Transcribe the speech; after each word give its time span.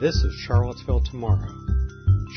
This 0.00 0.24
is 0.24 0.32
Charlottesville 0.32 1.04
Tomorrow. 1.04 1.52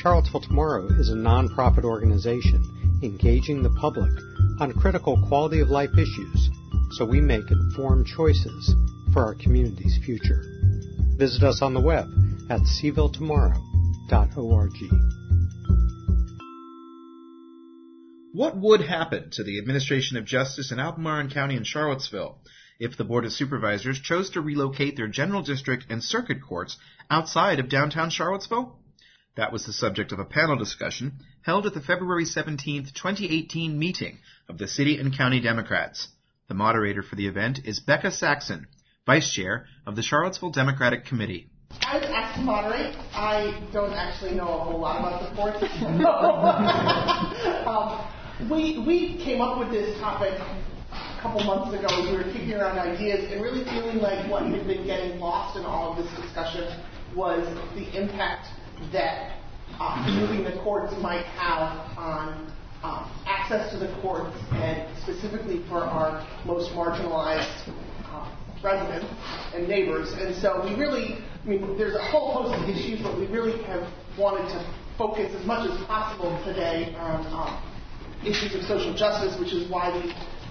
Charlottesville 0.01 0.41
Tomorrow 0.41 0.87
is 0.99 1.09
a 1.09 1.15
nonprofit 1.15 1.85
organization 1.85 2.61
engaging 3.01 3.63
the 3.63 3.73
public 3.79 4.11
on 4.59 4.73
critical 4.73 5.15
quality 5.29 5.61
of 5.61 5.69
life 5.69 5.93
issues 5.93 6.49
so 6.91 7.05
we 7.05 7.21
make 7.21 7.49
informed 7.49 8.05
choices 8.05 8.75
for 9.13 9.23
our 9.23 9.35
community's 9.35 9.97
future. 10.05 10.43
Visit 11.15 11.43
us 11.43 11.61
on 11.61 11.73
the 11.73 11.79
web 11.79 12.09
at 12.49 12.59
cvilletomorrow.org. 12.63 14.73
What 18.33 18.57
would 18.57 18.81
happen 18.81 19.29
to 19.31 19.43
the 19.45 19.57
administration 19.57 20.17
of 20.17 20.25
justice 20.25 20.73
in 20.73 20.81
Albemarle 20.81 21.29
County 21.29 21.55
and 21.55 21.65
Charlottesville 21.65 22.39
if 22.83 22.97
the 22.97 23.05
Board 23.05 23.23
of 23.23 23.31
Supervisors 23.31 24.01
chose 24.01 24.29
to 24.31 24.41
relocate 24.41 24.97
their 24.97 25.07
general 25.07 25.41
district 25.41 25.85
and 25.89 26.03
circuit 26.03 26.41
courts 26.41 26.77
outside 27.09 27.59
of 27.59 27.69
downtown 27.69 28.09
Charlottesville? 28.09 28.77
That 29.37 29.53
was 29.53 29.65
the 29.65 29.71
subject 29.71 30.11
of 30.11 30.19
a 30.19 30.25
panel 30.25 30.57
discussion 30.57 31.13
held 31.43 31.65
at 31.65 31.73
the 31.73 31.81
February 31.81 32.25
17, 32.25 32.87
2018 32.93 33.79
meeting 33.79 34.19
of 34.49 34.57
the 34.57 34.67
City 34.67 34.97
and 34.99 35.15
County 35.15 35.39
Democrats. 35.39 36.09
The 36.49 36.55
moderator 36.55 37.01
for 37.01 37.15
the 37.15 37.27
event 37.27 37.61
is 37.63 37.79
Becca 37.79 38.11
Saxon, 38.11 38.67
Vice 39.05 39.33
Chair 39.33 39.65
of 39.87 39.95
the 39.95 40.03
Charlottesville 40.03 40.51
Democratic 40.51 41.05
Committee. 41.05 41.49
I 41.81 41.97
was 41.97 42.05
asked 42.09 42.35
to 42.37 42.41
moderate. 42.41 42.95
I 43.13 43.65
don't 43.71 43.93
actually 43.93 44.35
know 44.35 44.47
a 44.47 44.59
whole 44.59 44.79
lot 44.79 44.99
about 44.99 45.29
the 45.29 45.35
courts. 45.35 45.57
um, 47.65 48.49
we, 48.49 48.83
we 48.85 49.17
came 49.23 49.41
up 49.41 49.57
with 49.57 49.71
this 49.71 49.97
topic 49.99 50.33
couple 51.23 51.41
months 51.45 51.73
ago. 51.73 51.87
We 52.11 52.17
were 52.17 52.23
kicking 52.33 52.53
around 52.53 52.77
ideas 52.77 53.31
and 53.31 53.41
really 53.41 53.63
feeling 53.63 53.99
like 53.99 54.29
what 54.29 54.43
had 54.43 54.67
been 54.67 54.85
getting 54.85 55.19
lost 55.19 55.57
in 55.57 55.63
all 55.63 55.95
of 55.95 56.03
this 56.03 56.11
discussion 56.21 56.67
was 57.15 57.47
the 57.75 57.87
impact 57.97 58.47
that 58.91 59.39
uh, 59.79 60.03
moving 60.19 60.43
the 60.43 60.51
courts 60.61 60.93
might 60.99 61.23
have 61.39 61.79
on 61.97 62.51
um, 62.83 63.09
access 63.25 63.71
to 63.71 63.79
the 63.79 63.87
courts 64.01 64.35
and 64.51 64.83
specifically 65.01 65.63
for 65.69 65.79
our 65.85 66.27
most 66.45 66.71
marginalized 66.73 67.71
uh, 68.11 68.29
residents 68.61 69.07
and 69.55 69.65
neighbors. 69.65 70.11
And 70.19 70.35
so 70.35 70.61
we 70.65 70.75
really, 70.75 71.23
I 71.45 71.47
mean, 71.47 71.77
there's 71.77 71.95
a 71.95 72.03
whole 72.03 72.33
host 72.33 72.61
of 72.61 72.67
issues, 72.67 73.01
but 73.01 73.17
we 73.17 73.27
really 73.27 73.63
have 73.63 73.87
wanted 74.19 74.49
to 74.51 74.75
focus 74.97 75.33
as 75.39 75.45
much 75.45 75.71
as 75.71 75.77
possible 75.87 76.37
today 76.43 76.93
on 76.97 77.25
um, 77.31 77.63
issues 78.27 78.53
of 78.55 78.63
social 78.63 78.93
justice, 78.93 79.39
which 79.39 79.53
is 79.53 79.71
why 79.71 79.89
uh, 79.89 80.42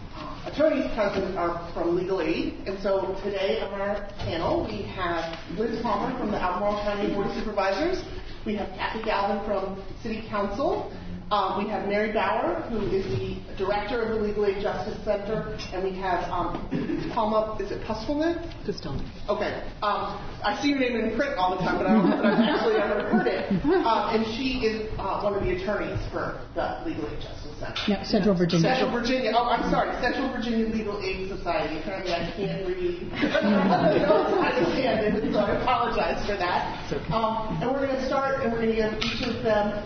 attorneys 0.47 0.87
present 0.95 1.37
are 1.37 1.71
from 1.73 1.97
Legal 1.97 2.21
Aid. 2.21 2.55
And 2.67 2.79
so 2.83 3.17
today 3.25 3.61
on 3.61 3.81
our 3.81 4.09
panel, 4.19 4.67
we 4.67 4.83
have 4.83 5.39
Liz 5.59 5.81
Palmer 5.83 6.17
from 6.19 6.31
the 6.31 6.39
Albemarle 6.39 6.83
County 6.83 7.15
Board 7.15 7.29
of 7.29 7.35
Supervisors. 7.35 8.03
We 8.45 8.57
have 8.57 8.69
Kathy 8.71 9.05
Galvin 9.05 9.45
from 9.47 9.83
City 10.03 10.27
Council. 10.29 10.93
Um, 11.31 11.65
we 11.65 11.71
have 11.71 11.89
Mary 11.89 12.13
Bauer, 12.13 12.61
who 12.69 12.95
is 12.95 13.07
the 13.07 13.41
director 13.57 14.03
of 14.03 14.09
the 14.11 14.17
Legal 14.17 14.45
Aid 14.45 14.61
Justice 14.61 15.03
Center, 15.03 15.57
and 15.73 15.83
we 15.83 15.97
have 15.99 16.29
um, 16.29 16.69
Palma, 17.15 17.57
is 17.59 17.71
it 17.71 17.81
Pustelman? 17.85 18.37
Pustelman. 18.67 19.09
Okay. 19.31 19.65
Um, 19.81 20.21
I 20.45 20.59
see 20.61 20.69
your 20.69 20.79
name 20.81 20.95
in 20.97 21.17
print 21.17 21.39
all 21.39 21.57
the 21.57 21.63
time, 21.63 21.79
but, 21.79 21.87
I 21.87 21.95
don't, 21.95 22.11
know, 22.11 22.17
I've 22.17 22.39
actually 22.39 22.77
never 22.77 23.09
heard 23.09 23.27
it. 23.27 23.49
Uh, 23.65 24.13
and 24.13 24.27
she 24.37 24.61
is 24.61 24.91
uh, 24.99 25.23
one 25.23 25.35
of 25.35 25.43
the 25.43 25.57
attorneys 25.57 25.99
for 26.11 26.39
the 26.55 26.83
Legal 26.85 27.09
Aid 27.09 27.23
Justice 27.23 27.39
Center. 27.41 27.42
Yeah, 27.87 28.03
Central 28.05 28.35
Virginia. 28.35 28.75
Central 28.75 28.91
Virginia. 28.91 29.33
Oh, 29.35 29.47
I'm 29.47 29.71
sorry. 29.71 29.95
Central 30.03 30.31
Virginia 30.35 30.67
Legal 30.67 30.99
Aid 31.03 31.29
Society. 31.29 31.79
Apparently, 31.79 32.13
I 32.13 32.33
can't 32.35 32.67
read. 32.67 33.09
I 33.15 34.51
understand 34.55 35.07
it, 35.07 35.33
so 35.33 35.39
I 35.39 35.63
apologize 35.63 36.27
for 36.27 36.37
that. 36.37 36.93
Okay. 36.93 37.13
Um, 37.13 37.59
and 37.63 37.71
we're 37.71 37.87
going 37.87 37.99
to 37.99 38.07
start, 38.07 38.43
and 38.43 38.53
we're 38.53 38.67
going 38.67 38.75
to 38.75 38.83
give 38.83 38.95
each 39.03 39.23
of 39.27 39.43
them 39.43 39.79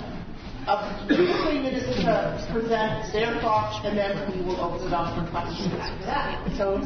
uh, 0.66 1.06
three 1.06 1.60
minutes 1.60 1.86
to 2.00 2.48
present 2.52 3.12
their 3.12 3.40
thoughts, 3.40 3.78
and 3.84 3.96
then 3.96 4.12
we 4.32 4.44
will 4.44 4.60
open 4.60 4.88
it 4.88 4.92
up 4.92 5.14
for 5.14 5.28
questions 5.30 5.72
after 5.76 6.04
that. 6.06 6.40
So, 6.56 6.80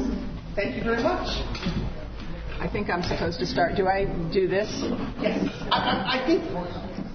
thank 0.55 0.75
you 0.75 0.83
very 0.83 1.01
much. 1.01 1.27
I 2.61 2.69
think 2.71 2.89
I'm 2.89 3.01
supposed 3.01 3.39
to 3.39 3.45
start. 3.47 3.75
Do 3.75 3.87
I 3.87 4.05
do 4.31 4.47
this? 4.47 4.69
Yes, 5.17 5.49
I, 5.71 5.77
I, 5.81 6.21
I 6.21 6.25
think 6.27 6.45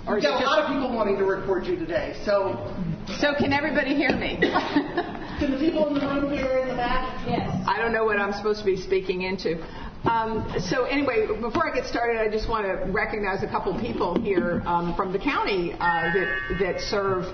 Or 0.07 0.15
we've 0.15 0.23
got 0.23 0.41
it 0.41 0.45
a 0.45 0.47
lot 0.47 0.59
of 0.61 0.69
people 0.69 0.95
wanting 0.95 1.19
to 1.19 1.25
record 1.25 1.67
you 1.67 1.77
today. 1.77 2.15
So, 2.25 2.73
So 3.19 3.35
can 3.35 3.53
everybody 3.53 3.95
hear 3.95 4.15
me? 4.17 4.37
can 5.39 5.51
the 5.51 5.59
people 5.59 5.89
in 5.89 5.95
the 5.95 6.01
room 6.01 6.33
here 6.33 6.59
in 6.59 6.69
the 6.69 6.77
back? 6.77 7.27
Yes. 7.27 7.65
I 7.67 7.79
don't 7.79 7.93
know 7.93 8.05
what 8.05 8.19
I'm 8.19 8.33
supposed 8.33 8.61
to 8.61 8.65
be 8.67 8.77
speaking 8.77 9.23
into. 9.23 9.65
Um, 10.05 10.47
so 10.61 10.85
anyway, 10.85 11.27
before 11.41 11.69
I 11.69 11.75
get 11.75 11.87
started, 11.87 12.21
I 12.21 12.31
just 12.31 12.49
want 12.49 12.67
to 12.67 12.93
recognize 12.93 13.43
a 13.43 13.49
couple 13.49 13.77
people 13.81 14.21
here 14.21 14.63
um, 14.65 14.95
from 14.95 15.13
the 15.13 15.19
county 15.19 15.73
uh, 15.73 15.79
that 15.79 16.57
that 16.61 16.81
serve. 16.81 17.25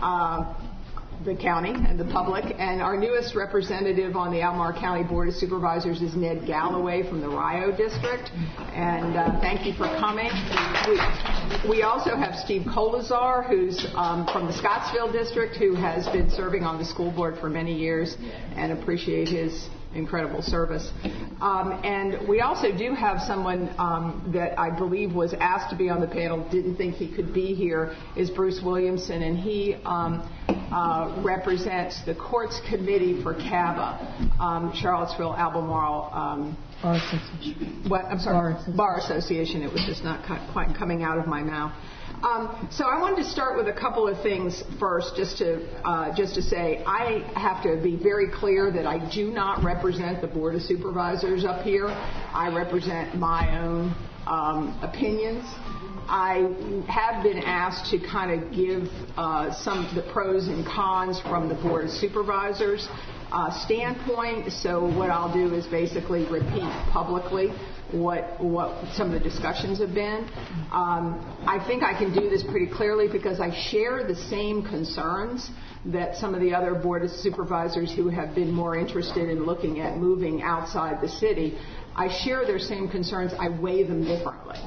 Uh, 0.00 0.54
the 1.24 1.34
county 1.34 1.72
and 1.72 1.98
the 1.98 2.04
public. 2.04 2.44
And 2.58 2.80
our 2.80 2.96
newest 2.96 3.34
representative 3.34 4.16
on 4.16 4.32
the 4.32 4.40
Albemarle 4.40 4.80
County 4.80 5.04
Board 5.04 5.28
of 5.28 5.34
Supervisors 5.34 6.00
is 6.00 6.14
Ned 6.14 6.46
Gallaway 6.46 7.08
from 7.08 7.20
the 7.20 7.28
Rio 7.28 7.76
District. 7.76 8.30
And 8.74 9.16
uh, 9.16 9.40
thank 9.40 9.66
you 9.66 9.72
for 9.74 9.84
coming. 9.98 10.30
We, 10.88 11.68
we 11.70 11.82
also 11.82 12.16
have 12.16 12.36
Steve 12.36 12.62
Koleszar, 12.62 13.46
who's 13.48 13.86
um, 13.94 14.26
from 14.32 14.46
the 14.46 14.52
Scottsville 14.52 15.12
District, 15.12 15.56
who 15.56 15.74
has 15.74 16.06
been 16.08 16.30
serving 16.30 16.64
on 16.64 16.78
the 16.78 16.84
school 16.84 17.10
board 17.10 17.38
for 17.38 17.50
many 17.50 17.74
years 17.74 18.16
and 18.56 18.72
appreciate 18.72 19.28
his 19.28 19.68
incredible 19.94 20.42
service. 20.42 20.90
Um, 21.40 21.80
and 21.84 22.28
we 22.28 22.40
also 22.40 22.76
do 22.76 22.94
have 22.94 23.20
someone 23.20 23.74
um, 23.78 24.30
that 24.32 24.58
I 24.58 24.70
believe 24.70 25.12
was 25.12 25.34
asked 25.40 25.70
to 25.70 25.76
be 25.76 25.88
on 25.88 26.00
the 26.00 26.06
panel, 26.06 26.48
didn't 26.50 26.76
think 26.76 26.94
he 26.96 27.14
could 27.14 27.34
be 27.34 27.54
here, 27.54 27.94
is 28.16 28.30
Bruce 28.30 28.60
Williamson, 28.64 29.22
and 29.22 29.38
he 29.38 29.74
um, 29.84 30.28
uh, 30.48 31.22
represents 31.24 32.04
the 32.06 32.14
Courts 32.14 32.60
Committee 32.68 33.22
for 33.22 33.34
CABA, 33.34 34.40
um, 34.40 34.72
Charlottesville 34.80 35.34
Albemarle. 35.34 36.10
Um, 36.12 36.56
Bar 36.82 36.94
Association. 36.94 37.84
what? 37.88 38.04
I'm 38.06 38.18
sorry. 38.20 38.34
Bar 38.34 38.50
Association. 38.52 38.76
Bar 38.76 38.98
Association. 38.98 39.62
It 39.62 39.72
was 39.72 39.84
just 39.86 40.02
not 40.02 40.24
quite 40.52 40.74
coming 40.78 41.02
out 41.02 41.18
of 41.18 41.26
my 41.26 41.42
mouth. 41.42 41.72
Um, 42.22 42.68
so 42.70 42.84
I 42.84 43.00
wanted 43.00 43.24
to 43.24 43.30
start 43.30 43.56
with 43.56 43.66
a 43.68 43.72
couple 43.72 44.06
of 44.06 44.22
things 44.22 44.62
first, 44.78 45.16
just 45.16 45.38
to 45.38 45.66
uh, 45.88 46.14
just 46.14 46.34
to 46.34 46.42
say 46.42 46.84
I 46.86 47.24
have 47.34 47.62
to 47.62 47.82
be 47.82 47.96
very 47.96 48.30
clear 48.30 48.70
that 48.72 48.86
I 48.86 49.10
do 49.10 49.30
not 49.30 49.64
represent 49.64 50.20
the 50.20 50.26
Board 50.26 50.54
of 50.54 50.60
Supervisors 50.60 51.46
up 51.46 51.62
here. 51.62 51.86
I 51.86 52.52
represent 52.54 53.14
my 53.14 53.58
own 53.58 53.94
um, 54.26 54.78
opinions. 54.82 55.44
I 56.12 56.84
have 56.88 57.22
been 57.22 57.38
asked 57.38 57.90
to 57.92 57.98
kind 57.98 58.42
of 58.42 58.52
give 58.52 58.88
uh, 59.16 59.54
some 59.54 59.86
of 59.86 59.94
the 59.94 60.02
pros 60.12 60.48
and 60.48 60.66
cons 60.66 61.18
from 61.22 61.48
the 61.48 61.54
Board 61.54 61.86
of 61.86 61.90
Supervisors 61.90 62.86
uh, 63.32 63.50
standpoint. 63.64 64.52
So 64.52 64.84
what 64.94 65.08
I'll 65.08 65.32
do 65.32 65.54
is 65.54 65.66
basically 65.68 66.26
repeat 66.26 66.68
publicly 66.92 67.54
what 67.92 68.42
what 68.42 68.92
some 68.94 69.12
of 69.12 69.22
the 69.22 69.28
discussions 69.28 69.78
have 69.78 69.94
been. 69.94 70.28
Um, 70.72 71.20
I 71.46 71.62
think 71.66 71.82
I 71.82 71.96
can 71.98 72.14
do 72.14 72.28
this 72.28 72.42
pretty 72.42 72.68
clearly 72.72 73.08
because 73.08 73.40
I 73.40 73.50
share 73.70 74.06
the 74.06 74.14
same 74.14 74.62
concerns 74.62 75.50
that 75.86 76.16
some 76.16 76.34
of 76.34 76.40
the 76.40 76.54
other 76.54 76.74
board 76.74 77.02
of 77.02 77.10
supervisors 77.10 77.92
who 77.94 78.08
have 78.08 78.34
been 78.34 78.52
more 78.52 78.76
interested 78.76 79.28
in 79.28 79.44
looking 79.44 79.80
at 79.80 79.96
moving 79.96 80.42
outside 80.42 81.00
the 81.00 81.08
city. 81.08 81.58
I 81.96 82.08
share 82.24 82.46
their 82.46 82.58
same 82.58 82.88
concerns. 82.88 83.32
I 83.38 83.48
weigh 83.48 83.84
them 83.84 84.04
differently, 84.04 84.58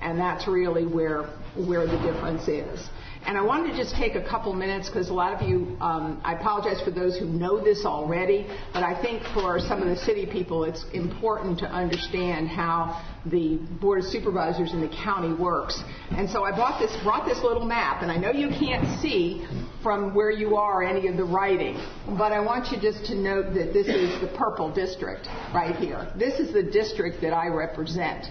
and 0.00 0.18
that's 0.18 0.48
really 0.48 0.86
where 0.86 1.24
where 1.56 1.86
the 1.86 1.98
difference 1.98 2.48
is. 2.48 2.88
And 3.26 3.38
I 3.38 3.42
wanted 3.42 3.72
to 3.72 3.76
just 3.76 3.94
take 3.94 4.16
a 4.16 4.28
couple 4.28 4.52
minutes 4.52 4.88
because 4.88 5.08
a 5.08 5.14
lot 5.14 5.32
of 5.32 5.48
you, 5.48 5.78
um, 5.80 6.20
I 6.22 6.34
apologize 6.34 6.82
for 6.82 6.90
those 6.90 7.18
who 7.18 7.24
know 7.24 7.62
this 7.62 7.86
already, 7.86 8.46
but 8.74 8.82
I 8.82 9.00
think 9.00 9.22
for 9.32 9.58
some 9.58 9.80
of 9.80 9.88
the 9.88 9.96
city 9.96 10.26
people, 10.26 10.64
it's 10.64 10.84
important 10.92 11.58
to 11.60 11.66
understand 11.66 12.48
how 12.48 13.02
the 13.24 13.56
Board 13.80 14.00
of 14.00 14.04
Supervisors 14.04 14.74
in 14.74 14.82
the 14.82 14.94
county 15.02 15.32
works. 15.32 15.82
And 16.10 16.28
so 16.28 16.44
I 16.44 16.54
brought 16.54 16.78
this, 16.78 16.94
brought 17.02 17.26
this 17.26 17.42
little 17.42 17.64
map, 17.64 18.02
and 18.02 18.12
I 18.12 18.18
know 18.18 18.30
you 18.30 18.50
can't 18.50 19.00
see 19.00 19.46
from 19.82 20.14
where 20.14 20.30
you 20.30 20.56
are 20.56 20.82
any 20.82 21.08
of 21.08 21.16
the 21.16 21.24
writing, 21.24 21.82
but 22.18 22.30
I 22.32 22.40
want 22.40 22.72
you 22.72 22.80
just 22.80 23.06
to 23.06 23.14
note 23.14 23.54
that 23.54 23.72
this 23.72 23.86
is 23.86 24.20
the 24.20 24.36
purple 24.36 24.70
district 24.70 25.28
right 25.54 25.74
here. 25.76 26.12
This 26.18 26.38
is 26.38 26.52
the 26.52 26.62
district 26.62 27.22
that 27.22 27.32
I 27.32 27.48
represent. 27.48 28.26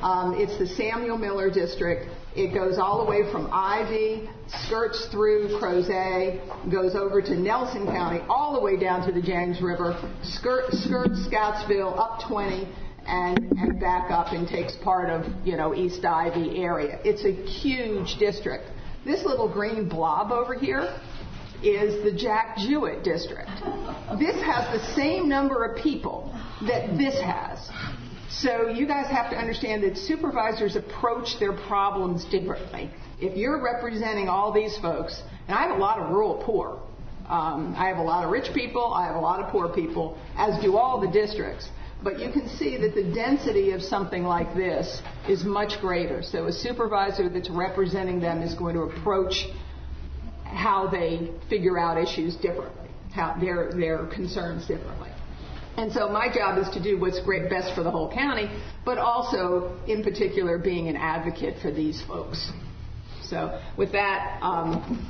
Um, 0.00 0.36
it's 0.38 0.56
the 0.58 0.66
Samuel 0.76 1.18
Miller 1.18 1.50
District. 1.50 2.08
It 2.38 2.54
goes 2.54 2.78
all 2.78 3.04
the 3.04 3.10
way 3.10 3.28
from 3.32 3.48
Ivy, 3.50 4.30
skirts 4.66 5.08
through 5.10 5.58
Crozet, 5.58 6.70
goes 6.70 6.94
over 6.94 7.20
to 7.20 7.34
Nelson 7.34 7.84
County, 7.84 8.20
all 8.28 8.52
the 8.52 8.60
way 8.60 8.76
down 8.78 9.04
to 9.08 9.12
the 9.12 9.20
James 9.20 9.60
River, 9.60 9.98
skirt, 10.22 10.72
skirts 10.72 11.24
Scottsville 11.24 11.98
up 11.98 12.20
20, 12.28 12.68
and, 13.08 13.38
and 13.58 13.80
back 13.80 14.12
up 14.12 14.32
and 14.32 14.46
takes 14.46 14.76
part 14.76 15.10
of, 15.10 15.26
you 15.44 15.56
know, 15.56 15.74
East 15.74 16.04
Ivy 16.04 16.62
area. 16.62 17.00
It's 17.02 17.24
a 17.24 17.32
huge 17.32 18.20
district. 18.20 18.66
This 19.04 19.24
little 19.24 19.52
green 19.52 19.88
blob 19.88 20.30
over 20.30 20.54
here 20.54 20.96
is 21.64 22.04
the 22.04 22.12
Jack 22.16 22.56
Jouett 22.58 23.02
district. 23.02 23.50
This 24.16 24.40
has 24.44 24.80
the 24.80 24.94
same 24.94 25.28
number 25.28 25.64
of 25.64 25.82
people 25.82 26.32
that 26.68 26.96
this 26.96 27.20
has. 27.20 27.68
So 28.30 28.68
you 28.68 28.86
guys 28.86 29.06
have 29.10 29.30
to 29.30 29.36
understand 29.36 29.82
that 29.84 29.96
supervisors 29.96 30.76
approach 30.76 31.38
their 31.40 31.54
problems 31.54 32.24
differently. 32.26 32.90
If 33.20 33.36
you're 33.36 33.62
representing 33.62 34.28
all 34.28 34.52
these 34.52 34.76
folks, 34.78 35.22
and 35.48 35.56
I 35.56 35.62
have 35.62 35.76
a 35.76 35.80
lot 35.80 35.98
of 35.98 36.10
rural 36.10 36.42
poor, 36.44 36.80
um, 37.26 37.74
I 37.76 37.88
have 37.88 37.96
a 37.98 38.02
lot 38.02 38.24
of 38.24 38.30
rich 38.30 38.52
people, 38.54 38.92
I 38.92 39.06
have 39.06 39.16
a 39.16 39.20
lot 39.20 39.40
of 39.40 39.50
poor 39.50 39.68
people, 39.68 40.18
as 40.36 40.60
do 40.62 40.76
all 40.76 41.00
the 41.00 41.08
districts. 41.08 41.68
But 42.02 42.20
you 42.20 42.30
can 42.30 42.48
see 42.48 42.76
that 42.76 42.94
the 42.94 43.02
density 43.12 43.72
of 43.72 43.82
something 43.82 44.22
like 44.22 44.54
this 44.54 45.02
is 45.28 45.44
much 45.44 45.80
greater. 45.80 46.22
So 46.22 46.46
a 46.46 46.52
supervisor 46.52 47.28
that's 47.28 47.50
representing 47.50 48.20
them 48.20 48.42
is 48.42 48.54
going 48.54 48.74
to 48.74 48.82
approach 48.82 49.46
how 50.44 50.86
they 50.88 51.32
figure 51.48 51.78
out 51.78 51.98
issues 51.98 52.36
differently, 52.36 52.88
how 53.12 53.36
their 53.40 53.72
their 53.72 54.06
concerns 54.06 54.66
differently. 54.66 55.10
And 55.78 55.92
so 55.92 56.08
my 56.08 56.26
job 56.26 56.58
is 56.58 56.68
to 56.70 56.82
do 56.82 56.98
what's 56.98 57.20
great 57.20 57.48
best 57.48 57.72
for 57.76 57.84
the 57.84 57.90
whole 57.90 58.12
county, 58.12 58.50
but 58.84 58.98
also 58.98 59.78
in 59.86 60.02
particular 60.02 60.58
being 60.58 60.88
an 60.88 60.96
advocate 60.96 61.62
for 61.62 61.70
these 61.70 62.02
folks. 62.02 62.50
So 63.22 63.62
with 63.76 63.92
that, 63.92 64.40
um, 64.42 65.08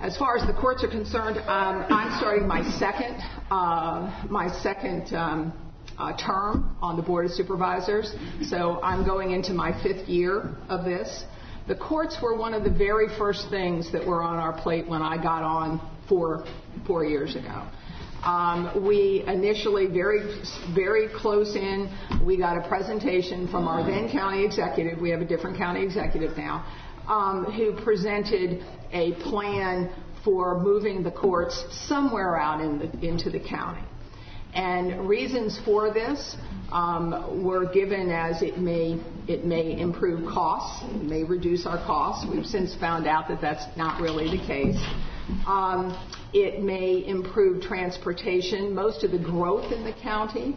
as 0.00 0.16
far 0.16 0.38
as 0.38 0.46
the 0.46 0.54
courts 0.54 0.82
are 0.84 0.88
concerned, 0.88 1.36
um, 1.36 1.84
I'm 1.90 2.18
starting 2.18 2.48
my 2.48 2.62
second 2.78 3.20
uh, 3.50 4.26
my 4.30 4.48
second 4.62 5.14
um, 5.14 5.52
uh, 5.98 6.16
term 6.16 6.74
on 6.80 6.96
the 6.96 7.02
board 7.02 7.26
of 7.26 7.32
supervisors. 7.32 8.10
So 8.44 8.80
I'm 8.82 9.04
going 9.04 9.32
into 9.32 9.52
my 9.52 9.78
fifth 9.82 10.08
year 10.08 10.56
of 10.70 10.86
this. 10.86 11.24
The 11.68 11.74
courts 11.74 12.16
were 12.22 12.34
one 12.34 12.54
of 12.54 12.64
the 12.64 12.70
very 12.70 13.08
first 13.18 13.50
things 13.50 13.92
that 13.92 14.06
were 14.06 14.22
on 14.22 14.36
our 14.36 14.58
plate 14.62 14.88
when 14.88 15.02
I 15.02 15.22
got 15.22 15.42
on 15.42 15.78
four 16.08 16.46
four 16.86 17.04
years 17.04 17.36
ago. 17.36 17.68
Um, 18.24 18.86
we 18.86 19.22
initially 19.26 19.86
very 19.86 20.42
very 20.74 21.08
close 21.08 21.56
in. 21.56 21.94
We 22.24 22.38
got 22.38 22.56
a 22.56 22.66
presentation 22.66 23.48
from 23.48 23.68
our 23.68 23.84
then 23.84 24.10
county 24.10 24.44
executive. 24.44 24.98
We 24.98 25.10
have 25.10 25.20
a 25.20 25.26
different 25.26 25.58
county 25.58 25.82
executive 25.82 26.36
now, 26.36 26.64
um, 27.06 27.44
who 27.44 27.78
presented 27.84 28.64
a 28.92 29.12
plan 29.22 29.90
for 30.24 30.58
moving 30.58 31.02
the 31.02 31.10
courts 31.10 31.64
somewhere 31.86 32.36
out 32.36 32.62
in 32.62 32.78
the, 32.78 33.06
into 33.06 33.28
the 33.28 33.40
county. 33.40 33.82
And 34.54 35.08
reasons 35.08 35.60
for 35.64 35.92
this 35.92 36.36
um, 36.70 37.44
were 37.44 37.70
given 37.70 38.10
as 38.10 38.40
it 38.40 38.56
may 38.56 39.00
it 39.28 39.44
may 39.44 39.78
improve 39.78 40.26
costs, 40.28 40.84
may 41.02 41.24
reduce 41.24 41.66
our 41.66 41.78
costs. 41.78 42.24
We've 42.30 42.46
since 42.46 42.74
found 42.76 43.06
out 43.06 43.28
that 43.28 43.40
that's 43.40 43.64
not 43.76 44.00
really 44.00 44.34
the 44.36 44.46
case. 44.46 44.80
Um, 45.46 45.92
it 46.34 46.60
may 46.60 47.06
improve 47.06 47.62
transportation. 47.62 48.74
Most 48.74 49.04
of 49.04 49.12
the 49.12 49.18
growth 49.18 49.70
in 49.72 49.84
the 49.84 49.92
county, 49.92 50.56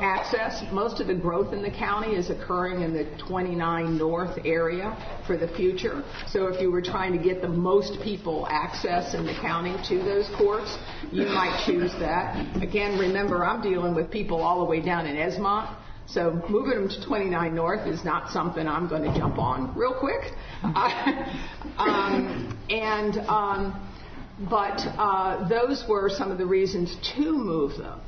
access, 0.00 0.62
most 0.72 1.00
of 1.00 1.08
the 1.08 1.14
growth 1.14 1.52
in 1.52 1.62
the 1.62 1.70
county 1.70 2.14
is 2.14 2.30
occurring 2.30 2.82
in 2.82 2.94
the 2.94 3.04
29 3.26 3.98
North 3.98 4.38
area 4.44 4.96
for 5.26 5.36
the 5.36 5.48
future. 5.48 6.04
So 6.28 6.46
if 6.46 6.60
you 6.60 6.70
were 6.70 6.80
trying 6.80 7.12
to 7.12 7.22
get 7.22 7.42
the 7.42 7.48
most 7.48 8.00
people 8.04 8.46
access 8.48 9.14
in 9.14 9.26
the 9.26 9.34
county 9.40 9.74
to 9.88 9.98
those 10.04 10.30
courts, 10.38 10.78
you 11.10 11.26
might 11.26 11.60
choose 11.66 11.92
that. 11.98 12.62
Again, 12.62 12.96
remember, 12.96 13.44
I'm 13.44 13.60
dealing 13.60 13.96
with 13.96 14.12
people 14.12 14.40
all 14.40 14.60
the 14.60 14.70
way 14.70 14.80
down 14.80 15.06
in 15.06 15.16
Esmont. 15.16 15.74
So 16.08 16.40
moving 16.48 16.78
them 16.78 16.88
to 16.88 17.04
29 17.04 17.52
North 17.52 17.88
is 17.88 18.04
not 18.04 18.30
something 18.30 18.68
I'm 18.68 18.88
going 18.88 19.02
to 19.02 19.18
jump 19.18 19.38
on 19.38 19.76
real 19.76 19.94
quick. 19.98 20.32
um, 20.62 22.56
and 22.70 23.18
um, 23.26 23.95
but 24.38 24.78
uh, 24.98 25.48
those 25.48 25.84
were 25.88 26.10
some 26.10 26.30
of 26.30 26.38
the 26.38 26.46
reasons 26.46 26.96
to 27.16 27.32
move 27.32 27.76
them. 27.78 28.00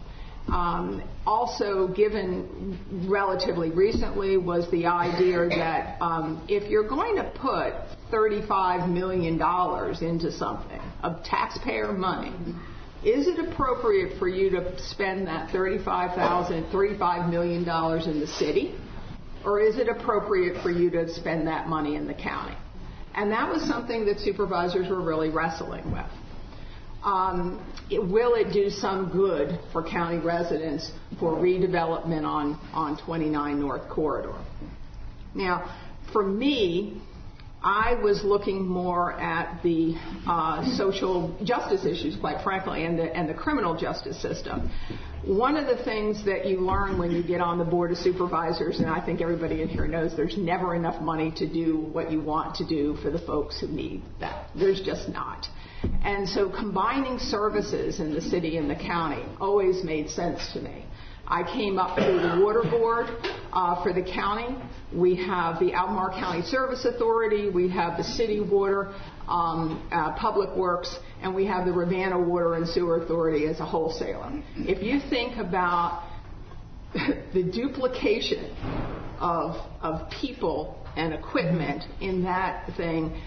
Um, 0.49 1.03
also, 1.27 1.89
given 1.89 3.07
relatively 3.09 3.71
recently, 3.71 4.39
was 4.39 4.71
the 4.71 4.87
idea 4.87 5.47
that 5.49 6.01
um, 6.01 6.45
if 6.49 6.71
you're 6.71 6.89
going 6.89 7.17
to 7.17 7.25
put 7.25 7.75
$35 8.11 8.89
million 8.89 9.35
into 10.03 10.33
something 10.33 10.81
of 11.03 11.23
taxpayer 11.23 11.93
money, 11.93 12.33
is 13.05 13.29
it 13.29 13.39
appropriate 13.39 14.19
for 14.19 14.27
you 14.27 14.51
to 14.51 14.81
spend 14.89 15.27
that 15.27 15.51
$35,000, 15.51 16.73
$35 16.73 17.31
million 17.31 17.61
in 17.61 18.21
the 18.21 18.27
city? 18.27 18.75
Or 19.45 19.61
is 19.61 19.79
it 19.79 19.89
appropriate 19.89 20.63
for 20.63 20.71
you 20.71 20.91
to 20.91 21.13
spend 21.13 21.47
that 21.47 21.69
money 21.69 21.95
in 21.95 22.07
the 22.07 22.15
county? 22.15 22.57
And 23.15 23.31
that 23.33 23.51
was 23.51 23.63
something 23.63 24.07
that 24.07 24.19
supervisors 24.19 24.89
were 24.89 25.01
really 25.01 25.29
wrestling 25.29 25.93
with. 25.93 26.07
Um, 27.09 27.65
will 27.91 28.35
it 28.35 28.53
do 28.53 28.69
some 28.69 29.11
good 29.11 29.59
for 29.73 29.83
county 29.83 30.19
residents 30.19 30.91
for 31.19 31.33
redevelopment 31.33 32.27
on, 32.27 32.61
on 32.75 33.03
29 33.03 33.59
North 33.59 33.89
Corridor? 33.89 34.35
Now, 35.35 35.75
for 36.13 36.23
me, 36.23 37.01
I 37.63 37.95
was 37.95 38.23
looking 38.23 38.69
more 38.69 39.13
at 39.13 39.63
the 39.63 39.95
uh, 40.27 40.77
social 40.77 41.35
justice 41.45 41.87
issues, 41.87 42.15
quite 42.15 42.45
frankly, 42.45 42.85
and 42.85 42.99
the 42.99 43.35
criminal 43.35 43.75
justice 43.75 44.21
system. 44.21 44.71
One 45.25 45.57
of 45.57 45.67
the 45.67 45.83
things 45.83 46.27
that 46.27 46.47
you 46.47 46.61
learn 46.61 46.99
when 46.99 47.11
you 47.11 47.23
get 47.23 47.41
on 47.41 47.59
the 47.59 47.65
board 47.65 47.91
of 47.91 47.97
supervisors, 47.97 48.81
and 48.81 48.89
I 48.89 49.05
think 49.05 49.23
everybody 49.23 49.63
in 49.63 49.69
here 49.69 49.89
knows 49.89 50.15
there's 50.15 50.37
never 50.37 50.75
enough 50.75 51.01
money 51.01 51.33
to 51.37 51.49
do 51.49 51.79
what 51.79 52.13
you 52.13 52.21
want 52.21 52.57
to 52.57 52.67
do 52.67 52.97
for 52.97 53.11
the 53.11 53.19
folks 53.19 53.59
who 53.59 53.67
need 53.67 54.03
that. 54.21 54.51
There's 54.55 54.83
just 54.83 55.09
not. 55.09 55.47
And 56.03 56.29
so 56.29 56.49
combining 56.51 57.19
services 57.19 58.01
in 58.01 58.15
the 58.15 58.21
city 58.21 58.57
and 58.57 58.69
the 58.71 58.77
county 58.77 59.25
always 59.41 59.85
made 59.85 60.11
sense 60.11 60.53
to 60.53 60.61
me. 60.61 60.85
I 61.31 61.43
came 61.43 61.79
up 61.79 61.95
through 61.97 62.21
the 62.21 62.41
water 62.43 62.63
board 62.63 63.07
uh, 63.53 63.83
for 63.83 63.93
the 63.93 64.03
county. 64.03 64.57
We 64.95 65.15
have 65.27 65.61
the 65.61 65.75
Albemarle 65.75 66.19
County 66.19 66.41
Service 66.41 66.87
Authority. 66.87 67.51
We 67.51 67.69
have 67.69 67.99
the 67.99 68.05
city 68.05 68.41
water, 68.41 68.95
um, 69.29 69.87
uh, 69.93 70.13
public 70.13 70.57
works, 70.57 70.97
and 71.21 71.35
we 71.35 71.45
have 71.45 71.67
the 71.67 71.73
Rivanna 71.73 72.19
Water 72.19 72.55
and 72.55 72.67
Sewer 72.67 73.03
Authority 73.03 73.47
as 73.47 73.61
a 73.61 73.67
wholesaler. 73.67 74.43
If 74.57 74.83
you 74.83 75.01
think 75.11 75.37
about 75.37 76.09
the 77.35 77.43
duplication 77.43 78.57
of, 79.21 79.57
of 79.83 80.11
people 80.11 80.83
and 80.97 81.13
equipment 81.13 81.85
in 82.01 82.23
that 82.25 82.75
thing, 82.79 83.21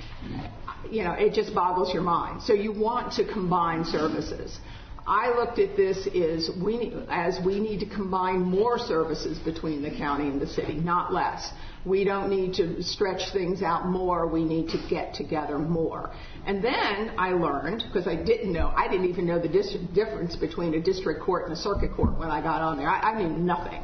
you 0.90 1.04
know, 1.04 1.14
it 1.14 1.34
just 1.34 1.54
boggles 1.54 1.94
your 1.94 2.04
mind. 2.04 2.42
So 2.44 2.54
you 2.54 2.72
want 2.72 3.14
to 3.14 3.26
combine 3.26 3.86
services. 3.86 4.58
I 5.06 5.36
looked 5.36 5.58
at 5.58 5.76
this 5.76 6.08
as 6.08 6.52
we, 6.64 6.94
as 7.10 7.40
we 7.44 7.60
need 7.60 7.80
to 7.80 7.88
combine 7.88 8.42
more 8.42 8.78
services 8.78 9.40
between 9.40 9.82
the 9.82 9.90
county 9.90 10.28
and 10.28 10.40
the 10.40 10.48
city, 10.48 10.76
not 10.76 11.12
less. 11.12 11.50
We 11.86 12.04
don't 12.04 12.30
need 12.30 12.54
to 12.56 12.84
stretch 12.84 13.34
things 13.34 13.64
out 13.64 13.88
more. 13.88 14.28
We 14.28 14.44
need 14.44 14.70
to 14.70 14.78
get 14.90 15.16
together 15.16 15.58
more. 15.58 16.12
And 16.46 16.64
then 16.64 17.14
I 17.18 17.32
learned, 17.32 17.84
because 17.88 18.08
I 18.08 18.16
didn't 18.16 18.54
know, 18.54 18.72
I 18.76 18.88
didn't 18.88 19.10
even 19.10 19.26
know 19.26 19.40
the 19.40 19.48
dis- 19.48 19.76
difference 19.96 20.36
between 20.36 20.76
a 20.76 20.82
district 20.82 21.24
court 21.24 21.46
and 21.46 21.54
a 21.54 21.60
circuit 21.60 21.94
court 21.96 22.20
when 22.20 22.30
I 22.30 22.42
got 22.42 22.62
on 22.62 22.78
there. 22.78 22.88
I, 22.88 23.14
I 23.14 23.24
knew 23.24 23.30
nothing. 23.30 23.82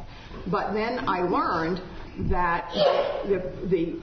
But 0.48 0.72
then 0.72 1.08
I 1.08 1.22
learned 1.22 1.82
that 2.30 2.70
the, 3.26 3.52
the 3.68 4.00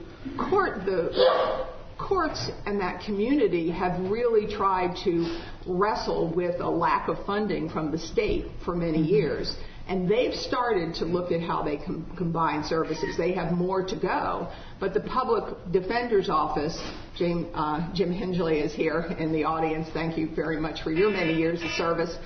court, 0.50 0.84
the 0.84 1.66
courts 1.98 2.50
and 2.66 2.80
that 2.80 3.02
community 3.04 3.70
have 3.70 3.98
really 4.10 4.54
tried 4.54 4.96
to 5.04 5.40
wrestle 5.66 6.32
with 6.34 6.60
a 6.60 6.68
lack 6.68 7.08
of 7.08 7.24
funding 7.24 7.68
from 7.68 7.90
the 7.90 7.98
state 7.98 8.46
for 8.64 8.74
many 8.74 8.98
mm-hmm. 8.98 9.14
years. 9.14 9.56
And 9.88 10.10
they've 10.10 10.34
started 10.34 10.96
to 10.96 11.04
look 11.04 11.30
at 11.30 11.40
how 11.40 11.62
they 11.62 11.76
com- 11.76 12.12
combine 12.16 12.64
services. 12.64 13.16
They 13.16 13.32
have 13.34 13.52
more 13.52 13.86
to 13.86 13.96
go. 13.96 14.50
But 14.80 14.94
the 14.94 15.00
Public 15.00 15.54
Defender's 15.70 16.28
Office, 16.28 16.76
Jim, 17.16 17.48
uh, 17.54 17.94
Jim 17.94 18.12
Hingeley 18.12 18.64
is 18.64 18.74
here 18.74 19.02
in 19.18 19.32
the 19.32 19.44
audience. 19.44 19.86
Thank 19.94 20.18
you 20.18 20.28
very 20.34 20.58
much 20.58 20.82
for 20.82 20.90
your 20.90 21.10
many 21.10 21.34
years 21.34 21.62
of 21.62 21.70
service. 21.70 22.16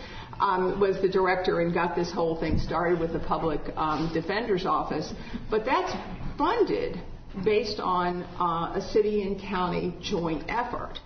Um, 0.40 0.80
was 0.80 1.02
the 1.02 1.08
director 1.08 1.60
and 1.60 1.74
got 1.74 1.94
this 1.94 2.10
whole 2.10 2.40
thing 2.40 2.58
started 2.60 2.98
with 2.98 3.12
the 3.12 3.18
Public 3.18 3.60
um, 3.76 4.10
Defender's 4.14 4.64
Office. 4.64 5.12
But 5.50 5.66
that's 5.66 5.92
funded 6.38 6.98
based 7.44 7.80
on 7.80 8.22
uh, 8.38 8.78
a 8.78 8.88
city 8.92 9.22
and 9.22 9.40
county 9.40 9.94
joint 10.00 10.44
effort. 10.49 10.99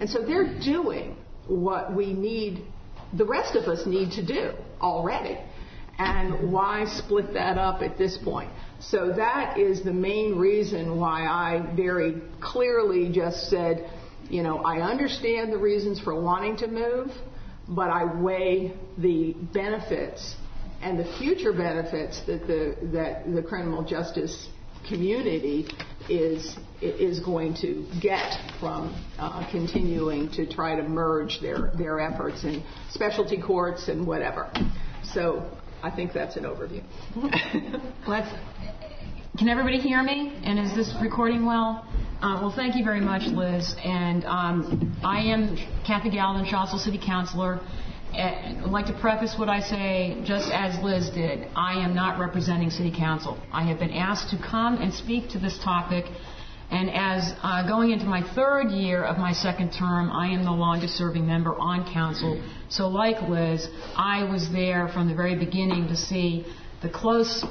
And 0.00 0.08
so 0.08 0.22
they're 0.22 0.58
doing 0.60 1.16
what 1.46 1.94
we 1.94 2.12
need, 2.12 2.64
the 3.16 3.24
rest 3.24 3.56
of 3.56 3.64
us 3.64 3.86
need 3.86 4.12
to 4.12 4.24
do 4.24 4.52
already. 4.80 5.38
And 5.98 6.52
why 6.52 6.86
split 6.86 7.34
that 7.34 7.58
up 7.58 7.82
at 7.82 7.98
this 7.98 8.16
point? 8.16 8.50
So 8.80 9.12
that 9.12 9.58
is 9.58 9.84
the 9.84 9.92
main 9.92 10.38
reason 10.38 10.98
why 10.98 11.26
I 11.26 11.74
very 11.76 12.22
clearly 12.40 13.12
just 13.12 13.50
said, 13.50 13.90
you 14.28 14.42
know, 14.42 14.58
I 14.58 14.80
understand 14.80 15.52
the 15.52 15.58
reasons 15.58 16.00
for 16.00 16.20
wanting 16.20 16.56
to 16.58 16.66
move, 16.66 17.12
but 17.68 17.90
I 17.90 18.04
weigh 18.04 18.74
the 18.98 19.34
benefits 19.52 20.36
and 20.80 20.98
the 20.98 21.04
future 21.18 21.52
benefits 21.52 22.20
that 22.26 22.46
the 22.46 22.76
that 22.92 23.32
the 23.32 23.42
criminal 23.42 23.84
justice 23.84 24.48
community 24.88 25.66
is 26.08 26.56
is 26.80 27.20
going 27.20 27.54
to 27.54 27.86
get 28.00 28.34
from 28.58 28.92
uh, 29.18 29.48
continuing 29.50 30.28
to 30.32 30.46
try 30.52 30.74
to 30.74 30.82
merge 30.82 31.40
their 31.40 32.00
efforts 32.00 32.42
in 32.44 32.62
specialty 32.90 33.40
courts 33.40 33.88
and 33.88 34.04
whatever. 34.06 34.52
So 35.04 35.48
I 35.82 35.90
think 35.90 36.12
that's 36.12 36.36
an 36.36 36.44
overview. 36.44 36.82
Can 39.38 39.48
everybody 39.48 39.78
hear 39.78 40.02
me? 40.02 40.38
And 40.44 40.58
is 40.58 40.74
this 40.74 40.94
recording 41.00 41.46
well? 41.46 41.86
Uh, 42.20 42.38
well, 42.40 42.52
thank 42.54 42.76
you 42.76 42.84
very 42.84 43.00
much, 43.00 43.22
Liz. 43.22 43.74
And 43.82 44.24
um, 44.26 44.94
I 45.02 45.20
am 45.20 45.56
Kathy 45.86 46.10
Galvin, 46.10 46.44
Charlottesville 46.44 46.80
City 46.80 47.00
Councilor. 47.04 47.58
I'd 48.14 48.64
like 48.66 48.86
to 48.86 48.98
preface 49.00 49.34
what 49.38 49.48
I 49.48 49.60
say 49.60 50.22
just 50.24 50.50
as 50.52 50.78
Liz 50.82 51.08
did. 51.10 51.48
I 51.56 51.84
am 51.84 51.94
not 51.94 52.18
representing 52.18 52.68
City 52.68 52.92
Council. 52.94 53.38
I 53.52 53.64
have 53.64 53.78
been 53.78 53.92
asked 53.92 54.30
to 54.30 54.38
come 54.38 54.76
and 54.76 54.92
speak 54.92 55.30
to 55.30 55.38
this 55.38 55.58
topic. 55.64 56.04
And 56.70 56.90
as 56.90 57.32
uh, 57.42 57.66
going 57.66 57.90
into 57.90 58.04
my 58.04 58.22
third 58.34 58.70
year 58.70 59.02
of 59.02 59.18
my 59.18 59.32
second 59.32 59.72
term, 59.72 60.10
I 60.10 60.28
am 60.28 60.44
the 60.44 60.52
longest 60.52 60.94
serving 60.94 61.26
member 61.26 61.54
on 61.54 61.90
council. 61.92 62.42
So, 62.68 62.88
like 62.88 63.28
Liz, 63.28 63.66
I 63.96 64.24
was 64.30 64.50
there 64.52 64.88
from 64.88 65.08
the 65.08 65.14
very 65.14 65.36
beginning 65.36 65.88
to 65.88 65.96
see 65.96 66.46
the 66.82 66.90
close 66.90 67.44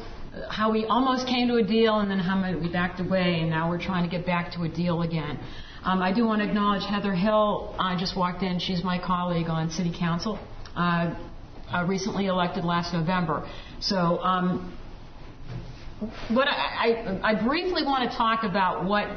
how 0.50 0.72
we 0.72 0.86
almost 0.86 1.28
came 1.28 1.48
to 1.50 1.56
a 1.56 1.64
deal 1.64 2.00
and 2.00 2.10
then 2.10 2.20
how 2.20 2.58
we 2.58 2.72
backed 2.72 3.00
away, 3.00 3.40
and 3.42 3.50
now 3.50 3.70
we're 3.70 3.82
trying 3.82 4.10
to 4.10 4.10
get 4.10 4.26
back 4.26 4.54
to 4.54 4.64
a 4.64 4.70
deal 4.70 5.02
again. 5.02 5.38
Um, 5.84 6.02
I 6.02 6.14
do 6.14 6.26
want 6.26 6.42
to 6.42 6.48
acknowledge 6.48 6.84
Heather 6.84 7.14
Hill. 7.14 7.76
I 7.80 7.98
just 8.00 8.16
walked 8.16 8.44
in. 8.44 8.60
She's 8.60 8.84
my 8.84 9.00
colleague 9.00 9.50
on 9.50 9.72
City 9.72 9.94
Council, 9.98 10.40
uh, 10.76 11.14
uh, 11.72 11.86
recently 11.88 12.28
elected 12.28 12.66
last 12.66 12.94
November. 12.94 13.48
So, 13.80 13.98
um, 13.98 14.78
what 16.30 16.48
I, 16.48 17.22
I, 17.24 17.32
I, 17.32 17.44
briefly 17.44 17.84
want 17.84 18.10
to 18.10 18.18
talk 18.18 18.44
about 18.44 18.86
what 18.86 19.08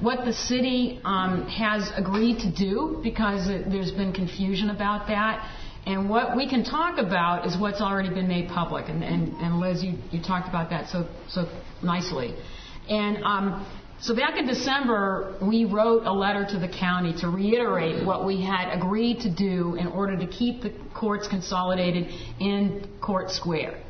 what 0.00 0.24
the 0.24 0.32
city 0.32 1.00
um, 1.04 1.46
has 1.46 1.88
agreed 1.96 2.40
to 2.40 2.50
do 2.50 3.00
because 3.02 3.48
it, 3.48 3.70
there's 3.70 3.92
been 3.92 4.12
confusion 4.12 4.70
about 4.70 5.06
that. 5.06 5.48
And 5.86 6.08
what 6.08 6.36
we 6.36 6.48
can 6.48 6.64
talk 6.64 6.98
about 6.98 7.46
is 7.46 7.56
what's 7.56 7.80
already 7.80 8.08
been 8.08 8.28
made 8.28 8.48
public. 8.48 8.88
And, 8.88 9.02
and, 9.02 9.34
and 9.34 9.58
Liz, 9.58 9.82
you, 9.82 9.94
you 10.10 10.22
talked 10.22 10.48
about 10.48 10.70
that 10.70 10.88
so, 10.90 11.08
so 11.28 11.46
nicely. 11.82 12.34
And 12.88 13.22
um, 13.24 13.66
so 14.02 14.16
back 14.16 14.36
in 14.36 14.48
December, 14.48 15.36
we 15.40 15.64
wrote 15.64 16.06
a 16.06 16.12
letter 16.12 16.44
to 16.44 16.58
the 16.58 16.66
county 16.66 17.14
to 17.20 17.28
reiterate 17.28 18.04
what 18.04 18.26
we 18.26 18.42
had 18.42 18.76
agreed 18.76 19.20
to 19.20 19.30
do 19.30 19.76
in 19.76 19.86
order 19.86 20.16
to 20.16 20.26
keep 20.26 20.60
the 20.60 20.74
courts 20.92 21.28
consolidated 21.28 22.08
in 22.40 22.88
Court 23.00 23.30
Square. 23.30 23.80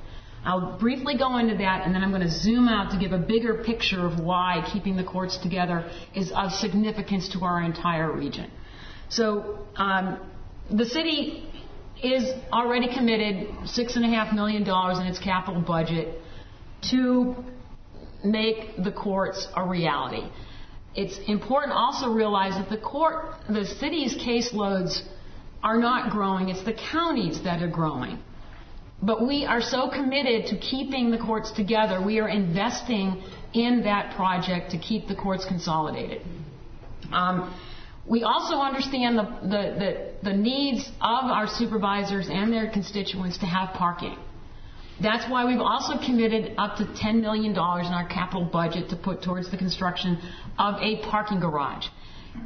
I'll 0.44 0.78
briefly 0.78 1.16
go 1.16 1.38
into 1.38 1.56
that, 1.56 1.86
and 1.86 1.94
then 1.94 2.02
I'm 2.02 2.10
going 2.10 2.22
to 2.22 2.30
zoom 2.30 2.68
out 2.68 2.90
to 2.92 2.98
give 2.98 3.12
a 3.12 3.18
bigger 3.18 3.62
picture 3.64 4.04
of 4.04 4.20
why 4.20 4.68
keeping 4.70 4.96
the 4.96 5.04
courts 5.04 5.38
together 5.38 5.90
is 6.14 6.30
of 6.32 6.52
significance 6.52 7.30
to 7.30 7.44
our 7.44 7.62
entire 7.62 8.12
region. 8.12 8.50
So, 9.08 9.66
um, 9.76 10.18
the 10.70 10.84
city 10.84 11.48
is 12.02 12.24
already 12.52 12.92
committed 12.92 13.48
$6.5 13.64 14.34
million 14.34 14.62
in 14.62 15.06
its 15.06 15.18
capital 15.18 15.62
budget 15.62 16.18
to 16.90 17.34
make 18.24 18.82
the 18.82 18.92
courts 18.92 19.46
a 19.56 19.66
reality. 19.66 20.28
It's 20.94 21.18
important 21.26 21.72
also 21.72 22.10
realize 22.10 22.54
that 22.54 22.68
the 22.68 22.82
court, 22.82 23.34
the 23.48 23.64
city's 23.64 24.14
caseloads 24.14 25.00
are 25.62 25.78
not 25.78 26.10
growing. 26.10 26.48
It's 26.48 26.64
the 26.64 26.74
counties 26.74 27.42
that 27.44 27.62
are 27.62 27.70
growing. 27.70 28.18
But 29.02 29.26
we 29.26 29.44
are 29.44 29.60
so 29.60 29.90
committed 29.90 30.46
to 30.46 30.58
keeping 30.58 31.10
the 31.10 31.18
courts 31.18 31.50
together, 31.50 32.00
we 32.00 32.20
are 32.20 32.28
investing 32.28 33.22
in 33.52 33.82
that 33.84 34.14
project 34.16 34.70
to 34.70 34.78
keep 34.78 35.08
the 35.08 35.14
courts 35.14 35.44
consolidated. 35.44 36.22
Um, 37.10 37.54
we 38.06 38.22
also 38.22 38.56
understand 38.56 39.18
the, 39.18 39.22
the, 39.42 40.14
the, 40.22 40.30
the, 40.30 40.36
needs 40.36 40.88
of 41.00 41.24
our 41.24 41.46
supervisors 41.46 42.28
and 42.30 42.52
their 42.52 42.70
constituents 42.70 43.38
to 43.38 43.46
have 43.46 43.74
parking. 43.74 44.16
That's 45.00 45.28
why 45.30 45.44
we've 45.44 45.60
also 45.60 45.94
committed 46.04 46.54
up 46.58 46.76
to 46.76 46.84
$10 46.84 47.20
million 47.20 47.52
in 47.52 47.56
our 47.56 48.06
capital 48.08 48.44
budget 48.44 48.90
to 48.90 48.96
put 48.96 49.22
towards 49.22 49.50
the 49.50 49.56
construction 49.56 50.18
of 50.58 50.74
a 50.80 51.02
parking 51.02 51.40
garage. 51.40 51.86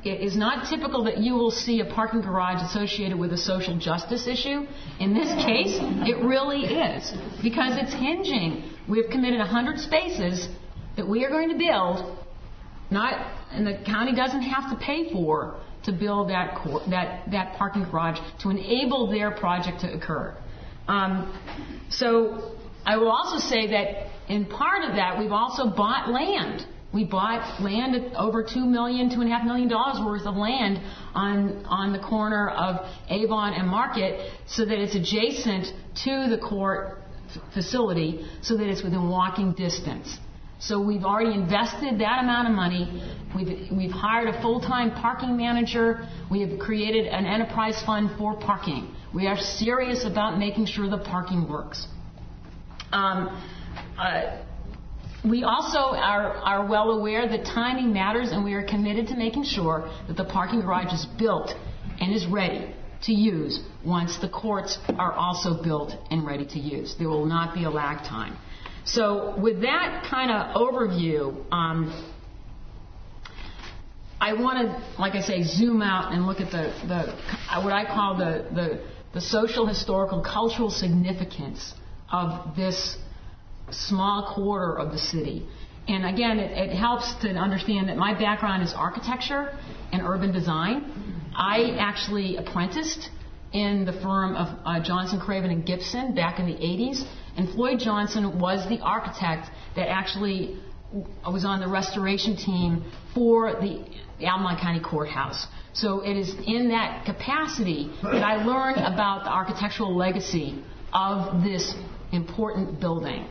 It 0.04 0.20
is 0.20 0.36
not 0.36 0.68
typical 0.68 1.04
that 1.04 1.18
you 1.18 1.34
will 1.34 1.50
see 1.50 1.80
a 1.80 1.84
parking 1.84 2.20
garage 2.20 2.62
associated 2.62 3.18
with 3.18 3.32
a 3.32 3.36
social 3.36 3.78
justice 3.78 4.26
issue. 4.26 4.66
In 4.98 5.14
this 5.14 5.28
case, 5.44 5.78
it 6.08 6.24
really 6.24 6.62
is 6.62 7.12
because 7.42 7.76
it's 7.76 7.92
hinging. 7.92 8.72
We've 8.88 9.08
committed 9.10 9.38
100 9.38 9.78
spaces 9.78 10.48
that 10.96 11.06
we 11.06 11.24
are 11.24 11.30
going 11.30 11.50
to 11.50 11.58
build 11.58 12.18
not, 12.90 13.14
and 13.50 13.66
the 13.66 13.78
county 13.84 14.14
doesn't 14.14 14.42
have 14.42 14.70
to 14.70 14.84
pay 14.84 15.12
for 15.12 15.60
to 15.84 15.92
build 15.92 16.30
that, 16.30 16.58
that, 16.90 17.30
that 17.30 17.56
parking 17.56 17.84
garage 17.84 18.18
to 18.40 18.50
enable 18.50 19.10
their 19.10 19.30
project 19.32 19.80
to 19.80 19.92
occur. 19.92 20.36
Um, 20.88 21.38
so 21.90 22.56
I 22.84 22.96
will 22.96 23.10
also 23.10 23.38
say 23.38 23.68
that 23.68 24.32
in 24.32 24.44
part 24.46 24.84
of 24.84 24.96
that, 24.96 25.18
we've 25.18 25.32
also 25.32 25.68
bought 25.68 26.10
land. 26.10 26.66
We 26.92 27.04
bought 27.04 27.60
land 27.60 27.94
at 27.94 28.14
over 28.14 28.42
two 28.42 28.64
million, 28.64 29.10
two 29.10 29.20
and 29.20 29.30
a 29.30 29.34
half 29.34 29.44
million 29.44 29.68
dollars 29.68 30.00
worth 30.04 30.26
of 30.26 30.36
land 30.36 30.80
on 31.14 31.64
on 31.66 31.92
the 31.92 31.98
corner 31.98 32.48
of 32.48 32.76
Avon 33.08 33.52
and 33.54 33.68
Market, 33.68 34.30
so 34.46 34.64
that 34.64 34.78
it's 34.78 34.94
adjacent 34.94 35.66
to 36.04 36.28
the 36.30 36.38
court 36.38 36.98
facility, 37.52 38.26
so 38.40 38.56
that 38.56 38.66
it's 38.66 38.82
within 38.82 39.08
walking 39.08 39.52
distance. 39.52 40.18
So 40.58 40.80
we've 40.80 41.04
already 41.04 41.34
invested 41.34 41.98
that 42.00 42.20
amount 42.22 42.48
of 42.48 42.54
money. 42.54 43.02
We've, 43.34 43.70
we've 43.70 43.90
hired 43.90 44.34
a 44.34 44.40
full-time 44.40 44.92
parking 44.92 45.36
manager. 45.36 46.08
We 46.30 46.40
have 46.40 46.58
created 46.58 47.06
an 47.08 47.26
enterprise 47.26 47.82
fund 47.84 48.10
for 48.16 48.36
parking. 48.40 48.94
We 49.16 49.28
are 49.28 49.38
serious 49.38 50.04
about 50.04 50.38
making 50.38 50.66
sure 50.66 50.90
the 50.90 50.98
parking 50.98 51.48
works. 51.48 51.86
Um, 52.92 53.42
uh, 53.98 54.42
we 55.24 55.42
also 55.42 55.78
are, 55.78 56.34
are 56.34 56.66
well 56.66 56.90
aware 56.90 57.26
that 57.26 57.46
timing 57.46 57.94
matters, 57.94 58.30
and 58.30 58.44
we 58.44 58.52
are 58.52 58.62
committed 58.62 59.06
to 59.06 59.16
making 59.16 59.44
sure 59.44 59.90
that 60.06 60.18
the 60.18 60.26
parking 60.26 60.60
garage 60.60 60.92
is 60.92 61.06
built 61.18 61.54
and 61.98 62.14
is 62.14 62.26
ready 62.26 62.74
to 63.04 63.12
use 63.14 63.58
once 63.86 64.18
the 64.18 64.28
courts 64.28 64.76
are 64.98 65.14
also 65.14 65.62
built 65.62 65.94
and 66.10 66.26
ready 66.26 66.44
to 66.48 66.58
use. 66.58 66.94
There 66.98 67.08
will 67.08 67.24
not 67.24 67.54
be 67.54 67.64
a 67.64 67.70
lag 67.70 68.06
time. 68.06 68.36
So 68.84 69.34
with 69.40 69.62
that 69.62 70.06
kind 70.10 70.30
of 70.30 70.54
overview, 70.54 71.50
um, 71.50 72.12
I 74.20 74.34
want 74.34 74.58
to, 74.68 75.00
like 75.00 75.14
I 75.14 75.20
say, 75.20 75.42
zoom 75.42 75.80
out 75.80 76.12
and 76.12 76.26
look 76.26 76.40
at 76.40 76.50
the, 76.50 76.72
the 76.86 77.62
what 77.62 77.72
I 77.72 77.86
call 77.86 78.18
the, 78.18 78.46
the, 78.54 78.95
the 79.16 79.22
social, 79.22 79.66
historical, 79.66 80.20
cultural 80.20 80.68
significance 80.68 81.72
of 82.12 82.54
this 82.54 82.98
small 83.70 84.34
quarter 84.34 84.78
of 84.78 84.92
the 84.92 84.98
city. 84.98 85.48
And 85.88 86.04
again, 86.04 86.38
it, 86.38 86.70
it, 86.70 86.76
helps 86.76 87.14
to 87.22 87.30
understand 87.30 87.88
that 87.88 87.96
my 87.96 88.12
background 88.12 88.62
is 88.62 88.74
architecture 88.76 89.56
and 89.90 90.02
urban 90.02 90.32
design. 90.32 91.32
I 91.34 91.76
actually 91.78 92.36
apprenticed 92.36 93.08
in 93.54 93.86
the 93.86 93.94
firm 94.02 94.36
of 94.36 94.48
uh, 94.66 94.84
Johnson, 94.84 95.18
Craven, 95.18 95.50
and 95.50 95.64
Gibson 95.64 96.14
back 96.14 96.38
in 96.38 96.44
the 96.44 96.52
80s. 96.52 97.02
And 97.38 97.48
Floyd 97.54 97.78
Johnson 97.78 98.38
was 98.38 98.68
the 98.68 98.80
architect 98.80 99.48
that 99.76 99.88
actually 99.88 100.60
was 101.24 101.46
on 101.46 101.60
the 101.60 101.68
restoration 101.68 102.36
team 102.36 102.84
for 103.14 103.52
the 103.52 103.82
Albemarle 104.20 104.58
County 104.58 104.80
Courthouse. 104.80 105.46
So 105.72 106.00
it 106.00 106.16
is 106.16 106.34
in 106.46 106.68
that 106.70 107.04
capacity 107.04 107.92
that 108.02 108.22
I 108.22 108.44
learned 108.44 108.78
about 108.78 109.24
the 109.24 109.30
architectural 109.30 109.94
legacy 109.94 110.62
of 110.92 111.42
this 111.42 111.74
important 112.12 112.80
building. 112.80 113.28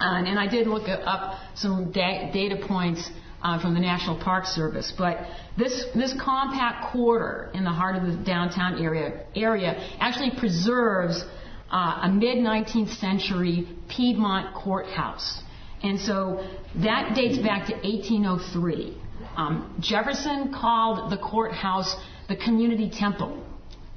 And, 0.00 0.26
and 0.26 0.38
I 0.38 0.48
did 0.48 0.66
look 0.66 0.88
up 0.88 1.38
some 1.54 1.92
da- 1.92 2.32
data 2.32 2.64
points 2.66 3.08
uh, 3.42 3.60
from 3.60 3.74
the 3.74 3.80
National 3.80 4.18
Park 4.18 4.46
Service. 4.46 4.92
But 4.96 5.18
this 5.58 5.84
this 5.94 6.14
compact 6.20 6.92
quarter 6.92 7.50
in 7.54 7.64
the 7.64 7.70
heart 7.70 7.96
of 7.96 8.06
the 8.06 8.16
downtown 8.24 8.82
area 8.82 9.24
area 9.34 9.74
actually 9.98 10.30
preserves 10.38 11.22
uh, 11.70 12.00
a 12.02 12.08
mid 12.08 12.38
19th 12.38 12.96
century 12.98 13.68
Piedmont 13.88 14.54
courthouse. 14.54 15.42
And 15.82 15.98
so 15.98 16.46
that 16.76 17.14
dates 17.16 17.38
back 17.38 17.66
to 17.66 17.74
1803. 17.74 19.01
Um, 19.36 19.76
Jefferson 19.80 20.52
called 20.52 21.10
the 21.10 21.16
courthouse 21.16 21.94
the 22.28 22.36
community 22.36 22.90
temple. 22.90 23.44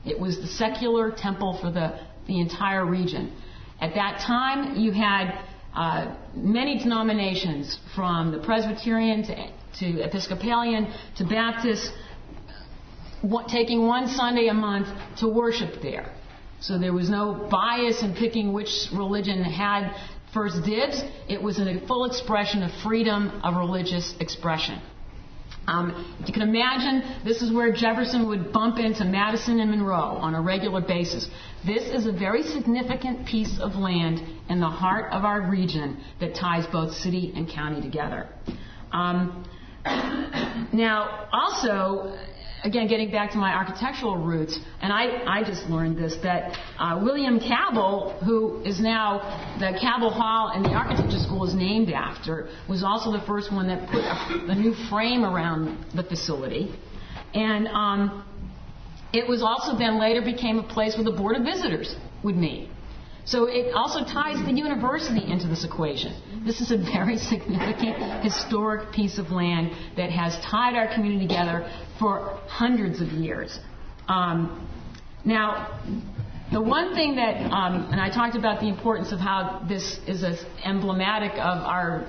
It 0.06 0.20
was 0.20 0.40
the 0.40 0.48
secular 0.48 1.12
temple 1.12 1.58
for 1.62 1.72
the, 1.72 2.00
the 2.28 2.40
entire 2.40 2.86
region. 2.86 3.34
At 3.82 3.96
that 3.96 4.22
time, 4.26 4.76
you 4.78 4.92
had 4.92 5.44
uh, 5.76 6.16
many 6.36 6.80
denominations, 6.80 7.78
from 7.96 8.32
the 8.32 8.40
Presbyterian 8.40 9.24
to, 9.24 9.52
to 9.80 10.02
Episcopalian 10.04 10.94
to 11.18 11.26
Baptist, 11.26 11.92
taking 13.50 13.86
one 13.86 14.08
Sunday 14.08 14.48
a 14.48 14.54
month 14.54 14.88
to 15.20 15.28
worship 15.28 15.82
there. 15.82 16.14
So 16.62 16.78
there 16.78 16.94
was 16.94 17.10
no 17.10 17.48
bias 17.52 18.02
in 18.02 18.14
picking 18.14 18.54
which 18.54 18.88
religion 18.94 19.44
had 19.44 19.94
first 20.34 20.64
dibs. 20.64 21.02
It 21.28 21.42
was 21.42 21.60
a 21.60 21.86
full 21.88 22.06
expression 22.06 22.64
of 22.64 22.72
freedom 22.82 23.42
of 23.44 23.56
religious 23.56 24.14
expression. 24.20 24.82
Um, 25.68 26.16
you 26.26 26.34
can 26.34 26.44
imagine 26.44 27.24
this 27.24 27.42
is 27.42 27.52
where 27.52 27.72
Jefferson 27.72 28.28
would 28.28 28.54
bump 28.54 28.78
into 28.78 29.04
Madison 29.04 29.60
and 29.60 29.72
Monroe 29.72 30.18
on 30.18 30.36
a 30.36 30.42
regular 30.42 30.82
basis. 30.82 31.28
This 31.66 31.84
is 31.84 32.06
a 32.06 32.12
very 32.12 32.44
significant 32.44 33.26
piece 33.26 33.60
of 33.60 33.76
land 33.76 34.22
in 34.50 34.60
the 34.60 34.70
heart 34.70 35.12
of 35.12 35.26
our 35.26 35.50
region 35.50 36.04
that 36.20 36.36
ties 36.36 36.66
both 36.68 36.94
city 36.94 37.34
and 37.36 37.50
county 37.50 37.82
together. 37.82 38.30
Um, 38.92 39.46
now, 40.74 41.28
also, 41.32 42.18
again, 42.66 42.88
getting 42.88 43.12
back 43.12 43.32
to 43.32 43.38
my 43.38 43.54
architectural 43.54 44.18
roots, 44.18 44.60
and 44.82 44.92
I, 44.92 45.24
I 45.28 45.44
just 45.44 45.68
learned 45.68 45.98
this 45.98 46.18
that 46.24 46.58
uh, 46.80 47.00
William 47.02 47.40
Cabell, 47.40 48.20
who 48.26 48.64
is 48.64 48.82
now 48.82 49.20
the 49.60 49.78
Cabell 49.80 50.10
Hall 50.10 50.52
and 50.54 50.66
the 50.66 50.72
architecture 50.72 51.20
school 51.20 51.48
is 51.48 51.54
named 51.54 51.92
after, 51.92 52.50
was 52.68 52.84
also 52.84 53.12
the 53.12 53.24
first 53.26 53.54
one 53.54 53.68
that 53.68 53.88
put 53.90 54.00
a, 54.04 54.52
a 54.52 54.56
new 54.56 54.74
frame 54.90 55.24
around 55.24 55.86
the 55.96 56.04
facility. 56.04 56.76
And 57.36 57.68
um, 57.68 58.26
it 59.14 59.30
was 59.30 59.44
also 59.44 59.78
then 59.78 60.00
later 60.00 60.22
became 60.22 60.58
a 60.58 60.68
place 60.68 60.96
where 60.96 61.06
the 61.06 61.16
Board 61.16 61.38
of 61.38 61.44
Visitors 61.44 61.96
would 62.24 62.36
meet. 62.36 62.70
So 63.26 63.46
it 63.46 63.74
also 63.74 64.04
ties 64.04 64.44
the 64.46 64.54
university 64.54 65.32
into 65.32 65.48
this 65.48 65.64
equation. 65.64 66.14
This 66.46 66.62
is 66.62 66.72
a 66.72 66.78
very 66.78 67.18
significant 67.18 68.24
historic 68.24 68.92
piece 68.92 69.18
of 69.18 69.32
land 69.32 69.72
that 69.98 70.12
has 70.12 70.38
tied 70.46 70.76
our 70.76 70.94
community 70.94 71.28
together 71.28 71.70
for 71.98 72.40
hundreds 72.48 73.02
of 73.02 73.08
years. 73.10 73.60
Um, 74.08 74.70
now, 75.24 75.82
the 76.52 76.62
one 76.62 76.94
thing 76.94 77.16
that, 77.16 77.52
um, 77.52 77.88
and 77.92 78.00
I 78.00 78.12
talked 78.12 78.36
about 78.36 78.60
the 78.60 78.68
importance 78.68 79.12
of 79.12 79.20
how 79.20 79.66
this 79.68 80.00
is 80.08 80.24
emblematic 80.64 81.32
of 81.34 81.40
our 81.40 82.08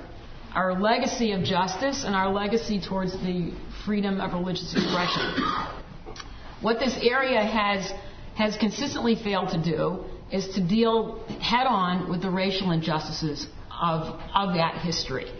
our 0.53 0.79
legacy 0.79 1.33
of 1.33 1.43
justice 1.43 2.03
and 2.03 2.15
our 2.15 2.31
legacy 2.31 2.81
towards 2.81 3.11
the 3.13 3.53
freedom 3.85 4.19
of 4.19 4.33
religious 4.33 4.73
expression. 4.73 5.43
What 6.61 6.79
this 6.79 6.97
area 7.01 7.43
has 7.43 7.91
has 8.35 8.57
consistently 8.57 9.15
failed 9.15 9.49
to 9.49 9.61
do 9.61 10.05
is 10.31 10.47
to 10.55 10.61
deal 10.61 11.23
head 11.41 11.67
on 11.67 12.09
with 12.09 12.21
the 12.21 12.29
racial 12.29 12.71
injustices 12.71 13.47
of, 13.69 14.19
of 14.33 14.55
that 14.55 14.81
history. 14.81 15.31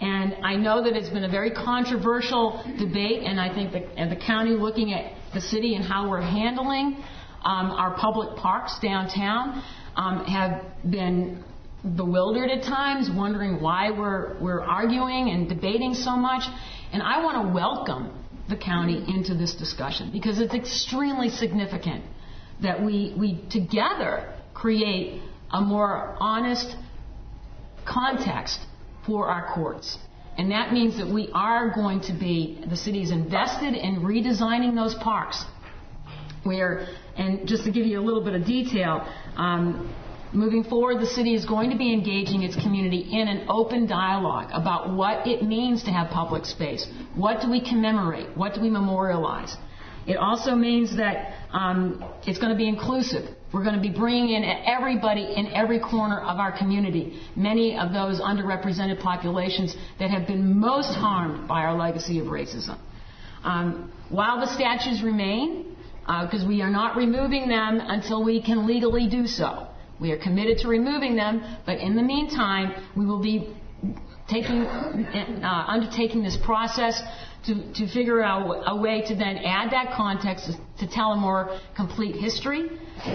And 0.00 0.34
I 0.44 0.54
know 0.54 0.84
that 0.84 0.94
it's 0.94 1.08
been 1.08 1.24
a 1.24 1.28
very 1.28 1.50
controversial 1.50 2.62
debate, 2.78 3.24
and 3.24 3.40
I 3.40 3.52
think 3.52 3.72
the, 3.72 3.84
and 3.98 4.12
the 4.12 4.16
county 4.16 4.52
looking 4.52 4.92
at 4.92 5.12
the 5.34 5.40
city 5.40 5.74
and 5.74 5.84
how 5.84 6.08
we're 6.08 6.20
handling 6.20 7.02
um, 7.44 7.70
our 7.70 7.96
public 7.96 8.36
parks 8.36 8.78
downtown 8.80 9.62
um, 9.96 10.24
have 10.24 10.64
been 10.88 11.42
bewildered 11.96 12.50
at 12.50 12.62
times, 12.62 13.08
wondering 13.12 13.60
why 13.60 13.90
we're, 13.90 14.40
we're 14.40 14.60
arguing 14.60 15.30
and 15.30 15.48
debating 15.48 15.94
so 15.94 16.16
much. 16.16 16.42
And 16.92 17.02
I 17.02 17.22
want 17.24 17.46
to 17.46 17.52
welcome 17.52 18.12
the 18.48 18.56
county 18.56 19.04
into 19.08 19.34
this 19.34 19.54
discussion 19.54 20.10
because 20.12 20.40
it's 20.40 20.54
extremely 20.54 21.28
significant 21.28 22.04
that 22.62 22.82
we, 22.82 23.14
we 23.18 23.40
together 23.50 24.34
create 24.54 25.22
a 25.50 25.60
more 25.60 26.16
honest 26.18 26.76
context 27.86 28.58
for 29.06 29.28
our 29.28 29.54
courts. 29.54 29.98
And 30.36 30.52
that 30.52 30.72
means 30.72 30.98
that 30.98 31.12
we 31.12 31.30
are 31.34 31.70
going 31.74 32.00
to 32.02 32.12
be, 32.12 32.62
the 32.68 32.76
city 32.76 33.02
is 33.02 33.10
invested 33.10 33.74
in 33.74 34.00
redesigning 34.02 34.74
those 34.74 34.94
parks. 34.94 35.44
Where, 36.44 36.86
and 37.16 37.48
just 37.48 37.64
to 37.64 37.72
give 37.72 37.86
you 37.86 37.98
a 37.98 38.04
little 38.04 38.22
bit 38.22 38.34
of 38.34 38.46
detail, 38.46 39.06
um, 39.36 39.92
moving 40.32 40.62
forward, 40.62 41.00
the 41.00 41.06
city 41.06 41.34
is 41.34 41.44
going 41.44 41.70
to 41.70 41.76
be 41.76 41.92
engaging 41.92 42.42
its 42.42 42.54
community 42.54 43.08
in 43.10 43.26
an 43.26 43.46
open 43.48 43.86
dialogue 43.86 44.50
about 44.52 44.94
what 44.94 45.26
it 45.26 45.42
means 45.42 45.82
to 45.84 45.90
have 45.90 46.10
public 46.10 46.44
space. 46.44 46.86
What 47.16 47.40
do 47.40 47.50
we 47.50 47.60
commemorate? 47.60 48.36
What 48.36 48.54
do 48.54 48.60
we 48.60 48.70
memorialize? 48.70 49.56
It 50.08 50.16
also 50.16 50.54
means 50.54 50.96
that 50.96 51.34
um, 51.52 52.02
it's 52.26 52.38
going 52.38 52.50
to 52.50 52.56
be 52.56 52.66
inclusive. 52.66 53.28
We're 53.52 53.62
going 53.62 53.76
to 53.76 53.80
be 53.80 53.90
bringing 53.90 54.30
in 54.30 54.42
everybody 54.42 55.34
in 55.36 55.48
every 55.48 55.80
corner 55.80 56.18
of 56.20 56.38
our 56.38 56.56
community, 56.56 57.20
many 57.36 57.78
of 57.78 57.92
those 57.92 58.18
underrepresented 58.18 59.02
populations 59.02 59.76
that 59.98 60.10
have 60.10 60.26
been 60.26 60.58
most 60.58 60.94
harmed 60.94 61.46
by 61.46 61.60
our 61.60 61.76
legacy 61.76 62.18
of 62.20 62.28
racism. 62.28 62.78
Um, 63.44 63.92
while 64.08 64.40
the 64.40 64.46
statues 64.54 65.02
remain, 65.02 65.76
because 66.00 66.42
uh, 66.42 66.48
we 66.48 66.62
are 66.62 66.70
not 66.70 66.96
removing 66.96 67.48
them 67.48 67.78
until 67.80 68.24
we 68.24 68.42
can 68.42 68.66
legally 68.66 69.10
do 69.10 69.26
so. 69.26 69.68
We 70.00 70.10
are 70.12 70.18
committed 70.18 70.58
to 70.58 70.68
removing 70.68 71.16
them, 71.16 71.42
but 71.66 71.78
in 71.78 71.96
the 71.96 72.02
meantime, 72.02 72.72
we 72.96 73.04
will 73.04 73.20
be 73.20 73.54
taking, 74.28 74.62
uh, 74.62 75.64
undertaking 75.68 76.22
this 76.22 76.38
process 76.44 77.00
to, 77.46 77.72
to 77.74 77.92
figure 77.92 78.22
out 78.22 78.62
a 78.66 78.76
way 78.76 79.02
to 79.06 79.14
then 79.14 79.38
add 79.38 79.72
that 79.72 79.92
context 79.96 80.50
to, 80.78 80.88
tell 80.88 81.12
a 81.12 81.16
more 81.16 81.58
complete 81.76 82.14
history. 82.16 82.68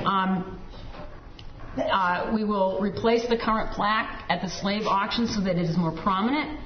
Um, 0.05 0.59
uh, 1.77 2.31
we 2.33 2.43
will 2.43 2.79
replace 2.79 3.27
the 3.27 3.37
current 3.37 3.71
plaque 3.71 4.23
at 4.29 4.41
the 4.41 4.49
slave 4.49 4.83
auction 4.85 5.27
so 5.27 5.41
that 5.41 5.57
it 5.57 5.69
is 5.69 5.77
more 5.77 5.91
prominent. 5.91 6.59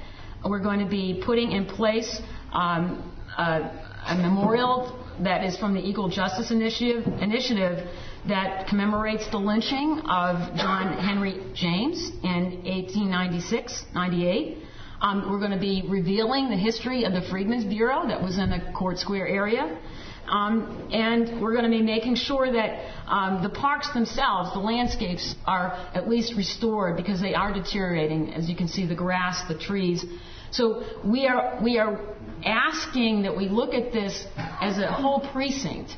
We're 0.44 0.62
going 0.62 0.80
to 0.80 0.88
be 0.88 1.22
putting 1.24 1.52
in 1.52 1.66
place 1.66 2.20
um, 2.52 3.12
a, 3.36 3.70
a, 4.06 4.14
memorial 4.16 5.04
that 5.22 5.44
is 5.44 5.56
from 5.58 5.74
the 5.74 5.80
Equal 5.80 6.08
Justice 6.08 6.50
Initiative, 6.50 7.06
initiative 7.20 7.88
that 8.28 8.68
commemorates 8.68 9.28
the 9.30 9.38
lynching 9.38 10.00
of 10.08 10.54
John 10.56 10.96
Henry 10.98 11.52
James 11.54 12.10
in 12.22 12.62
1896 12.64 13.84
98. 13.94 14.58
Um, 15.00 15.30
we're 15.30 15.38
going 15.38 15.52
to 15.52 15.60
be 15.60 15.84
revealing 15.88 16.50
the 16.50 16.56
history 16.56 17.04
of 17.04 17.12
the 17.12 17.22
Freedmen's 17.30 17.64
Bureau 17.64 18.08
that 18.08 18.20
was 18.20 18.36
in 18.36 18.50
the 18.50 18.72
Court 18.76 18.98
Square 18.98 19.28
area. 19.28 19.78
Um, 20.26 20.88
and 20.92 21.40
we're 21.40 21.52
going 21.52 21.64
to 21.64 21.70
be 21.70 21.82
making 21.82 22.16
sure 22.16 22.50
that 22.52 23.10
um, 23.10 23.42
the 23.42 23.48
parks 23.48 23.92
themselves, 23.94 24.52
the 24.52 24.58
landscapes, 24.58 25.36
are 25.46 25.72
at 25.94 26.08
least 26.08 26.34
restored 26.36 26.96
because 26.96 27.20
they 27.20 27.32
are 27.32 27.52
deteriorating. 27.52 28.34
As 28.34 28.48
you 28.48 28.56
can 28.56 28.68
see, 28.68 28.86
the 28.86 28.94
grass, 28.94 29.40
the 29.48 29.56
trees. 29.56 30.04
So 30.50 30.82
we 31.04 31.26
are 31.28 31.58
we 31.62 31.78
are 31.78 32.00
asking 32.44 33.22
that 33.22 33.36
we 33.36 33.48
look 33.48 33.74
at 33.74 33.92
this 33.92 34.26
as 34.36 34.78
a 34.78 34.92
whole 34.92 35.20
precinct, 35.32 35.92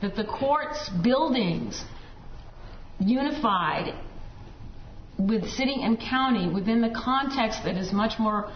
that 0.00 0.14
the 0.14 0.24
court's 0.24 0.88
buildings 1.02 1.84
unified 3.00 3.94
with 5.18 5.48
city 5.50 5.76
and 5.82 5.98
county 5.98 6.48
within 6.48 6.80
the 6.80 6.90
context 6.90 7.60
that 7.64 7.76
is 7.76 7.92
much 7.92 8.18
more 8.18 8.50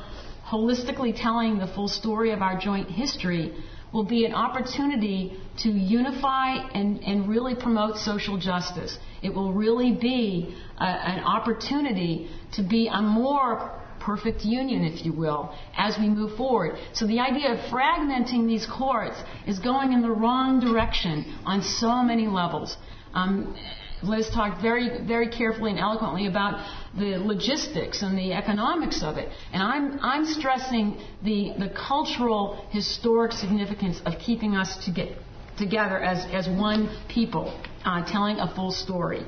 holistically 0.46 1.14
telling 1.14 1.58
the 1.58 1.66
full 1.66 1.88
story 1.88 2.32
of 2.32 2.42
our 2.42 2.58
joint 2.58 2.90
history 2.90 3.54
will 3.92 4.04
be 4.04 4.24
an 4.24 4.34
opportunity 4.34 5.38
to 5.58 5.70
unify 5.70 6.54
and, 6.74 7.02
and 7.04 7.28
really 7.28 7.54
promote 7.54 7.96
social 7.96 8.38
justice. 8.38 8.98
It 9.22 9.34
will 9.34 9.52
really 9.52 9.92
be 9.92 10.54
a, 10.78 10.84
an 10.84 11.24
opportunity 11.24 12.30
to 12.52 12.62
be 12.62 12.88
a 12.88 13.00
more 13.00 13.80
perfect 14.00 14.44
union, 14.44 14.84
if 14.84 15.04
you 15.04 15.12
will, 15.12 15.54
as 15.76 15.96
we 15.98 16.08
move 16.08 16.36
forward. 16.36 16.78
So 16.92 17.06
the 17.06 17.20
idea 17.20 17.52
of 17.52 17.58
fragmenting 17.70 18.46
these 18.46 18.66
courts 18.66 19.16
is 19.46 19.58
going 19.58 19.92
in 19.92 20.02
the 20.02 20.10
wrong 20.10 20.60
direction 20.60 21.24
on 21.44 21.62
so 21.62 22.02
many 22.02 22.26
levels. 22.26 22.76
Um, 23.14 23.56
Liz 24.02 24.28
talked 24.30 24.62
very, 24.62 25.04
very 25.06 25.28
carefully 25.28 25.70
and 25.70 25.80
eloquently 25.80 26.26
about 26.26 26.64
the 26.96 27.18
logistics 27.18 28.02
and 28.02 28.16
the 28.16 28.32
economics 28.32 29.02
of 29.02 29.16
it. 29.16 29.28
And 29.52 29.62
I'm, 29.62 29.98
I'm 30.02 30.24
stressing 30.24 31.00
the, 31.22 31.54
the 31.58 31.70
cultural, 31.70 32.66
historic 32.70 33.32
significance 33.32 34.00
of 34.04 34.14
keeping 34.18 34.54
us 34.54 34.84
to 34.84 34.92
get 34.92 35.16
together 35.58 35.98
as, 35.98 36.24
as 36.32 36.48
one 36.48 36.88
people, 37.08 37.61
uh, 37.84 38.04
telling 38.11 38.38
a 38.38 38.54
full 38.54 38.70
story. 38.70 39.26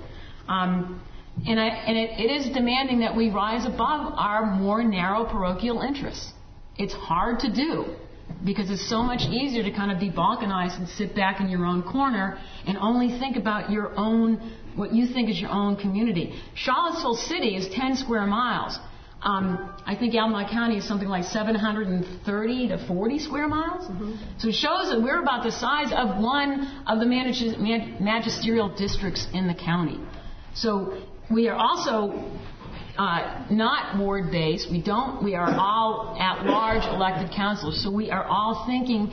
Um, 0.48 1.02
and, 1.46 1.58
I, 1.58 1.66
and 1.66 1.96
it, 1.96 2.10
it 2.18 2.30
is 2.30 2.52
demanding 2.52 3.00
that 3.00 3.16
we 3.16 3.30
rise 3.30 3.66
above 3.66 4.12
our 4.16 4.46
more 4.46 4.82
narrow 4.82 5.24
parochial 5.24 5.80
interests. 5.80 6.32
It's 6.76 6.94
hard 6.94 7.40
to 7.40 7.52
do 7.52 7.96
because 8.44 8.70
it's 8.70 8.88
so 8.88 9.02
much 9.02 9.22
easier 9.22 9.62
to 9.62 9.70
kind 9.70 9.90
of 9.90 9.98
be 10.00 10.10
balkanized 10.10 10.78
and 10.78 10.88
sit 10.88 11.14
back 11.14 11.40
in 11.40 11.48
your 11.48 11.64
own 11.64 11.82
corner 11.82 12.38
and 12.66 12.76
only 12.78 13.18
think 13.18 13.36
about 13.36 13.70
your 13.70 13.92
own, 13.96 14.56
what 14.76 14.92
you 14.92 15.06
think 15.06 15.28
is 15.28 15.40
your 15.40 15.50
own 15.50 15.76
community. 15.76 16.40
Charlottesville 16.54 17.14
City 17.16 17.56
is 17.56 17.68
10 17.74 17.96
square 17.96 18.26
miles. 18.26 18.78
Um, 19.22 19.74
I 19.84 19.96
think 19.96 20.14
Albemarle 20.14 20.48
County 20.50 20.78
is 20.78 20.88
something 20.88 21.08
like 21.08 21.24
730 21.24 22.68
to 22.68 22.86
40 22.86 23.18
square 23.18 23.48
miles. 23.48 23.84
Mm-hmm. 23.84 24.14
So 24.38 24.48
it 24.48 24.54
shows 24.54 24.88
that 24.88 25.02
we're 25.02 25.20
about 25.20 25.44
the 25.44 25.52
size 25.52 25.92
of 25.92 26.22
one 26.22 26.84
of 26.86 27.00
the 27.00 27.06
magisterial 28.00 28.74
districts 28.74 29.26
in 29.34 29.46
the 29.46 29.54
county. 29.54 30.00
So 30.54 31.02
we 31.30 31.48
are 31.48 31.54
also 31.54 32.30
uh, 33.00 33.46
not 33.50 33.96
ward 33.98 34.30
based. 34.30 34.70
We 34.70 34.82
don't. 34.82 35.24
We 35.24 35.34
are 35.34 35.54
all 35.54 36.18
at 36.20 36.44
large 36.44 36.84
elected 36.84 37.34
councilors, 37.34 37.82
so 37.82 37.90
we 37.90 38.10
are 38.10 38.24
all 38.24 38.66
thinking 38.66 39.10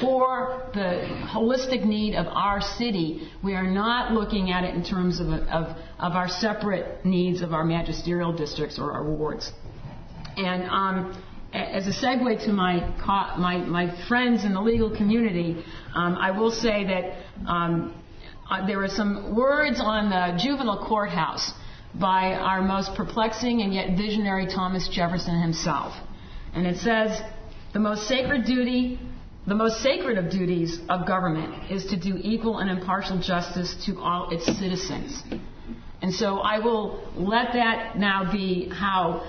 for 0.00 0.70
the 0.72 1.04
holistic 1.30 1.84
need 1.84 2.14
of 2.14 2.26
our 2.28 2.62
city. 2.62 3.28
We 3.44 3.52
are 3.52 3.70
not 3.70 4.12
looking 4.12 4.50
at 4.50 4.64
it 4.64 4.74
in 4.74 4.82
terms 4.82 5.20
of 5.20 5.26
of, 5.26 5.76
of 5.98 6.12
our 6.14 6.28
separate 6.28 7.04
needs 7.04 7.42
of 7.42 7.52
our 7.52 7.62
magisterial 7.62 8.32
districts 8.32 8.78
or 8.78 8.92
our 8.92 9.04
wards. 9.04 9.52
And 10.38 10.62
um, 10.70 11.22
as 11.52 11.86
a 11.86 11.92
segue 11.92 12.42
to 12.46 12.52
my, 12.54 12.76
my, 13.36 13.58
my 13.58 14.06
friends 14.08 14.44
in 14.44 14.54
the 14.54 14.62
legal 14.62 14.96
community, 14.96 15.62
um, 15.94 16.16
I 16.16 16.30
will 16.30 16.52
say 16.52 16.84
that 16.84 17.50
um, 17.50 18.02
uh, 18.50 18.66
there 18.66 18.82
are 18.82 18.88
some 18.88 19.36
words 19.36 19.78
on 19.78 20.08
the 20.08 20.42
juvenile 20.42 20.86
courthouse 20.88 21.52
by 21.94 22.34
our 22.34 22.62
most 22.62 22.94
perplexing 22.94 23.62
and 23.62 23.74
yet 23.74 23.96
visionary 23.96 24.46
Thomas 24.46 24.88
Jefferson 24.88 25.40
himself. 25.40 25.94
And 26.54 26.66
it 26.66 26.78
says, 26.78 27.20
the 27.72 27.80
most 27.80 28.08
sacred 28.08 28.44
duty, 28.44 28.98
the 29.46 29.54
most 29.54 29.82
sacred 29.82 30.18
of 30.18 30.30
duties 30.30 30.78
of 30.88 31.06
government 31.06 31.70
is 31.70 31.86
to 31.86 31.96
do 31.98 32.16
equal 32.20 32.58
and 32.58 32.70
impartial 32.70 33.20
justice 33.20 33.74
to 33.86 33.98
all 34.00 34.30
its 34.30 34.46
citizens. 34.46 35.22
And 36.02 36.12
so 36.14 36.38
I 36.38 36.58
will 36.58 37.08
let 37.16 37.52
that 37.52 37.98
now 37.98 38.32
be 38.32 38.68
how 38.70 39.22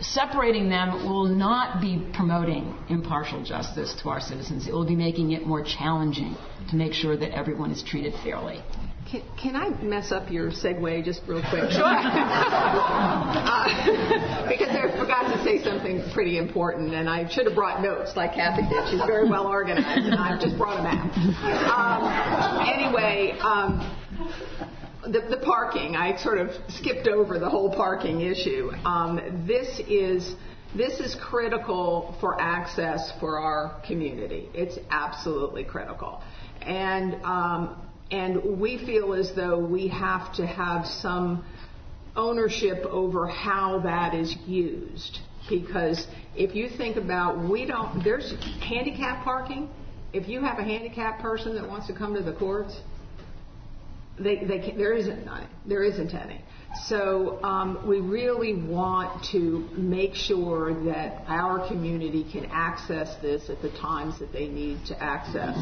separating 0.00 0.68
them 0.68 1.04
will 1.04 1.26
not 1.26 1.80
be 1.80 2.10
promoting 2.14 2.76
impartial 2.88 3.42
justice 3.44 3.94
to 4.02 4.08
our 4.08 4.20
citizens. 4.20 4.66
It 4.66 4.72
will 4.72 4.86
be 4.86 4.96
making 4.96 5.32
it 5.32 5.46
more 5.46 5.62
challenging 5.62 6.36
to 6.70 6.76
make 6.76 6.92
sure 6.92 7.16
that 7.16 7.32
everyone 7.32 7.70
is 7.70 7.82
treated 7.82 8.14
fairly. 8.22 8.62
Can, 9.10 9.22
can 9.42 9.56
I 9.56 9.70
mess 9.82 10.12
up 10.12 10.30
your 10.30 10.52
segue 10.52 11.04
just 11.04 11.22
real 11.26 11.42
quick? 11.50 11.68
Sure. 11.72 11.82
uh, 11.84 12.06
because 14.48 14.68
I 14.68 14.82
forgot 14.96 15.34
to 15.34 15.42
say 15.42 15.60
something 15.64 16.04
pretty 16.12 16.38
important, 16.38 16.94
and 16.94 17.10
I 17.10 17.28
should 17.28 17.46
have 17.46 17.56
brought 17.56 17.82
notes 17.82 18.12
like 18.14 18.34
Kathy 18.34 18.62
did. 18.68 18.88
She's 18.88 19.00
very 19.04 19.28
well 19.28 19.48
organized, 19.48 20.06
and 20.06 20.14
I've 20.14 20.40
just 20.40 20.56
brought 20.56 20.76
them 20.76 20.86
out. 20.86 21.10
Um, 21.74 22.62
anyway, 22.68 23.36
um, 23.40 23.80
the, 25.02 25.22
the, 25.28 25.38
parking, 25.44 25.96
I 25.96 26.16
sort 26.22 26.38
of 26.38 26.50
skipped 26.68 27.08
over 27.08 27.40
the 27.40 27.50
whole 27.50 27.74
parking 27.74 28.20
issue. 28.20 28.70
Um, 28.84 29.44
this 29.48 29.80
is 29.88 30.36
this 30.76 31.00
is 31.00 31.16
critical 31.20 32.14
for 32.20 32.40
access 32.40 33.10
for 33.18 33.40
our 33.40 33.82
community. 33.84 34.48
It's 34.54 34.78
absolutely 34.90 35.64
critical, 35.64 36.22
and 36.62 37.16
um, 37.24 37.89
and 38.10 38.60
we 38.60 38.78
feel 38.84 39.14
as 39.14 39.32
though 39.34 39.58
we 39.58 39.88
have 39.88 40.34
to 40.34 40.46
have 40.46 40.86
some 40.86 41.44
ownership 42.16 42.84
over 42.86 43.28
how 43.28 43.80
that 43.80 44.14
is 44.14 44.34
used 44.46 45.18
because 45.48 46.06
if 46.36 46.54
you 46.54 46.68
think 46.76 46.96
about 46.96 47.38
we 47.48 47.64
don't 47.64 48.02
there's 48.02 48.34
handicap 48.60 49.22
parking 49.24 49.68
if 50.12 50.28
you 50.28 50.40
have 50.40 50.58
a 50.58 50.64
handicapped 50.64 51.22
person 51.22 51.54
that 51.54 51.66
wants 51.66 51.86
to 51.86 51.94
come 51.94 52.14
to 52.14 52.22
the 52.22 52.32
courts 52.32 52.80
they, 54.22 54.44
they 54.44 54.74
there 54.76 54.92
isn't 54.92 55.24
none. 55.24 55.48
There 55.66 55.82
isn't 55.82 56.14
any. 56.14 56.40
So 56.74 57.42
um, 57.42 57.84
we 57.86 58.00
really 58.00 58.54
want 58.54 59.24
to 59.32 59.68
make 59.76 60.14
sure 60.14 60.72
that 60.84 61.24
our 61.26 61.66
community 61.66 62.24
can 62.30 62.46
access 62.46 63.16
this 63.20 63.50
at 63.50 63.60
the 63.60 63.70
times 63.70 64.20
that 64.20 64.32
they 64.32 64.46
need 64.46 64.86
to 64.86 65.02
access, 65.02 65.56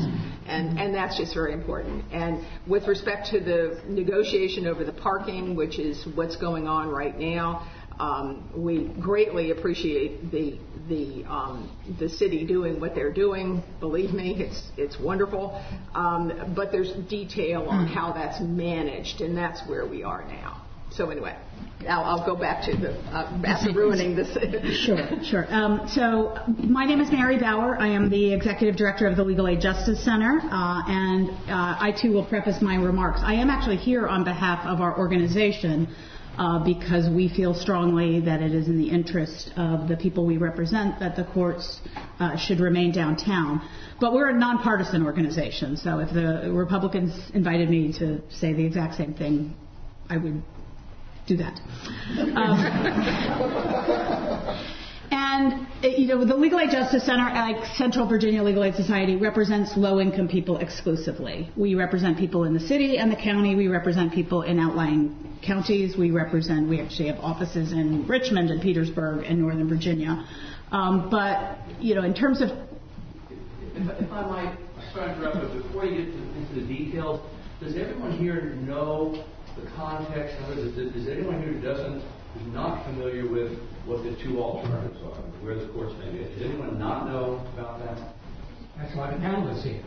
and 0.47 0.79
and 0.79 0.95
that's 0.95 1.17
just 1.17 1.33
very 1.33 1.55
important. 1.55 2.05
And 2.13 2.47
with 2.67 2.87
respect 2.87 3.29
to 3.31 3.41
the 3.41 3.81
negotiation 3.89 4.67
over 4.67 4.85
the 4.85 4.93
parking, 4.93 5.57
which 5.57 5.79
is 5.79 6.07
what's 6.15 6.37
going 6.37 6.67
on 6.69 6.89
right 6.89 7.19
now. 7.19 7.67
Um, 7.99 8.49
we 8.57 8.85
greatly 9.01 9.51
appreciate 9.51 10.31
the 10.31 10.57
the 10.89 11.25
um, 11.25 11.69
the 11.99 12.09
city 12.09 12.47
doing 12.47 12.79
what 12.81 12.95
they're 12.95 13.13
doing. 13.13 13.61
Believe 13.81 14.13
me, 14.13 14.37
it's 14.39 14.71
it's 14.77 15.01
wonderful. 15.01 15.61
Um, 15.97 16.55
but 16.55 16.71
there's 16.71 16.93
detail 17.09 17.63
on 17.63 17.89
how 17.89 18.13
that's 18.13 18.41
managed, 18.41 19.21
and 19.21 19.37
that's 19.37 19.69
where 19.69 19.85
we 19.85 20.05
are 20.05 20.23
now. 20.29 20.68
So 20.99 21.11
anyway, 21.11 21.37
I'll, 21.89 22.03
I'll 22.03 22.27
go 22.27 22.35
back 22.35 22.65
to 22.65 22.77
the 22.77 22.91
uh, 22.91 23.41
after 23.47 23.73
ruining 23.73 24.17
this. 24.17 24.37
sure, 24.85 25.09
sure. 25.23 25.47
Um, 25.49 25.89
so 25.95 26.37
my 26.49 26.85
name 26.87 27.01
is 27.01 27.09
Mary 27.13 27.39
Bauer. 27.39 27.79
I 27.79 27.87
am 27.87 28.11
the 28.11 28.35
executive 28.35 28.75
director 28.75 29.07
of 29.07 29.17
the 29.17 29.23
Legal 29.23 29.47
Aid 29.47 29.61
Justice 29.61 30.05
Center, 30.05 30.41
uh, 30.43 30.83
and 30.89 31.31
uh, 31.31 31.77
I 31.79 31.95
too 32.03 32.13
will 32.13 32.25
preface 32.27 32.61
my 32.61 32.75
remarks. 32.75 33.21
I 33.23 33.35
am 33.35 33.49
actually 33.49 33.77
here 33.77 34.09
on 34.09 34.25
behalf 34.25 34.67
of 34.67 34.81
our 34.81 34.99
organization 34.99 35.87
uh, 36.37 36.65
because 36.65 37.09
we 37.09 37.29
feel 37.29 37.55
strongly 37.55 38.19
that 38.23 38.43
it 38.43 38.53
is 38.53 38.67
in 38.67 38.77
the 38.77 38.91
interest 38.91 39.53
of 39.57 39.87
the 39.87 39.97
people 39.97 40.27
we 40.27 40.37
represent 40.37 40.99
that 40.99 41.15
the 41.15 41.27
courts 41.33 41.81
uh, 42.19 42.37
should 42.37 42.59
remain 42.59 42.91
downtown. 42.91 43.63
But 44.01 44.15
we're 44.15 44.31
a 44.31 44.37
nonpartisan 44.37 45.07
organization, 45.07 45.77
so 45.77 46.01
if 46.01 46.13
the 46.13 46.51
Republicans 46.53 47.15
invited 47.35 47.71
me 47.71 47.93
to 48.01 48.21
say 48.31 48.53
the 48.53 48.67
exact 48.67 48.97
same 48.97 49.15
thing, 49.15 49.55
I 50.11 50.17
would 50.17 50.43
do 51.29 51.37
that. 51.37 51.61
Um, 52.35 52.59
and 55.11 55.69
you 55.83 56.07
know, 56.09 56.25
the 56.25 56.35
Legal 56.35 56.59
Aid 56.59 56.71
Justice 56.71 57.05
Center, 57.07 57.25
like 57.25 57.65
Central 57.77 58.09
Virginia 58.09 58.43
Legal 58.43 58.65
Aid 58.65 58.75
Society, 58.75 59.17
represents 59.17 59.77
low-income 59.77 60.29
people 60.29 60.57
exclusively. 60.59 61.51
We 61.57 61.75
represent 61.75 62.19
people 62.19 62.45
in 62.45 62.55
the 62.55 62.61
city 62.61 62.99
and 62.99 63.13
the 63.13 63.17
county. 63.17 63.55
We 63.55 63.69
represent 63.69 64.13
people 64.13 64.43
in 64.43 64.59
outlying 64.59 65.39
counties. 65.47 65.97
We 65.97 66.11
represent. 66.11 66.69
We 66.69 66.81
actually 66.81 67.09
have 67.09 67.21
offices 67.21 67.73
in 67.73 68.07
Richmond 68.09 68.51
and 68.51 68.61
Petersburg 68.61 69.25
and 69.25 69.41
Northern 69.41 69.69
Virginia. 69.69 70.27
Um, 70.73 71.09
but 71.11 71.59
you 71.79 71.95
know, 71.95 72.03
in 72.03 72.15
terms 72.15 72.41
of, 72.41 72.51
if, 72.51 74.03
if 74.03 74.13
I 74.13 74.27
might, 74.27 74.59
sorry 74.93 75.15
to 75.15 75.17
interrupt, 75.17 75.37
but 75.37 75.63
before 75.63 75.85
you 75.85 76.05
get 76.05 76.13
to, 76.13 76.19
into 76.19 76.55
the 76.55 76.67
details, 76.67 77.21
does 77.61 77.77
everyone 77.77 78.13
here 78.19 78.55
know 78.57 79.25
the 79.61 79.71
context 79.77 80.37
of 80.45 80.59
it? 80.59 80.79
Is 80.97 81.09
anyone 81.09 81.43
here 81.43 81.53
who 81.53 81.61
doesn't 81.61 82.03
who's 82.35 82.55
not 82.55 82.85
familiar 82.85 83.29
with 83.29 83.59
what 83.87 84.03
the 84.05 84.17
two 84.23 84.41
alternatives 84.41 84.99
are, 85.03 85.23
where 85.43 85.57
the 85.57 85.67
courts 85.73 85.95
may 85.99 86.11
be. 86.13 86.19
Does 86.19 86.43
anyone 86.43 86.79
not 86.79 87.09
know 87.09 87.41
about 87.55 87.81
that? 87.81 88.15
That's 88.77 88.95
why 88.95 89.11
the 89.11 89.17
panelists 89.17 89.65
here. 89.65 89.83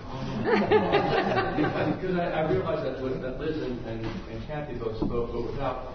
because 1.96 2.18
I, 2.18 2.44
I 2.44 2.52
realize 2.52 2.84
that, 2.84 3.00
that 3.22 3.40
Liz 3.40 3.56
and, 3.64 3.86
and, 3.86 4.06
and 4.06 4.48
Kathy 4.48 4.76
both 4.76 4.98
spoke, 4.98 5.32
but 5.32 5.46
without. 5.46 5.94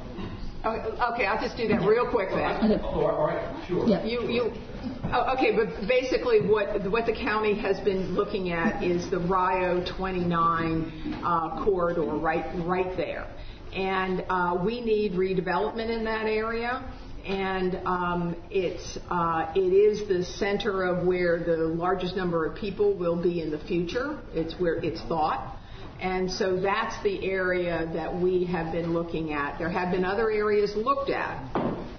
Okay, 0.64 1.26
I'll 1.26 1.40
just 1.40 1.56
do 1.58 1.68
that 1.68 1.82
real 1.82 2.08
quick 2.10 2.30
then. 2.30 2.80
Oh, 2.82 3.04
all 3.04 3.26
right, 3.26 3.66
sure. 3.68 3.86
Yeah. 3.86 4.02
You, 4.02 4.22
you, 4.28 4.52
oh, 5.12 5.34
okay, 5.36 5.54
but 5.54 5.86
basically 5.86 6.40
what 6.40 6.90
what 6.90 7.04
the 7.04 7.12
county 7.12 7.54
has 7.60 7.78
been 7.80 8.14
looking 8.14 8.50
at 8.50 8.82
is 8.82 9.08
the 9.10 9.18
Rio 9.18 9.84
29 9.96 11.20
uh, 11.22 11.64
corridor 11.64 12.02
right 12.02 12.46
right 12.64 12.96
there 12.96 13.28
and 13.76 14.24
uh, 14.30 14.58
we 14.64 14.80
need 14.80 15.12
redevelopment 15.12 15.90
in 15.90 16.04
that 16.04 16.26
area. 16.26 16.82
And 17.26 17.80
um, 17.84 18.36
it's 18.50 18.98
uh, 19.10 19.52
it 19.54 19.72
is 19.72 20.08
the 20.08 20.24
center 20.24 20.84
of 20.84 21.06
where 21.06 21.40
the 21.40 21.56
largest 21.56 22.16
number 22.16 22.46
of 22.46 22.56
people 22.56 22.96
will 22.96 23.20
be 23.20 23.42
in 23.42 23.50
the 23.50 23.58
future. 23.58 24.20
It's 24.32 24.54
where 24.60 24.76
it's 24.76 25.02
thought. 25.02 25.58
And 26.00 26.30
so 26.30 26.61
that's 26.61 27.02
the 27.02 27.24
area 27.24 27.88
that 27.94 28.14
we 28.14 28.44
have 28.46 28.72
been 28.72 28.92
looking 28.92 29.32
at. 29.32 29.59
There 29.59 29.70
have 29.70 29.90
been 29.90 30.04
other 30.04 30.30
areas 30.30 30.74
looked 30.76 31.11
at, 31.11 31.52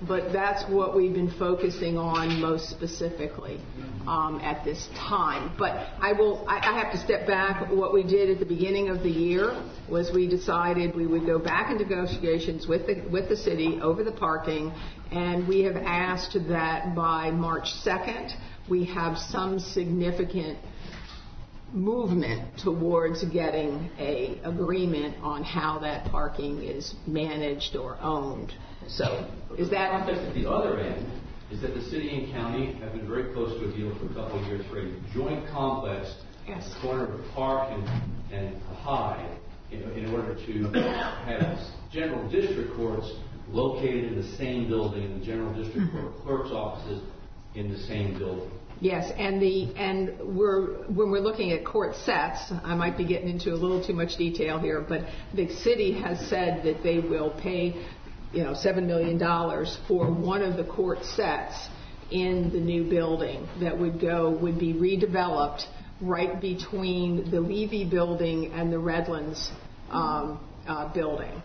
but 0.08 0.32
that's 0.32 0.64
what 0.70 0.96
we've 0.96 1.14
been 1.14 1.34
focusing 1.40 1.98
on 1.98 2.40
most 2.40 2.70
specifically 2.70 3.60
um, 4.08 4.40
at 4.44 4.64
this 4.64 4.88
time. 4.96 5.56
But 5.58 5.72
I 6.00 6.14
will. 6.14 6.46
I, 6.48 6.58
I 6.58 6.80
have 6.80 6.92
to 6.94 7.00
step 7.00 7.26
back. 7.26 7.72
What 7.72 7.94
we 7.94 8.04
did 8.04 8.30
at 8.30 8.40
the 8.40 8.46
beginning 8.46 8.90
of 8.90 9.02
the 9.02 9.10
year 9.10 9.60
was 9.90 10.12
we 10.14 10.28
decided 10.28 10.96
we 10.96 11.08
would 11.08 11.26
go 11.26 11.40
back 11.40 11.72
in 11.72 11.78
negotiations 11.78 12.68
with 12.68 12.86
the 12.86 13.08
with 13.12 13.30
the 13.30 13.38
city 13.38 13.80
over 13.82 14.04
the 14.04 14.12
parking, 14.12 14.72
and 15.12 15.48
we 15.48 15.64
have 15.64 15.76
asked 15.76 16.38
that 16.50 16.96
by 16.96 17.32
March 17.32 17.68
2nd 17.84 18.36
we 18.70 18.86
have 18.86 19.18
some 19.18 19.60
significant 19.60 20.58
movement 21.74 22.60
towards 22.64 23.24
getting 23.26 23.90
a 24.00 24.40
agreement 24.44 25.18
on 25.22 25.44
how 25.44 25.80
that 25.80 26.10
parking 26.10 26.64
is 26.64 26.96
managed 27.06 27.76
or 27.76 27.98
owned. 28.02 28.54
So 28.88 29.30
is 29.58 29.70
that 29.70 29.92
the 29.92 29.98
context 30.06 30.22
at 30.24 30.34
the 30.34 30.50
other 30.50 30.80
end 30.80 31.12
is 31.52 31.62
that 31.62 31.74
the 31.74 31.82
city 31.84 32.10
and 32.10 32.32
county 32.32 32.74
have 32.74 32.94
been 32.94 33.08
very 33.08 33.34
close 33.34 33.60
to 33.60 33.70
a 33.70 33.76
deal 33.76 33.98
for 34.00 34.06
a 34.06 34.14
couple 34.14 34.40
of 34.40 34.48
years 34.48 34.66
for 34.70 34.80
a 34.80 35.14
joint 35.14 35.48
complex 35.50 36.14
at 36.48 36.62
the 36.62 36.80
corner 36.82 37.14
of 37.14 37.26
Park 37.34 37.70
and, 38.32 38.62
High 38.78 39.38
in, 39.72 39.82
in 39.92 40.14
order 40.14 40.36
to 40.36 40.64
have 41.26 41.58
general 41.92 42.30
district 42.30 42.76
courts 42.76 43.12
located 43.50 44.06
in 44.06 44.16
the 44.22 44.38
same 44.38 44.68
building 44.68 45.04
and 45.04 45.22
the 45.22 45.26
general 45.26 45.54
district 45.54 45.88
mm-hmm. 45.88 46.24
court 46.24 46.24
clerk's 46.24 46.52
offices 46.52 47.02
in 47.56 47.72
the 47.72 47.80
same 47.80 48.18
building. 48.18 48.52
Yes, 48.80 49.12
and 49.18 49.42
the 49.42 49.74
and 49.76 50.38
we're 50.38 50.84
when 50.88 51.10
we're 51.10 51.20
looking 51.20 51.52
at 51.52 51.66
court 51.66 51.96
sets, 51.96 52.52
I 52.64 52.76
might 52.76 52.96
be 52.96 53.06
getting 53.06 53.28
into 53.28 53.52
a 53.52 53.56
little 53.56 53.84
too 53.84 53.94
much 53.94 54.18
detail 54.18 54.60
here, 54.60 54.86
but 54.88 55.02
the 55.34 55.50
city 55.56 56.00
has 56.00 56.20
said 56.30 56.64
that 56.64 56.84
they 56.84 57.00
will 57.00 57.32
pay, 57.32 57.74
you 58.32 58.44
know, 58.44 58.54
seven 58.54 58.86
million 58.86 59.18
dollars 59.18 59.78
for 59.88 60.12
one 60.12 60.44
of 60.44 60.58
the 60.58 60.64
court 60.64 61.04
sets 61.04 61.56
in 62.12 62.52
the 62.52 62.60
new 62.60 62.88
building 62.88 63.48
that 63.60 63.78
would 63.78 64.00
go 64.00 64.30
would 64.30 64.60
be 64.60 64.74
redeveloped 64.74 65.64
right 66.00 66.40
between 66.40 67.32
the 67.32 67.42
Levy 67.42 67.84
building 67.84 68.54
and 68.54 68.72
the 68.72 68.80
Redlands 68.80 69.52
um, 69.90 70.40
uh, 70.68 70.94
building. 70.94 71.42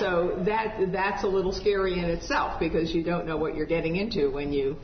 So 0.00 0.42
that 0.46 0.90
that's 0.90 1.22
a 1.24 1.28
little 1.28 1.52
scary 1.52 1.98
in 1.98 2.06
itself 2.06 2.58
because 2.58 2.94
you 2.94 3.02
don't 3.02 3.26
know 3.26 3.36
what 3.36 3.54
you're 3.54 3.66
getting 3.66 3.96
into 3.96 4.30
when 4.30 4.52
you 4.52 4.76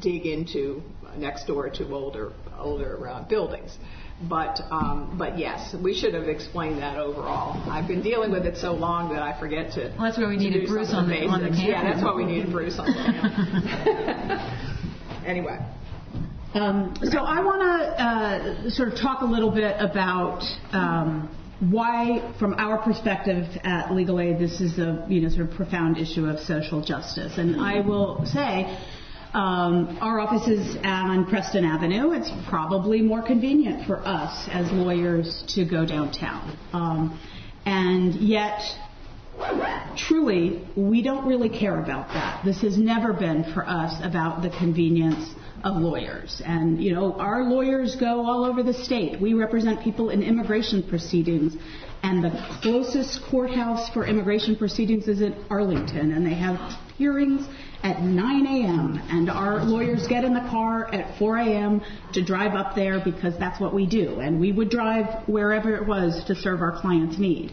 dig 0.00 0.26
into 0.26 0.82
next 1.16 1.46
door 1.46 1.70
to 1.70 1.92
older 1.92 2.32
older 2.58 3.08
uh, 3.08 3.22
buildings. 3.28 3.76
But 4.28 4.60
um, 4.70 5.16
but 5.18 5.38
yes, 5.38 5.74
we 5.82 5.92
should 5.92 6.14
have 6.14 6.28
explained 6.28 6.78
that 6.78 6.98
overall. 6.98 7.60
I've 7.68 7.88
been 7.88 8.02
dealing 8.02 8.30
with 8.30 8.46
it 8.46 8.56
so 8.56 8.72
long 8.72 9.12
that 9.12 9.22
I 9.22 9.38
forget 9.38 9.72
to. 9.72 9.92
Well, 9.98 10.06
that's 10.06 10.18
why 10.18 10.28
we 10.28 10.36
to 10.36 10.44
needed 10.44 10.68
Bruce 10.68 10.90
some 10.90 11.06
of 11.06 11.10
on 11.10 11.20
the, 11.20 11.26
on 11.26 11.42
the 11.42 11.48
camera. 11.48 11.66
Yeah, 11.66 11.82
that's 11.82 12.04
why 12.04 12.14
we 12.14 12.24
needed 12.24 12.52
Bruce 12.52 12.78
on 12.78 12.86
the 12.86 12.92
camera. 12.92 14.38
anyway. 15.26 15.58
Um, 16.54 16.94
so 17.02 17.18
I 17.18 17.42
want 17.42 17.62
to 17.62 18.04
uh, 18.04 18.70
sort 18.70 18.92
of 18.92 18.98
talk 19.00 19.22
a 19.22 19.26
little 19.26 19.50
bit 19.50 19.74
about 19.80 20.44
um, 20.70 21.28
why, 21.58 22.32
from 22.38 22.54
our 22.54 22.78
perspective 22.78 23.44
at 23.64 23.92
Legal 23.92 24.20
Aid, 24.20 24.38
this 24.38 24.60
is 24.60 24.78
a 24.78 25.04
you 25.08 25.22
know 25.22 25.28
sort 25.28 25.50
of 25.50 25.56
profound 25.56 25.98
issue 25.98 26.26
of 26.26 26.38
social 26.38 26.80
justice. 26.80 27.36
And 27.36 27.60
I 27.60 27.80
will 27.80 28.24
say. 28.26 28.78
Um, 29.34 29.98
our 30.00 30.20
office 30.20 30.46
is 30.46 30.76
on 30.84 31.26
Preston 31.26 31.64
Avenue. 31.64 32.12
It's 32.12 32.30
probably 32.48 33.02
more 33.02 33.20
convenient 33.20 33.84
for 33.84 33.98
us 33.98 34.48
as 34.52 34.70
lawyers 34.70 35.42
to 35.56 35.64
go 35.64 35.84
downtown. 35.84 36.56
Um, 36.72 37.20
and 37.66 38.14
yet, 38.14 38.62
truly, 39.96 40.64
we 40.76 41.02
don't 41.02 41.26
really 41.26 41.48
care 41.48 41.82
about 41.82 42.06
that. 42.10 42.44
This 42.44 42.60
has 42.60 42.78
never 42.78 43.12
been 43.12 43.52
for 43.52 43.66
us 43.66 44.00
about 44.04 44.42
the 44.42 44.50
convenience 44.50 45.34
of 45.64 45.78
lawyers. 45.78 46.40
And, 46.44 46.80
you 46.80 46.94
know, 46.94 47.14
our 47.14 47.42
lawyers 47.42 47.96
go 47.96 48.24
all 48.24 48.44
over 48.44 48.62
the 48.62 48.74
state. 48.74 49.20
We 49.20 49.34
represent 49.34 49.82
people 49.82 50.10
in 50.10 50.22
immigration 50.22 50.84
proceedings. 50.88 51.56
And 52.04 52.22
the 52.22 52.58
closest 52.62 53.20
courthouse 53.28 53.88
for 53.88 54.06
immigration 54.06 54.54
proceedings 54.54 55.08
is 55.08 55.22
in 55.22 55.34
Arlington. 55.50 56.12
And 56.12 56.24
they 56.24 56.34
have 56.34 56.78
hearings 56.96 57.48
at 57.84 58.00
9 58.00 58.46
a.m. 58.46 59.00
And 59.10 59.30
our 59.30 59.62
lawyers 59.62 60.06
get 60.08 60.24
in 60.24 60.32
the 60.32 60.40
car 60.50 60.92
at 60.92 61.18
4 61.18 61.38
a.m. 61.38 61.82
to 62.14 62.24
drive 62.24 62.54
up 62.54 62.74
there 62.74 62.98
because 63.04 63.38
that's 63.38 63.60
what 63.60 63.74
we 63.74 63.86
do. 63.86 64.20
And 64.20 64.40
we 64.40 64.50
would 64.50 64.70
drive 64.70 65.28
wherever 65.28 65.76
it 65.76 65.86
was 65.86 66.24
to 66.24 66.34
serve 66.34 66.62
our 66.62 66.80
clients' 66.80 67.18
need. 67.18 67.52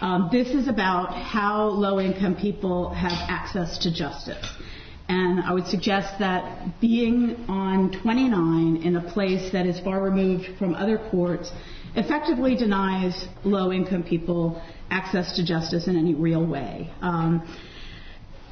Um, 0.00 0.28
this 0.32 0.48
is 0.48 0.68
about 0.68 1.14
how 1.14 1.66
low 1.66 2.00
income 2.00 2.36
people 2.36 2.90
have 2.90 3.12
access 3.12 3.78
to 3.78 3.94
justice. 3.94 4.44
And 5.08 5.40
I 5.40 5.54
would 5.54 5.66
suggest 5.66 6.18
that 6.18 6.80
being 6.80 7.46
on 7.48 7.92
29 8.02 8.82
in 8.82 8.96
a 8.96 9.12
place 9.12 9.52
that 9.52 9.64
is 9.64 9.80
far 9.80 10.02
removed 10.02 10.58
from 10.58 10.74
other 10.74 10.98
courts 11.10 11.50
effectively 11.94 12.54
denies 12.54 13.26
low 13.44 13.72
income 13.72 14.02
people 14.02 14.62
access 14.90 15.36
to 15.36 15.44
justice 15.44 15.88
in 15.88 15.96
any 15.96 16.14
real 16.14 16.46
way. 16.46 16.92
Um, 17.00 17.42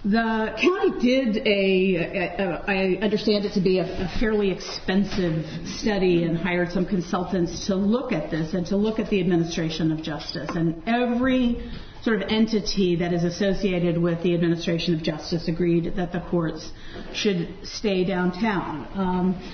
the 0.05 0.55
county 0.61 1.01
did 1.01 1.47
a, 1.47 2.63
I 2.67 2.99
understand 3.03 3.45
it 3.45 3.55
to 3.55 3.61
be 3.61 3.79
a, 3.79 4.05
a, 4.05 4.21
fairly 4.21 4.51
expensive 4.51 5.45
study 5.67 6.23
and 6.25 6.37
hired 6.37 6.71
some 6.71 6.87
consultants 6.87 7.67
to 7.67 7.75
look 7.75 8.13
at 8.13 8.31
this 8.31 8.55
and 8.55 8.65
to 8.67 8.77
look 8.77 9.01
at 9.01 9.11
the 9.11 9.21
administration 9.21 9.91
of 9.91 10.03
justice. 10.03 10.51
And 10.51 10.83
every 10.87 11.71
sort 12.03 12.23
of 12.23 12.29
entity 12.29 12.97
that 12.97 13.13
is 13.13 13.25
associated 13.25 13.99
with 13.99 14.23
the 14.23 14.33
administration 14.33 14.95
of 14.95 15.03
justice 15.03 15.49
agreed 15.49 15.97
that 15.97 16.13
the 16.13 16.21
courts 16.31 16.71
should 17.13 17.49
stay 17.65 18.05
downtown. 18.05 18.87
Um, 18.95 19.53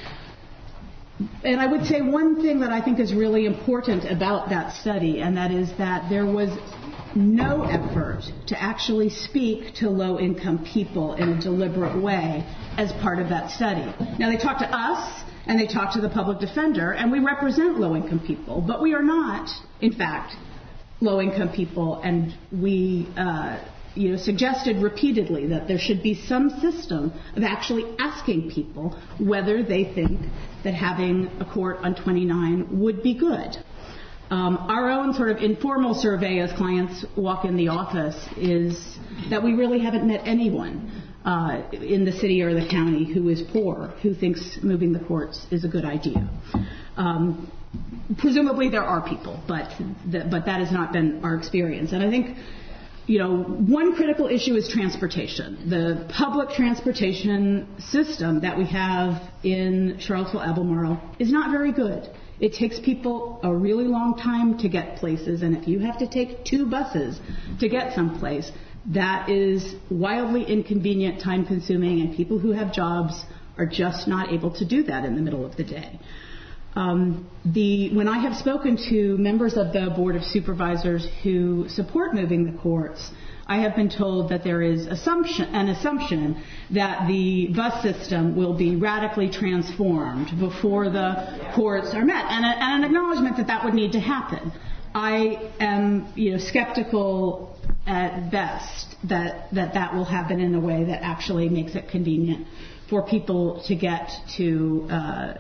and 1.44 1.60
I 1.60 1.66
would 1.66 1.86
say 1.86 2.02
one 2.02 2.42
thing 2.42 2.60
that 2.60 2.70
I 2.70 2.82
think 2.82 2.98
is 2.98 3.14
really 3.14 3.46
important 3.46 4.04
about 4.10 4.50
that 4.50 4.74
study, 4.74 5.20
and 5.20 5.36
that 5.36 5.50
is 5.50 5.70
that 5.78 6.10
there 6.10 6.26
was 6.26 6.50
no 7.16 7.64
effort 7.64 8.22
to 8.46 8.60
actually 8.60 9.10
speak 9.10 9.74
to 9.76 9.90
low 9.90 10.18
income 10.18 10.64
people 10.64 11.14
in 11.14 11.28
a 11.30 11.40
deliberate 11.40 12.00
way 12.00 12.44
as 12.76 12.92
part 13.02 13.18
of 13.18 13.28
that 13.28 13.50
study. 13.50 13.84
Now, 14.18 14.30
they 14.30 14.36
talked 14.36 14.60
to 14.60 14.68
us 14.68 15.22
and 15.46 15.58
they 15.58 15.66
talked 15.66 15.94
to 15.94 16.00
the 16.00 16.08
public 16.08 16.38
defender, 16.38 16.92
and 16.92 17.10
we 17.10 17.18
represent 17.18 17.78
low 17.78 17.96
income 17.96 18.20
people, 18.20 18.60
but 18.60 18.80
we 18.80 18.94
are 18.94 19.02
not, 19.02 19.50
in 19.80 19.92
fact, 19.92 20.36
low 21.00 21.20
income 21.20 21.50
people, 21.52 22.00
and 22.00 22.34
we. 22.52 23.08
Uh, 23.16 23.58
you 23.94 24.10
know, 24.10 24.16
suggested 24.16 24.78
repeatedly 24.78 25.48
that 25.48 25.68
there 25.68 25.78
should 25.78 26.02
be 26.02 26.14
some 26.14 26.48
system 26.60 27.12
of 27.36 27.42
actually 27.42 27.94
asking 27.98 28.50
people 28.50 28.98
whether 29.18 29.62
they 29.62 29.84
think 29.84 30.18
that 30.64 30.72
having 30.72 31.30
a 31.40 31.44
court 31.44 31.76
on 31.82 31.94
29 31.94 32.80
would 32.80 33.02
be 33.02 33.12
good. 33.12 33.56
Um, 34.32 34.56
our 34.70 34.88
own 34.88 35.12
sort 35.12 35.28
of 35.28 35.42
informal 35.42 35.92
survey 35.92 36.38
as 36.38 36.50
clients 36.54 37.04
walk 37.18 37.44
in 37.44 37.54
the 37.54 37.68
office 37.68 38.16
is 38.38 38.96
that 39.28 39.42
we 39.42 39.52
really 39.52 39.78
haven't 39.78 40.06
met 40.06 40.22
anyone 40.26 40.90
uh, 41.22 41.60
in 41.70 42.06
the 42.06 42.12
city 42.12 42.40
or 42.40 42.54
the 42.54 42.66
county 42.66 43.04
who 43.04 43.28
is 43.28 43.42
poor 43.52 43.88
who 44.00 44.14
thinks 44.14 44.58
moving 44.62 44.94
the 44.94 45.00
courts 45.00 45.44
is 45.50 45.64
a 45.64 45.68
good 45.68 45.84
idea. 45.84 46.30
Um, 46.96 47.52
presumably 48.16 48.70
there 48.70 48.82
are 48.82 49.06
people, 49.06 49.38
but 49.46 49.70
but 50.10 50.46
that 50.46 50.60
has 50.60 50.72
not 50.72 50.94
been 50.94 51.22
our 51.22 51.36
experience. 51.36 51.92
And 51.92 52.02
I 52.02 52.08
think 52.08 52.38
you 53.06 53.18
know, 53.18 53.42
one 53.42 53.94
critical 53.96 54.28
issue 54.28 54.54
is 54.54 54.66
transportation. 54.66 55.68
The 55.68 56.08
public 56.08 56.50
transportation 56.50 57.68
system 57.78 58.40
that 58.40 58.56
we 58.56 58.64
have 58.66 59.20
in 59.42 59.98
Charlottesville 60.00 60.40
Albemarle 60.40 60.98
is 61.18 61.30
not 61.30 61.50
very 61.50 61.72
good. 61.72 62.08
It 62.42 62.54
takes 62.54 62.80
people 62.80 63.38
a 63.44 63.54
really 63.54 63.84
long 63.84 64.18
time 64.18 64.58
to 64.58 64.68
get 64.68 64.96
places, 64.96 65.42
and 65.42 65.56
if 65.56 65.68
you 65.68 65.78
have 65.78 66.00
to 66.00 66.08
take 66.08 66.44
two 66.44 66.66
buses 66.68 67.20
to 67.60 67.68
get 67.68 67.94
someplace, 67.94 68.50
that 68.92 69.30
is 69.30 69.76
wildly 69.88 70.42
inconvenient, 70.42 71.22
time 71.22 71.46
consuming, 71.46 72.00
and 72.00 72.16
people 72.16 72.40
who 72.40 72.50
have 72.50 72.72
jobs 72.72 73.14
are 73.56 73.64
just 73.64 74.08
not 74.08 74.32
able 74.32 74.50
to 74.56 74.64
do 74.66 74.82
that 74.82 75.04
in 75.04 75.14
the 75.14 75.22
middle 75.22 75.46
of 75.46 75.56
the 75.56 75.62
day. 75.62 76.00
Um, 76.74 77.30
the, 77.44 77.94
when 77.94 78.08
I 78.08 78.18
have 78.18 78.34
spoken 78.34 78.76
to 78.90 79.16
members 79.18 79.56
of 79.56 79.72
the 79.72 79.92
Board 79.94 80.16
of 80.16 80.24
Supervisors 80.24 81.06
who 81.22 81.68
support 81.68 82.12
moving 82.12 82.50
the 82.50 82.58
courts, 82.58 83.08
I 83.52 83.58
have 83.58 83.76
been 83.76 83.90
told 83.90 84.30
that 84.30 84.44
there 84.44 84.62
is 84.62 84.86
assumption, 84.86 85.54
an 85.54 85.68
assumption 85.68 86.42
that 86.70 87.06
the 87.06 87.48
bus 87.48 87.82
system 87.82 88.34
will 88.34 88.54
be 88.54 88.76
radically 88.76 89.28
transformed 89.28 90.30
before 90.40 90.88
the 90.88 91.50
courts 91.54 91.92
are 91.92 92.02
met, 92.02 92.24
and, 92.30 92.46
a, 92.46 92.48
and 92.48 92.82
an 92.82 92.90
acknowledgement 92.90 93.36
that 93.36 93.48
that 93.48 93.62
would 93.62 93.74
need 93.74 93.92
to 93.92 94.00
happen. 94.00 94.52
I 94.94 95.50
am, 95.60 96.10
you 96.14 96.30
know, 96.32 96.38
skeptical 96.38 97.54
at 97.86 98.30
best 98.30 98.96
that, 99.04 99.52
that 99.52 99.74
that 99.74 99.94
will 99.94 100.06
happen 100.06 100.40
in 100.40 100.54
a 100.54 100.60
way 100.60 100.84
that 100.84 101.02
actually 101.02 101.50
makes 101.50 101.74
it 101.74 101.90
convenient 101.90 102.46
for 102.88 103.06
people 103.06 103.62
to 103.66 103.74
get 103.74 104.10
to 104.38 104.86
uh, 104.90 105.34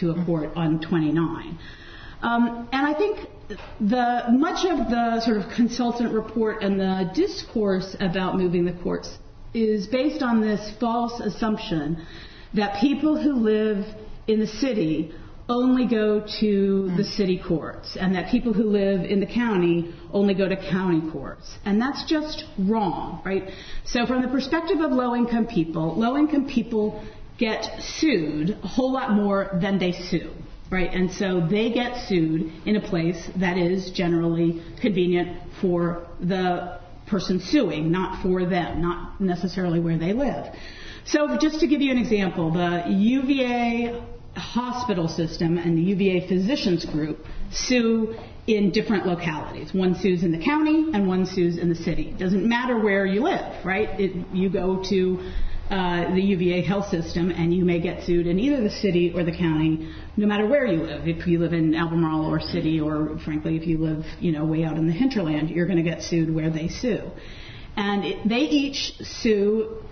to 0.00 0.10
a 0.12 0.24
court 0.24 0.52
on 0.56 0.80
29. 0.80 1.58
Um, 2.22 2.68
and 2.72 2.86
I 2.86 2.94
think 2.94 3.28
the 3.80 4.24
much 4.30 4.64
of 4.64 4.90
the 4.90 5.20
sort 5.20 5.38
of 5.38 5.50
consultant 5.54 6.12
report 6.12 6.62
and 6.62 6.78
the 6.78 7.10
discourse 7.14 7.96
about 8.00 8.36
moving 8.36 8.64
the 8.64 8.72
courts 8.72 9.18
is 9.52 9.86
based 9.86 10.22
on 10.22 10.40
this 10.40 10.72
false 10.80 11.20
assumption 11.20 12.06
that 12.54 12.80
people 12.80 13.20
who 13.20 13.34
live 13.34 13.84
in 14.26 14.40
the 14.40 14.46
city 14.46 15.12
only 15.48 15.86
go 15.86 16.24
to 16.40 16.90
the 16.96 17.04
city 17.04 17.42
courts 17.46 17.96
and 17.96 18.14
that 18.14 18.30
people 18.30 18.52
who 18.52 18.64
live 18.64 19.04
in 19.04 19.20
the 19.20 19.26
county 19.26 19.92
only 20.12 20.34
go 20.34 20.48
to 20.48 20.56
county 20.56 21.10
courts. 21.10 21.58
And 21.64 21.80
that's 21.80 22.04
just 22.04 22.44
wrong, 22.58 23.20
right? 23.24 23.50
So 23.84 24.06
from 24.06 24.22
the 24.22 24.28
perspective 24.28 24.80
of 24.80 24.92
low 24.92 25.14
income 25.14 25.46
people, 25.46 25.98
low 25.98 26.16
income 26.16 26.48
people 26.48 27.04
get 27.38 27.82
sued 27.82 28.50
a 28.50 28.68
whole 28.68 28.92
lot 28.92 29.12
more 29.12 29.58
than 29.60 29.78
they 29.78 29.92
sue. 29.92 30.30
Right, 30.72 30.90
and 30.90 31.12
so 31.12 31.46
they 31.46 31.70
get 31.70 32.08
sued 32.08 32.50
in 32.64 32.76
a 32.76 32.80
place 32.80 33.28
that 33.36 33.58
is 33.58 33.90
generally 33.90 34.62
convenient 34.80 35.38
for 35.60 36.08
the 36.18 36.80
person 37.06 37.40
suing, 37.40 37.92
not 37.92 38.22
for 38.22 38.46
them, 38.46 38.80
not 38.80 39.20
necessarily 39.20 39.80
where 39.80 39.98
they 39.98 40.14
live. 40.14 40.46
So 41.04 41.36
just 41.36 41.60
to 41.60 41.66
give 41.66 41.82
you 41.82 41.92
an 41.92 41.98
example, 41.98 42.52
the 42.52 42.84
UVA 42.88 44.02
hospital 44.34 45.08
system 45.08 45.58
and 45.58 45.76
the 45.76 45.82
UVA 45.82 46.26
physicians 46.26 46.86
group 46.86 47.26
sue 47.50 48.14
in 48.46 48.70
different 48.70 49.06
localities. 49.06 49.74
One 49.74 49.94
sues 49.94 50.22
in 50.22 50.32
the 50.32 50.42
county 50.42 50.90
and 50.94 51.06
one 51.06 51.26
sues 51.26 51.58
in 51.58 51.68
the 51.68 51.74
city. 51.74 52.08
It 52.08 52.18
doesn't 52.18 52.48
matter 52.48 52.78
where 52.78 53.04
you 53.04 53.22
live, 53.22 53.62
right? 53.62 54.00
You 54.32 54.48
go 54.48 54.82
to 54.84 55.30
the 55.72 56.20
UVA 56.20 56.62
health 56.62 56.88
system 56.88 57.30
and 57.30 57.54
you 57.54 57.64
may 57.64 57.80
get 57.80 58.04
sued 58.04 58.26
in 58.26 58.38
either 58.38 58.62
the 58.62 58.70
city 58.70 59.12
or 59.14 59.24
the 59.24 59.36
county, 59.36 59.90
no 60.16 60.26
matter 60.26 60.46
where 60.46 60.66
you 60.66 60.82
live. 60.82 61.08
If 61.08 61.26
you 61.26 61.38
live 61.38 61.52
in 61.52 61.74
Albemarle 61.74 62.26
or 62.26 62.40
city, 62.40 62.80
or 62.80 63.18
frankly, 63.24 63.56
if 63.56 63.66
you 63.66 63.78
live, 63.78 64.04
you 64.20 64.32
know, 64.32 64.44
way 64.44 64.64
out 64.64 64.76
in 64.76 64.86
the 64.86 64.92
hinterland, 64.92 65.50
you're 65.50 65.66
going 65.66 65.82
to 65.82 65.88
get 65.88 66.02
sued 66.02 66.32
where 66.34 66.50
they 66.50 66.68
sue. 66.68 67.10
And 67.76 68.30
they 68.30 68.40
each 68.40 68.92
sue 69.00 69.82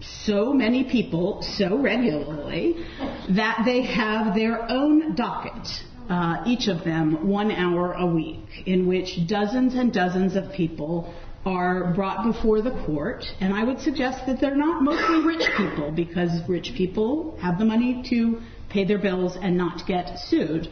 so 0.00 0.52
many 0.52 0.84
people 0.84 1.42
so 1.42 1.78
regularly 1.78 2.84
that 3.30 3.62
they 3.64 3.82
have 3.82 4.34
their 4.34 4.70
own 4.70 5.14
docket, 5.14 5.68
uh, 6.08 6.42
each 6.46 6.68
of 6.68 6.84
them 6.84 7.28
one 7.28 7.50
hour 7.50 7.92
a 7.92 8.06
week, 8.06 8.44
in 8.66 8.86
which 8.86 9.26
dozens 9.26 9.74
and 9.74 9.92
dozens 9.92 10.36
of 10.36 10.52
people 10.52 11.14
are 11.44 11.94
brought 11.94 12.24
before 12.24 12.60
the 12.60 12.70
court, 12.84 13.24
and 13.40 13.54
I 13.54 13.64
would 13.64 13.80
suggest 13.80 14.26
that 14.26 14.40
they're 14.40 14.56
not 14.56 14.82
mostly 14.82 15.24
rich 15.24 15.48
people 15.56 15.90
because 15.90 16.46
rich 16.48 16.72
people 16.76 17.38
have 17.40 17.58
the 17.58 17.64
money 17.64 18.04
to 18.10 18.40
pay 18.68 18.84
their 18.84 18.98
bills 18.98 19.36
and 19.40 19.56
not 19.56 19.86
get 19.86 20.18
sued. 20.18 20.68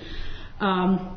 Um, 0.61 1.17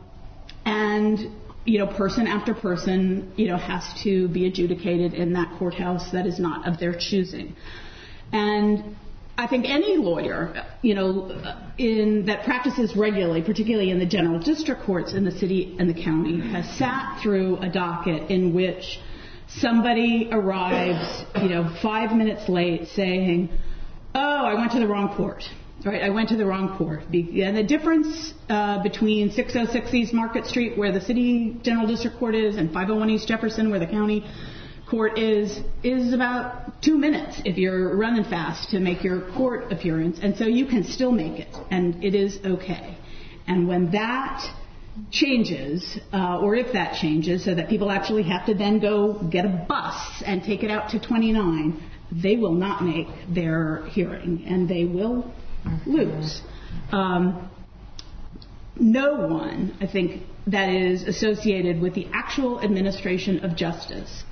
and 0.65 1.19
you 1.65 1.77
know, 1.77 1.87
person 1.87 2.27
after 2.27 2.53
person, 2.53 3.33
you 3.35 3.47
know, 3.47 3.57
has 3.57 3.83
to 4.03 4.27
be 4.29 4.47
adjudicated 4.47 5.13
in 5.13 5.33
that 5.33 5.59
courthouse 5.59 6.11
that 6.11 6.25
is 6.25 6.39
not 6.39 6.67
of 6.67 6.79
their 6.79 6.95
choosing. 6.97 7.55
And 8.31 8.95
I 9.37 9.47
think 9.47 9.65
any 9.67 9.97
lawyer, 9.97 10.65
you 10.81 10.95
know, 10.95 11.29
in 11.77 12.25
that 12.25 12.45
practices 12.45 12.95
regularly, 12.95 13.41
particularly 13.41 13.91
in 13.91 13.99
the 13.99 14.05
general 14.05 14.39
district 14.39 14.83
courts 14.83 15.13
in 15.13 15.23
the 15.23 15.31
city 15.31 15.75
and 15.79 15.89
the 15.89 16.03
county, 16.03 16.39
has 16.39 16.65
sat 16.77 17.19
through 17.21 17.57
a 17.57 17.69
docket 17.69 18.29
in 18.31 18.53
which 18.53 18.99
somebody 19.57 20.29
arrives, 20.31 21.25
you 21.41 21.49
know, 21.49 21.75
five 21.81 22.15
minutes 22.15 22.47
late 22.47 22.87
saying, 22.89 23.49
"Oh, 24.15 24.45
I 24.45 24.53
went 24.55 24.71
to 24.73 24.79
the 24.79 24.87
wrong 24.87 25.15
court." 25.15 25.43
Right, 25.83 26.03
I 26.03 26.09
went 26.11 26.29
to 26.29 26.37
the 26.37 26.45
wrong 26.45 26.77
court. 26.77 27.01
And 27.11 27.57
the 27.57 27.63
difference 27.63 28.35
uh, 28.49 28.83
between 28.83 29.31
606 29.31 29.91
East 29.95 30.13
Market 30.13 30.45
Street, 30.45 30.77
where 30.77 30.91
the 30.91 31.01
city 31.01 31.57
general 31.63 31.87
district 31.87 32.19
court 32.19 32.35
is, 32.35 32.55
and 32.55 32.71
501 32.71 33.09
East 33.09 33.27
Jefferson, 33.27 33.71
where 33.71 33.79
the 33.79 33.87
county 33.87 34.23
court 34.87 35.17
is, 35.17 35.59
is 35.81 36.13
about 36.13 36.83
two 36.83 36.99
minutes 36.99 37.41
if 37.45 37.57
you're 37.57 37.95
running 37.95 38.25
fast 38.25 38.69
to 38.71 38.79
make 38.79 39.03
your 39.03 39.21
court 39.31 39.71
appearance. 39.71 40.19
And 40.21 40.37
so 40.37 40.45
you 40.45 40.67
can 40.67 40.83
still 40.83 41.11
make 41.11 41.39
it, 41.39 41.55
and 41.71 42.03
it 42.03 42.13
is 42.13 42.37
okay. 42.45 42.95
And 43.47 43.67
when 43.67 43.89
that 43.91 44.45
changes, 45.09 45.99
uh, 46.13 46.39
or 46.39 46.55
if 46.55 46.73
that 46.73 46.95
changes, 46.95 47.43
so 47.45 47.55
that 47.55 47.69
people 47.69 47.91
actually 47.91 48.23
have 48.23 48.45
to 48.45 48.53
then 48.53 48.79
go 48.79 49.13
get 49.29 49.45
a 49.45 49.65
bus 49.67 50.23
and 50.25 50.43
take 50.43 50.63
it 50.63 50.71
out 50.71 50.89
to 50.89 50.99
29, 50.99 51.81
they 52.11 52.35
will 52.35 52.53
not 52.53 52.83
make 52.83 53.07
their 53.29 53.85
hearing, 53.87 54.43
and 54.45 54.67
they 54.67 54.85
will 54.85 55.33
lose. 55.85 56.41
Um, 56.91 57.49
no 58.75 59.27
one, 59.27 59.77
I 59.79 59.87
think, 59.87 60.23
that 60.47 60.69
is 60.69 61.03
associated 61.03 61.79
with 61.79 61.93
the 61.93 62.07
actual 62.13 62.61
administration 62.61 63.45
of 63.45 63.55
justice 63.55 64.23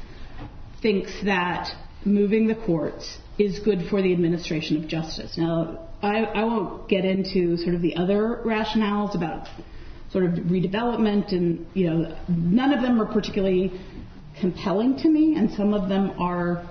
thinks 0.82 1.12
that 1.24 1.70
moving 2.04 2.48
the 2.48 2.56
courts 2.56 3.18
is 3.38 3.60
good 3.60 3.88
for 3.90 4.02
the 4.02 4.12
administration 4.12 4.78
of 4.78 4.88
justice. 4.88 5.38
Now, 5.38 5.90
I, 6.02 6.24
I 6.24 6.44
won't 6.44 6.90
get 6.90 7.06
into 7.06 7.58
sort 7.58 7.76
of 7.76 7.82
the 7.82 7.96
other 7.96 8.42
rationales 8.46 9.16
about 9.16 9.48
sort 10.12 10.26
of 10.26 10.32
redevelopment 10.32 11.32
and, 11.32 11.66
you 11.74 11.90
know, 11.90 12.18
none 12.28 12.74
of 12.74 12.82
them 12.82 13.02
are 13.02 13.06
particularly 13.06 13.72
compelling 14.40 14.98
to 14.98 15.10
me, 15.10 15.36
and 15.36 15.52
some 15.52 15.74
of 15.74 15.90
them 15.90 16.12
are 16.20 16.68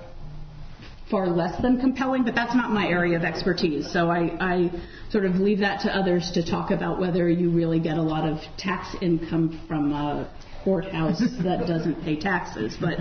far 1.09 1.27
less 1.27 1.59
than 1.61 1.79
compelling, 1.79 2.23
but 2.23 2.35
that's 2.35 2.55
not 2.55 2.71
my 2.71 2.87
area 2.87 3.17
of 3.17 3.23
expertise. 3.23 3.91
So 3.91 4.09
I, 4.09 4.37
I, 4.39 4.71
sort 5.11 5.25
of 5.25 5.35
leave 5.35 5.59
that 5.59 5.81
to 5.81 5.95
others 5.95 6.29
to 6.35 6.45
talk 6.45 6.69
about 6.69 6.99
whether 6.99 7.27
you 7.27 7.49
really 7.49 7.79
get 7.79 7.97
a 7.97 8.01
lot 8.01 8.29
of 8.29 8.37
tax 8.57 8.95
income 9.01 9.59
from 9.67 9.91
a 9.91 10.29
courthouse 10.69 11.19
that 11.43 11.65
doesn't 11.65 12.03
pay 12.03 12.15
taxes. 12.15 12.77
But, 12.79 12.95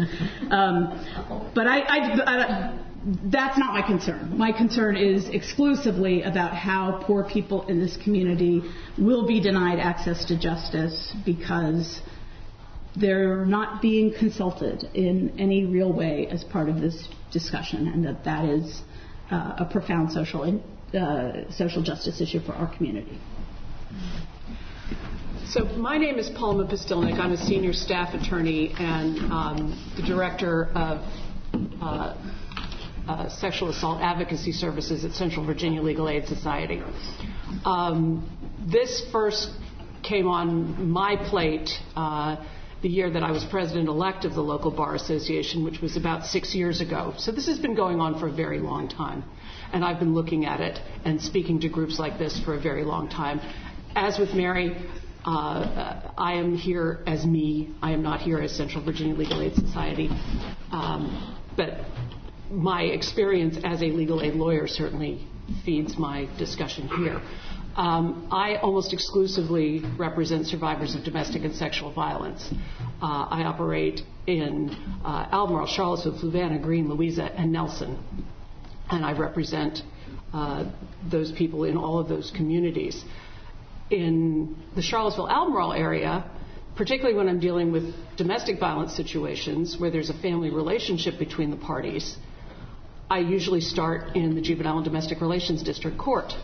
um, 0.50 1.52
but 1.54 1.66
I, 1.66 1.78
I, 1.80 1.98
I, 2.26 2.78
that's 3.24 3.58
not 3.58 3.74
my 3.74 3.82
concern. 3.86 4.36
My 4.36 4.52
concern 4.52 4.96
is 4.96 5.28
exclusively 5.28 6.22
about 6.22 6.54
how 6.54 7.02
poor 7.06 7.24
people 7.24 7.66
in 7.68 7.78
this 7.78 7.96
community 8.04 8.62
will 8.96 9.26
be 9.26 9.40
denied 9.40 9.78
access 9.78 10.24
to 10.26 10.38
justice 10.38 11.14
because 11.24 12.00
they're 12.96 13.44
not 13.44 13.82
being 13.82 14.12
consulted 14.18 14.84
in 14.94 15.38
any 15.38 15.64
real 15.66 15.92
way 15.92 16.26
as 16.26 16.42
part 16.44 16.68
of 16.68 16.80
this 16.80 17.08
discussion, 17.30 17.86
and 17.86 18.04
that 18.04 18.24
that 18.24 18.44
is 18.46 18.82
uh, 19.30 19.64
a 19.64 19.68
profound 19.70 20.10
social 20.10 20.40
uh, 20.94 21.52
social 21.52 21.82
justice 21.82 22.20
issue 22.20 22.40
for 22.40 22.52
our 22.52 22.74
community. 22.76 23.18
So 25.50 25.64
my 25.64 25.96
name 25.96 26.18
is 26.18 26.28
Palma 26.28 26.66
Pustilnik. 26.66 27.18
I'm 27.18 27.32
a 27.32 27.38
senior 27.38 27.72
staff 27.72 28.12
attorney 28.12 28.74
and 28.78 29.32
um, 29.32 29.94
the 29.96 30.02
director 30.02 30.66
of 30.74 31.00
uh, 31.80 32.14
uh, 33.08 33.28
sexual 33.30 33.70
assault 33.70 34.02
advocacy 34.02 34.52
services 34.52 35.06
at 35.06 35.12
Central 35.12 35.46
Virginia 35.46 35.80
Legal 35.80 36.10
Aid 36.10 36.26
Society. 36.26 36.82
Um, 37.64 38.28
this 38.70 39.02
first 39.10 39.48
came 40.02 40.28
on 40.28 40.90
my 40.90 41.16
plate 41.30 41.70
uh, 41.96 42.44
the 42.82 42.90
year 42.90 43.10
that 43.10 43.22
I 43.22 43.30
was 43.30 43.42
president 43.50 43.88
elect 43.88 44.26
of 44.26 44.34
the 44.34 44.42
local 44.42 44.70
bar 44.70 44.96
association, 44.96 45.64
which 45.64 45.80
was 45.80 45.96
about 45.96 46.26
six 46.26 46.54
years 46.54 46.82
ago. 46.82 47.14
So 47.16 47.32
this 47.32 47.46
has 47.46 47.58
been 47.58 47.74
going 47.74 48.00
on 48.00 48.20
for 48.20 48.28
a 48.28 48.32
very 48.32 48.58
long 48.58 48.86
time. 48.86 49.24
And 49.72 49.82
I've 49.82 49.98
been 49.98 50.14
looking 50.14 50.44
at 50.44 50.60
it 50.60 50.78
and 51.06 51.18
speaking 51.18 51.58
to 51.60 51.70
groups 51.70 51.98
like 51.98 52.18
this 52.18 52.38
for 52.38 52.54
a 52.54 52.60
very 52.60 52.84
long 52.84 53.08
time. 53.08 53.40
As 53.94 54.18
with 54.18 54.34
Mary, 54.34 54.76
uh, 55.28 56.12
I 56.16 56.34
am 56.34 56.56
here 56.56 57.00
as 57.06 57.26
me. 57.26 57.74
I 57.82 57.92
am 57.92 58.02
not 58.02 58.20
here 58.20 58.38
as 58.38 58.50
Central 58.56 58.82
Virginia 58.82 59.14
Legal 59.14 59.42
Aid 59.42 59.54
Society. 59.56 60.08
Um, 60.72 61.36
but 61.54 61.80
my 62.50 62.84
experience 62.84 63.58
as 63.62 63.82
a 63.82 63.86
legal 63.86 64.22
aid 64.22 64.34
lawyer 64.34 64.66
certainly 64.66 65.26
feeds 65.66 65.98
my 65.98 66.28
discussion 66.38 66.88
here. 66.88 67.20
Um, 67.76 68.28
I 68.32 68.56
almost 68.56 68.94
exclusively 68.94 69.82
represent 69.98 70.46
survivors 70.46 70.94
of 70.94 71.04
domestic 71.04 71.44
and 71.44 71.54
sexual 71.54 71.92
violence. 71.92 72.48
Uh, 73.02 73.28
I 73.30 73.42
operate 73.42 74.00
in 74.26 74.70
uh, 75.04 75.28
Albemarle, 75.30 75.66
Charlottesville, 75.66 76.18
Fluvanna, 76.18 76.60
Greene, 76.60 76.88
Louisa, 76.88 77.24
and 77.24 77.52
Nelson. 77.52 77.98
And 78.90 79.04
I 79.04 79.12
represent 79.12 79.82
uh, 80.32 80.70
those 81.10 81.32
people 81.32 81.64
in 81.64 81.76
all 81.76 81.98
of 81.98 82.08
those 82.08 82.32
communities. 82.34 83.04
In 83.90 84.54
the 84.74 84.82
Charlottesville 84.82 85.30
Albemarle 85.30 85.72
area, 85.72 86.30
particularly 86.76 87.16
when 87.16 87.26
I'm 87.26 87.40
dealing 87.40 87.72
with 87.72 87.94
domestic 88.18 88.60
violence 88.60 88.94
situations 88.94 89.76
where 89.78 89.90
there's 89.90 90.10
a 90.10 90.14
family 90.20 90.50
relationship 90.50 91.18
between 91.18 91.50
the 91.50 91.56
parties, 91.56 92.16
I 93.08 93.20
usually 93.20 93.62
start 93.62 94.14
in 94.14 94.34
the 94.34 94.42
Juvenile 94.42 94.76
and 94.76 94.84
Domestic 94.84 95.22
Relations 95.22 95.62
District 95.62 95.96
Court, 95.96 96.34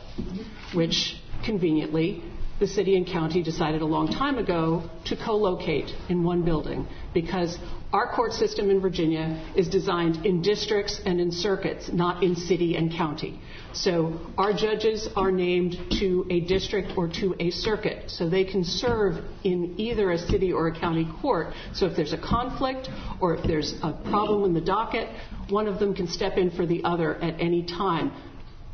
which 0.73 1.17
conveniently, 1.45 2.23
the 2.61 2.67
city 2.67 2.97
and 2.97 3.07
county 3.07 3.43
decided 3.43 3.83
a 3.83 3.87
long 3.87 4.09
time 4.09 4.39
ago 4.39 4.89
to 5.07 5.17
co 5.17 5.37
locate 5.37 5.91
in 6.09 6.23
one 6.23 6.45
building 6.45 6.87
because 7.13 7.59
our 7.95 8.13
court 8.13 8.33
system 8.33 8.71
in 8.71 8.81
Virginia 8.81 9.41
is 9.55 9.69
designed 9.69 10.27
in 10.27 10.43
districts 10.43 11.01
and 11.07 11.21
in 11.21 11.31
circuits, 11.31 11.89
not 11.93 12.25
in 12.25 12.35
city 12.35 12.75
and 12.75 12.93
county. 12.93 13.41
So 13.73 14.19
our 14.37 14.53
judges 14.53 15.09
are 15.15 15.31
named 15.31 15.77
to 16.01 16.27
a 16.29 16.41
district 16.41 16.93
or 16.97 17.07
to 17.21 17.37
a 17.39 17.51
circuit, 17.51 18.11
so 18.11 18.29
they 18.29 18.45
can 18.45 18.65
serve 18.65 19.25
in 19.45 19.77
either 19.79 20.11
a 20.11 20.19
city 20.19 20.53
or 20.53 20.67
a 20.67 20.79
county 20.79 21.09
court. 21.23 21.55
So 21.73 21.87
if 21.87 21.97
there's 21.97 22.13
a 22.13 22.19
conflict 22.19 22.89
or 23.21 23.37
if 23.37 23.47
there's 23.47 23.73
a 23.81 23.93
problem 23.93 24.43
in 24.43 24.55
the 24.55 24.61
docket, 24.61 25.09
one 25.49 25.69
of 25.69 25.79
them 25.79 25.95
can 25.95 26.09
step 26.09 26.37
in 26.37 26.51
for 26.51 26.67
the 26.67 26.83
other 26.83 27.15
at 27.15 27.41
any 27.41 27.65
time 27.65 28.11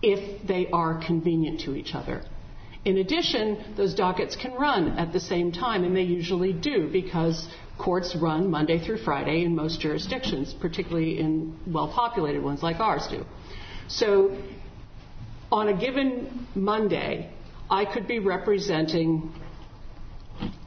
if 0.01 0.49
they 0.49 0.69
are 0.73 0.99
convenient 1.07 1.61
to 1.61 1.75
each 1.75 1.95
other. 1.95 2.23
In 2.85 2.97
addition, 2.97 3.75
those 3.77 3.95
dockets 3.95 4.37
can 4.37 4.55
run 4.55 4.99
at 4.99 5.13
the 5.13 5.21
same 5.21 5.53
time, 5.53 5.85
and 5.85 5.95
they 5.95 6.03
usually 6.03 6.53
do 6.53 6.89
because 6.91 7.47
courts 7.79 8.17
run 8.17 8.51
Monday 8.51 8.79
through 8.79 8.99
Friday 8.99 9.43
in 9.45 9.55
most 9.55 9.81
jurisdictions, 9.81 10.55
particularly 10.55 11.19
in 11.19 11.59
well 11.67 11.89
populated 11.89 12.43
ones 12.43 12.63
like 12.63 12.81
ours 12.81 13.07
do. 13.11 13.25
So 13.89 14.37
on 15.53 15.69
a 15.69 15.79
given 15.79 16.47
Monday, 16.55 17.33
I 17.69 17.85
could 17.85 18.07
be 18.07 18.19
representing 18.19 19.33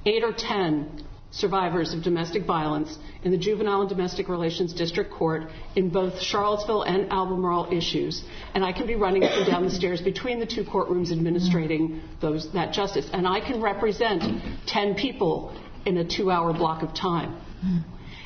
eight 0.05 0.23
or 0.23 0.33
ten 0.33 1.03
survivors 1.33 1.93
of 1.93 2.03
domestic 2.03 2.45
violence 2.45 2.97
in 3.23 3.31
the 3.31 3.37
Juvenile 3.37 3.81
and 3.81 3.89
Domestic 3.89 4.29
Relations 4.29 4.71
District 4.71 5.11
Court 5.11 5.49
in 5.75 5.89
both 5.89 6.21
Charlottesville 6.21 6.83
and 6.83 7.11
Albemarle 7.11 7.69
issues, 7.73 8.23
and 8.53 8.63
I 8.63 8.71
can 8.71 8.85
be 8.85 8.95
running 8.95 9.23
up 9.23 9.31
and 9.31 9.47
down 9.47 9.63
the 9.63 9.71
stairs 9.71 9.99
between 10.01 10.39
the 10.39 10.45
two 10.45 10.63
courtrooms 10.63 11.11
administrating 11.11 12.01
those, 12.21 12.51
that 12.53 12.71
justice. 12.71 13.09
And 13.11 13.27
I 13.27 13.39
can 13.39 13.61
represent 13.61 14.23
10 14.67 14.95
people 14.95 15.55
in 15.85 15.97
a 15.97 16.05
two 16.05 16.29
hour 16.29 16.53
block 16.53 16.83
of 16.83 16.93
time. 16.93 17.41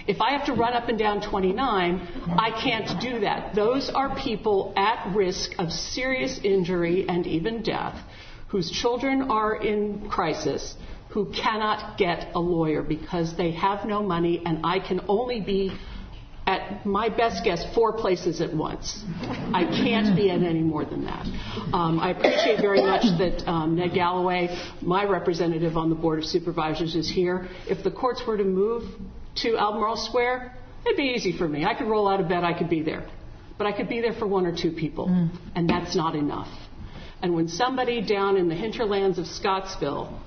If 0.05 0.21
I 0.21 0.31
have 0.31 0.45
to 0.45 0.53
run 0.53 0.73
up 0.73 0.89
and 0.89 0.97
down 0.97 1.21
29, 1.21 2.07
I 2.39 2.61
can't 2.61 2.99
do 3.01 3.21
that. 3.21 3.55
Those 3.55 3.89
are 3.89 4.15
people 4.15 4.73
at 4.75 5.13
risk 5.15 5.51
of 5.59 5.71
serious 5.71 6.39
injury 6.43 7.07
and 7.07 7.25
even 7.27 7.61
death, 7.61 7.99
whose 8.47 8.71
children 8.71 9.29
are 9.29 9.55
in 9.55 10.09
crisis, 10.09 10.75
who 11.17 11.25
cannot 11.31 11.97
get 11.97 12.27
a 12.35 12.39
lawyer 12.39 12.83
because 12.83 13.35
they 13.37 13.49
have 13.49 13.87
no 13.87 14.03
money, 14.03 14.39
and 14.45 14.63
I 14.63 14.77
can 14.77 15.01
only 15.07 15.41
be 15.41 15.75
at 16.45 16.85
my 16.85 17.09
best 17.09 17.43
guess, 17.43 17.65
four 17.73 17.91
places 17.91 18.39
at 18.39 18.53
once. 18.53 19.03
I 19.51 19.63
can't 19.65 20.15
be 20.15 20.29
in 20.29 20.45
any 20.45 20.59
more 20.59 20.85
than 20.85 21.05
that. 21.05 21.25
Um, 21.73 21.99
I 21.99 22.11
appreciate 22.11 22.61
very 22.61 22.83
much 22.83 23.01
that 23.17 23.49
um, 23.49 23.77
Ned 23.77 23.93
Gallaway, 23.95 24.55
my 24.83 25.05
representative 25.05 25.75
on 25.75 25.89
the 25.89 25.95
Board 25.95 26.19
of 26.19 26.25
Supervisors, 26.25 26.95
is 26.95 27.09
here. 27.09 27.47
If 27.67 27.83
the 27.83 27.89
courts 27.89 28.21
were 28.27 28.37
to 28.37 28.43
move 28.43 28.83
to 29.37 29.57
Albemarle 29.57 29.97
Square, 29.97 30.53
it'd 30.85 30.97
be 30.97 31.13
easy 31.15 31.35
for 31.35 31.47
me. 31.47 31.65
I 31.65 31.73
could 31.73 31.87
roll 31.87 32.07
out 32.07 32.19
of 32.19 32.29
bed, 32.29 32.43
I 32.43 32.55
could 32.55 32.69
be 32.69 32.83
there. 32.83 33.09
But 33.57 33.65
I 33.65 33.71
could 33.71 33.89
be 33.89 34.01
there 34.01 34.13
for 34.13 34.27
one 34.27 34.45
or 34.45 34.55
two 34.55 34.71
people, 34.71 35.07
Mm. 35.07 35.31
and 35.55 35.67
that's 35.67 35.95
not 35.95 36.15
enough. 36.15 36.49
And 37.23 37.33
when 37.33 37.47
somebody 37.47 38.03
down 38.05 38.37
in 38.37 38.49
the 38.49 38.55
hinterlands 38.55 39.17
of 39.17 39.25
Scottsville 39.25 40.21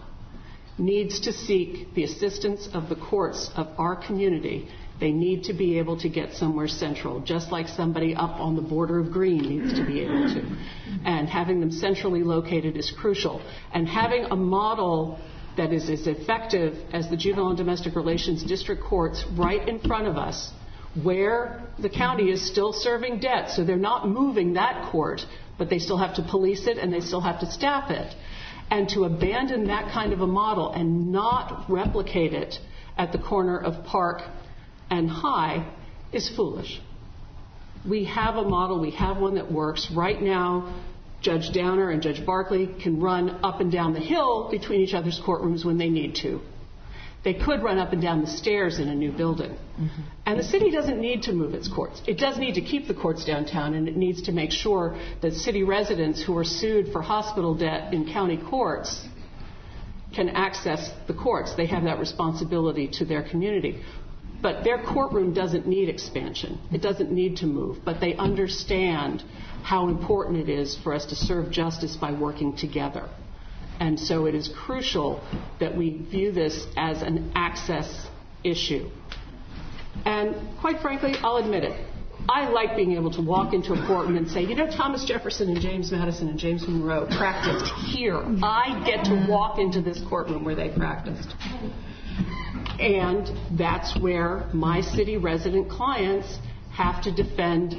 needs 0.81 1.21
to 1.21 1.33
seek 1.33 1.95
the 1.95 2.05
assistance 2.05 2.69
of 2.73 2.89
the 2.89 2.97
courts 2.97 3.51
of 3.57 3.69
our 3.79 3.95
community, 3.95 4.69
they 4.99 5.13
need 5.13 5.45
to 5.45 5.53
be 5.53 5.79
able 5.79 5.99
to 6.01 6.09
get 6.09 6.33
somewhere 6.35 6.69
central, 6.69 7.21
just 7.21 7.51
like 7.51 7.69
somebody 7.69 8.15
up 8.15 8.39
on 8.39 8.57
the 8.57 8.63
border 8.63 8.99
of 8.99 9.11
Greene 9.11 9.43
needs 9.43 9.79
to 9.79 9.85
be 9.85 10.01
able 10.01 10.29
to. 10.35 10.43
And 11.05 11.29
having 11.29 11.61
them 11.61 11.73
centrally 11.73 12.23
located 12.23 12.77
is 12.77 12.91
crucial. 12.91 13.41
And 13.73 13.89
having 13.89 14.25
a 14.25 14.37
model 14.37 15.19
that 15.57 15.73
is 15.73 15.89
as 15.89 16.07
effective 16.07 16.77
as 16.93 17.09
the 17.09 17.17
Juvenile 17.17 17.49
and 17.49 17.59
Domestic 17.59 17.97
Relations 17.97 18.43
District 18.43 18.83
Courts 18.83 19.25
right 19.37 19.67
in 19.67 19.81
front 19.81 20.07
of 20.07 20.17
us, 20.17 20.51
where 21.03 21.63
the 21.79 21.89
county 21.89 22.31
is 22.31 22.47
still 22.47 22.73
serving 22.73 23.21
debt, 23.21 23.51
so 23.51 23.65
they're 23.65 23.77
not 23.77 24.09
moving 24.09 24.55
that 24.55 24.91
court, 24.91 25.23
but 25.57 25.71
they 25.71 25.79
still 25.79 25.99
have 25.99 26.17
to 26.17 26.23
police 26.23 26.67
it 26.67 26.79
and 26.79 26.93
they 26.93 27.01
still 27.01 27.21
have 27.21 27.41
to 27.41 27.51
staff 27.51 27.91
it. 27.91 28.15
And 28.71 28.89
to 28.91 29.05
abandon 29.05 29.67
that 29.67 29.93
kind 29.93 30.13
of 30.13 30.21
a 30.21 30.27
model 30.27 30.73
and 30.73 31.11
not 31.11 31.65
replicate 31.69 32.33
it 32.33 32.59
at 32.97 33.13
the 33.13 33.19
corner 33.19 33.59
of 33.59 33.85
Park 33.87 34.23
and 34.91 35.11
High 35.11 35.73
is 36.13 36.29
foolish. 36.37 36.81
We 37.89 38.05
have 38.05 38.37
a 38.37 38.45
model, 38.45 38.81
we 38.81 38.91
have 38.93 39.17
one 39.17 39.37
that 39.37 39.51
works. 39.51 39.91
Right 39.95 40.21
now, 40.21 40.83
Judge 41.21 41.53
Downer 41.53 41.91
and 41.91 42.03
Judge 42.03 42.25
Barkley 42.25 42.69
can 42.83 43.01
run 43.01 43.41
up 43.43 43.61
and 43.61 43.71
down 43.73 43.93
the 43.93 44.01
hill 44.01 44.49
between 44.51 44.81
each 44.81 44.95
other's 44.95 45.21
courtrooms 45.25 45.65
when 45.65 45.79
they 45.79 45.89
need 45.89 46.15
to. 46.17 46.41
They 47.23 47.35
could 47.35 47.63
run 47.63 47.79
up 47.79 47.93
and 47.93 48.01
down 48.01 48.23
the 48.23 48.27
stairs 48.27 48.79
in 48.79 48.89
a 48.89 48.95
new 48.95 49.13
building. 49.13 49.51
Mm-hmm. 49.51 50.03
And 50.25 50.39
the 50.39 50.45
city 50.45 50.71
doesn't 50.71 50.99
need 50.99 51.23
to 51.25 51.33
move 51.33 51.53
its 51.53 51.69
courts. 51.69 52.01
It 52.07 52.19
does 52.19 52.39
need 52.39 52.55
to 52.55 52.63
keep 52.63 52.89
the 52.89 52.95
courts 52.95 53.25
downtown, 53.25 53.75
and 53.75 53.89
it 53.89 53.97
needs 53.97 54.23
to 54.23 54.33
make 54.33 54.53
sure 54.53 54.99
that 55.21 55.35
city 55.35 55.63
residents 55.63 56.23
who 56.23 56.37
are 56.39 56.45
sued 56.45 56.93
for 56.93 57.03
hospital 57.03 57.55
debt 57.55 57.93
in 57.93 58.11
county 58.11 58.39
courts 58.39 59.07
can 60.15 60.31
access 60.31 60.91
the 61.07 61.15
courts. 61.15 61.55
They 61.55 61.67
have 61.67 61.85
that 61.85 61.99
responsibility 61.99 62.89
to 62.95 63.05
their 63.05 63.23
community. 63.23 63.83
But 64.43 64.65
their 64.65 64.83
courtroom 64.83 65.35
doesn't 65.35 65.67
need 65.67 65.91
expansion. 65.91 66.59
It 66.73 66.81
doesn't 66.81 67.13
need 67.13 67.37
to 67.39 67.47
move. 67.47 67.85
But 67.85 68.01
they 68.01 68.15
understand 68.15 69.23
how 69.63 69.89
important 69.89 70.39
it 70.39 70.49
is 70.49 70.77
for 70.83 70.95
us 70.95 71.05
to 71.07 71.15
serve 71.15 71.51
justice 71.51 71.97
by 71.97 72.13
working 72.13 72.57
together. 72.57 73.09
And 73.81 73.99
so 73.99 74.27
it 74.27 74.35
is 74.35 74.49
crucial 74.49 75.25
that 75.59 75.77
we 75.77 76.07
view 76.11 76.33
this 76.33 76.67
as 76.77 77.01
an 77.01 77.33
access 77.35 78.07
issue. 78.45 78.91
And 80.05 80.37
quite 80.61 80.81
frankly, 80.81 81.15
I'll 81.23 81.39
admit 81.39 81.65
it. 81.65 81.87
I 82.29 82.51
like 82.51 82.77
being 82.77 82.93
able 82.93 83.11
to 83.13 83.23
walk 83.23 83.55
into 83.55 83.73
a 83.73 83.87
courtroom 83.87 84.17
and 84.17 84.29
say, 84.29 84.43
you 84.43 84.55
know, 84.55 84.67
Thomas 84.67 85.05
Jefferson 85.05 85.49
and 85.49 85.61
James 85.61 85.91
Madison 85.91 86.29
and 86.29 86.39
James 86.39 86.69
Monroe 86.69 87.07
practiced 87.07 87.73
here. 87.87 88.23
I 88.43 88.83
get 88.85 89.07
to 89.07 89.27
walk 89.29 89.59
into 89.59 89.81
this 89.81 90.01
courtroom 90.09 90.45
where 90.45 90.55
they 90.55 90.69
practiced. 90.69 91.35
And 92.79 93.59
that's 93.59 93.99
where 93.99 94.49
my 94.53 94.83
city 94.83 95.17
resident 95.17 95.71
clients 95.71 96.39
have 96.73 97.03
to 97.05 97.13
defend 97.13 97.75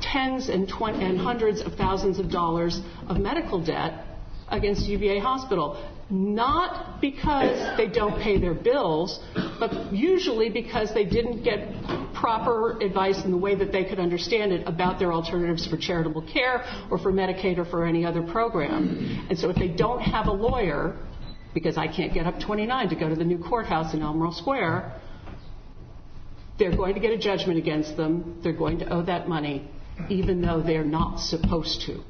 tens 0.00 0.48
and, 0.48 0.68
twen- 0.68 1.00
and 1.00 1.18
hundreds 1.18 1.62
of 1.62 1.74
thousands 1.74 2.18
of 2.18 2.30
dollars 2.30 2.80
of 3.08 3.18
medical 3.18 3.64
debt 3.64 4.11
against 4.48 4.86
UVA 4.86 5.18
Hospital. 5.18 5.88
Not 6.10 7.00
because 7.00 7.76
they 7.78 7.86
don't 7.86 8.20
pay 8.20 8.38
their 8.38 8.54
bills, 8.54 9.18
but 9.58 9.92
usually 9.92 10.50
because 10.50 10.92
they 10.92 11.04
didn't 11.04 11.42
get 11.42 11.72
proper 12.14 12.78
advice 12.80 13.24
in 13.24 13.30
the 13.30 13.36
way 13.36 13.54
that 13.54 13.72
they 13.72 13.84
could 13.84 13.98
understand 13.98 14.52
it 14.52 14.66
about 14.68 14.98
their 14.98 15.12
alternatives 15.12 15.66
for 15.66 15.76
charitable 15.76 16.22
care 16.30 16.64
or 16.90 16.98
for 16.98 17.12
Medicaid 17.12 17.58
or 17.58 17.64
for 17.64 17.86
any 17.86 18.04
other 18.04 18.22
program. 18.22 19.26
And 19.30 19.38
so 19.38 19.48
if 19.48 19.56
they 19.56 19.68
don't 19.68 20.00
have 20.00 20.26
a 20.26 20.32
lawyer, 20.32 20.96
because 21.54 21.78
I 21.78 21.86
can't 21.86 22.12
get 22.12 22.26
up 22.26 22.40
29 22.40 22.90
to 22.90 22.96
go 22.96 23.08
to 23.08 23.14
the 23.14 23.24
new 23.24 23.38
courthouse 23.38 23.94
in 23.94 24.02
Albemarle 24.02 24.32
Square, 24.32 25.00
they're 26.58 26.76
going 26.76 26.94
to 26.94 27.00
get 27.00 27.10
a 27.10 27.18
judgment 27.18 27.58
against 27.58 27.96
them. 27.96 28.38
They're 28.42 28.52
going 28.52 28.78
to 28.80 28.92
owe 28.92 29.02
that 29.02 29.28
money, 29.28 29.68
even 30.08 30.42
though 30.42 30.62
they're 30.62 30.84
not 30.84 31.20
supposed 31.20 31.82
to. 31.86 32.02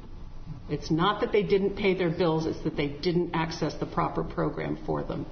It's 0.69 0.89
not 0.89 1.21
that 1.21 1.31
they 1.31 1.43
didn't 1.43 1.75
pay 1.75 1.93
their 1.93 2.09
bills, 2.09 2.45
it's 2.45 2.61
that 2.63 2.77
they 2.77 2.87
didn't 2.87 3.31
access 3.33 3.73
the 3.75 3.85
proper 3.85 4.23
program 4.23 4.77
for 4.85 5.03
them. 5.03 5.25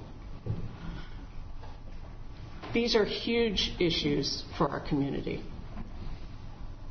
These 2.74 2.94
are 2.94 3.04
huge 3.04 3.74
issues 3.78 4.44
for 4.56 4.68
our 4.68 4.80
community. 4.80 5.42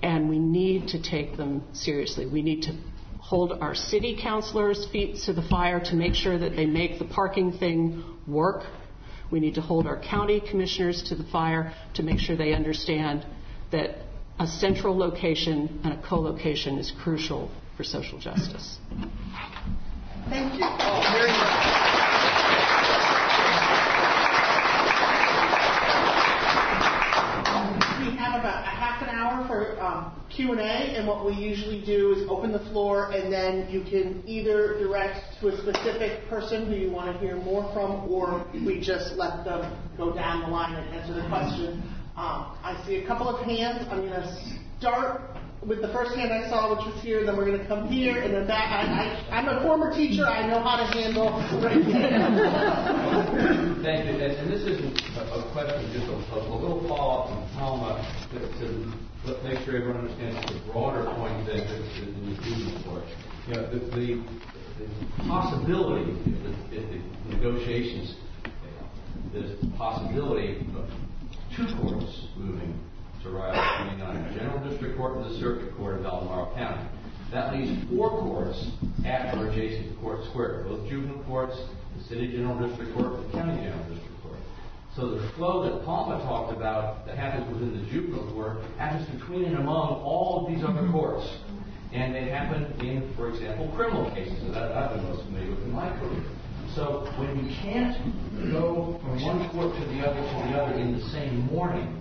And 0.04 0.30
we 0.30 0.40
need 0.40 0.90
to 0.90 1.02
take 1.02 1.38
them 1.38 1.64
seriously. 1.74 2.26
We 2.26 2.42
need 2.42 2.64
to 2.64 2.78
hold 3.20 3.52
our 3.54 3.76
city 3.76 4.18
councilors' 4.22 4.88
feet 4.92 5.18
to 5.26 5.34
the 5.34 5.44
fire 5.44 5.80
to 5.80 5.96
make 5.96 6.16
sure 6.16 6.38
that 6.38 6.56
they 6.56 6.66
make 6.66 7.00
the 7.00 7.06
parking 7.06 7.52
thing 7.54 8.04
work. 8.28 8.64
We 9.32 9.40
need 9.40 9.56
to 9.56 9.62
hold 9.62 9.86
our 9.88 10.02
county 10.02 10.42
commissioners 10.42 11.04
to 11.10 11.16
the 11.16 11.24
fire 11.26 11.74
to 11.94 12.04
make 12.04 12.20
sure 12.20 12.36
they 12.36 12.54
understand 12.54 13.26
that 13.72 13.98
a 14.40 14.48
central 14.48 14.98
location 14.98 15.82
and 15.84 15.94
a 15.94 16.02
co-location 16.08 16.78
is 16.80 16.92
crucial 17.04 17.52
for 17.78 17.84
social 17.84 18.20
justice. 18.20 18.78
Thank 20.30 20.54
you 20.54 20.60
very 20.60 21.32
much. 21.32 22.72
We 28.00 28.18
have 28.18 28.40
about 28.40 28.64
a 28.64 28.70
half 28.70 29.02
an 29.02 29.10
hour 29.10 29.48
for 29.48 29.80
um, 29.82 30.12
Q&A, 30.30 30.62
and 30.62 31.08
what 31.08 31.26
we 31.26 31.34
usually 31.34 31.84
do 31.86 32.14
is 32.14 32.28
open 32.30 32.52
the 32.52 32.66
floor, 32.72 33.12
and 33.12 33.32
then 33.32 33.70
you 33.70 33.82
can 33.82 34.24
either 34.26 34.80
direct 34.80 35.40
to 35.42 35.50
a 35.50 35.58
specific 35.58 36.28
person 36.30 36.68
who 36.68 36.76
you 36.76 36.90
want 36.90 37.14
to 37.14 37.20
hear 37.20 37.36
more 37.36 37.72
from, 37.74 38.10
or 38.12 38.46
we 38.66 38.80
just 38.80 39.16
let 39.18 39.44
them 39.44 39.78
go 39.98 40.14
down 40.14 40.42
the 40.42 40.48
line 40.48 40.76
and 40.76 40.96
answer 40.96 41.14
the 41.14 41.28
question. 41.28 41.84
Um, 42.16 42.58
I 42.64 42.82
see 42.86 42.98
a 42.98 43.08
couple 43.08 43.28
of 43.28 43.46
hands. 43.46 43.86
I'm 43.92 44.08
going 44.08 44.12
to 44.12 44.60
start 44.80 45.31
with 45.66 45.82
the 45.82 45.90
first 45.90 46.16
hand 46.16 46.34
I 46.34 46.50
saw, 46.50 46.76
which 46.76 46.86
was 46.92 47.04
here, 47.04 47.24
then 47.26 47.38
we're 47.38 47.46
going 47.46 47.60
to 47.60 47.68
come 47.68 47.88
here, 47.88 48.22
and 48.22 48.34
then 48.34 48.48
back. 48.48 48.72
I, 48.72 49.30
I, 49.30 49.38
I'm 49.38 49.48
a 49.48 49.62
former 49.62 49.94
teacher. 49.94 50.26
I 50.26 50.48
know 50.48 50.60
how 50.62 50.78
to 50.78 50.86
handle. 50.86 51.38
Thank 53.84 54.06
you. 54.06 54.12
And, 54.26 54.52
this 54.52 54.62
isn't 54.62 54.98
a, 55.18 55.52
question, 55.54 55.94
just 55.94 56.08
a, 56.08 56.18
a, 56.34 56.58
little 56.58 56.82
follow-up 56.88 57.30
from 57.30 57.46
Thelma 57.58 58.02
to, 58.34 58.40
to 58.60 59.44
make 59.44 59.60
sure 59.64 59.78
everyone 59.78 59.98
understands 59.98 60.52
the 60.52 60.72
broader 60.72 61.06
point 61.16 61.46
that 61.46 61.58
that- 61.58 61.68
that 61.68 62.10
the 62.26 62.36
students 62.42 62.84
for. 62.86 63.04
You 63.48 63.54
know, 63.56 63.64
the, 63.72 63.80
the, 63.96 64.08
the 64.80 64.86
possibility, 65.28 66.12
if 66.12 66.90
the, 66.90 66.98
the 67.30 67.36
negotiations, 67.36 68.16
the 69.34 69.44
possibility 69.78 70.66
of 70.76 70.90
two 71.56 71.68
courts 71.78 72.28
moving 72.38 72.80
to 73.24 73.30
Riley 73.30 73.98
29, 73.98 74.34
the 74.34 74.40
General 74.40 74.70
District 74.70 74.98
Court 74.98 75.18
and 75.18 75.26
the 75.26 75.40
Circuit 75.40 75.76
Court 75.78 76.00
of 76.00 76.06
Albemarle 76.06 76.54
County. 76.56 76.90
That 77.32 77.54
leaves 77.54 77.72
four 77.90 78.10
courts 78.10 78.68
at 79.06 79.38
or 79.38 79.48
adjacent 79.48 79.94
to 79.94 80.02
Court 80.02 80.26
Square, 80.30 80.64
both 80.68 80.90
juvenile 80.90 81.24
courts, 81.24 81.56
the 81.98 82.04
City 82.06 82.32
General 82.32 82.68
District 82.68 82.94
Court, 82.96 83.14
and 83.14 83.26
the 83.26 83.38
County 83.38 83.62
General 83.62 83.90
District 83.90 84.24
Court. 84.24 84.40
So 84.96 85.12
the 85.12 85.30
flow 85.34 85.64
that 85.70 85.86
Palma 85.86 86.24
talked 86.24 86.52
about 86.56 87.06
that 87.06 87.18
happens 87.18 87.48
within 87.54 87.80
the 87.80 87.90
juvenile 87.92 88.32
court 88.34 88.58
happens 88.78 89.08
between 89.10 89.46
and 89.46 89.58
among 89.58 90.02
all 90.02 90.46
of 90.46 90.54
these 90.54 90.64
other 90.64 90.90
courts. 90.92 91.28
And 91.94 92.16
they 92.16 92.30
happen 92.30 92.74
in, 92.80 93.14
for 93.16 93.30
example, 93.30 93.72
criminal 93.76 94.10
cases 94.12 94.54
that 94.54 94.72
I've 94.72 94.96
been 94.96 95.04
most 95.04 95.26
familiar 95.26 95.52
with 95.52 95.64
in 95.64 95.72
my 95.72 95.90
career. 96.00 96.24
So 96.74 97.06
when 97.18 97.38
you 97.38 97.54
can't 97.62 97.98
go 98.52 98.98
from 99.04 99.22
one 99.22 99.50
court 99.50 99.76
to 99.76 99.86
the 99.86 100.08
other 100.08 100.22
to 100.22 100.50
the 100.50 100.62
other 100.62 100.74
in 100.80 100.98
the 100.98 101.04
same 101.10 101.46
morning, 101.48 102.01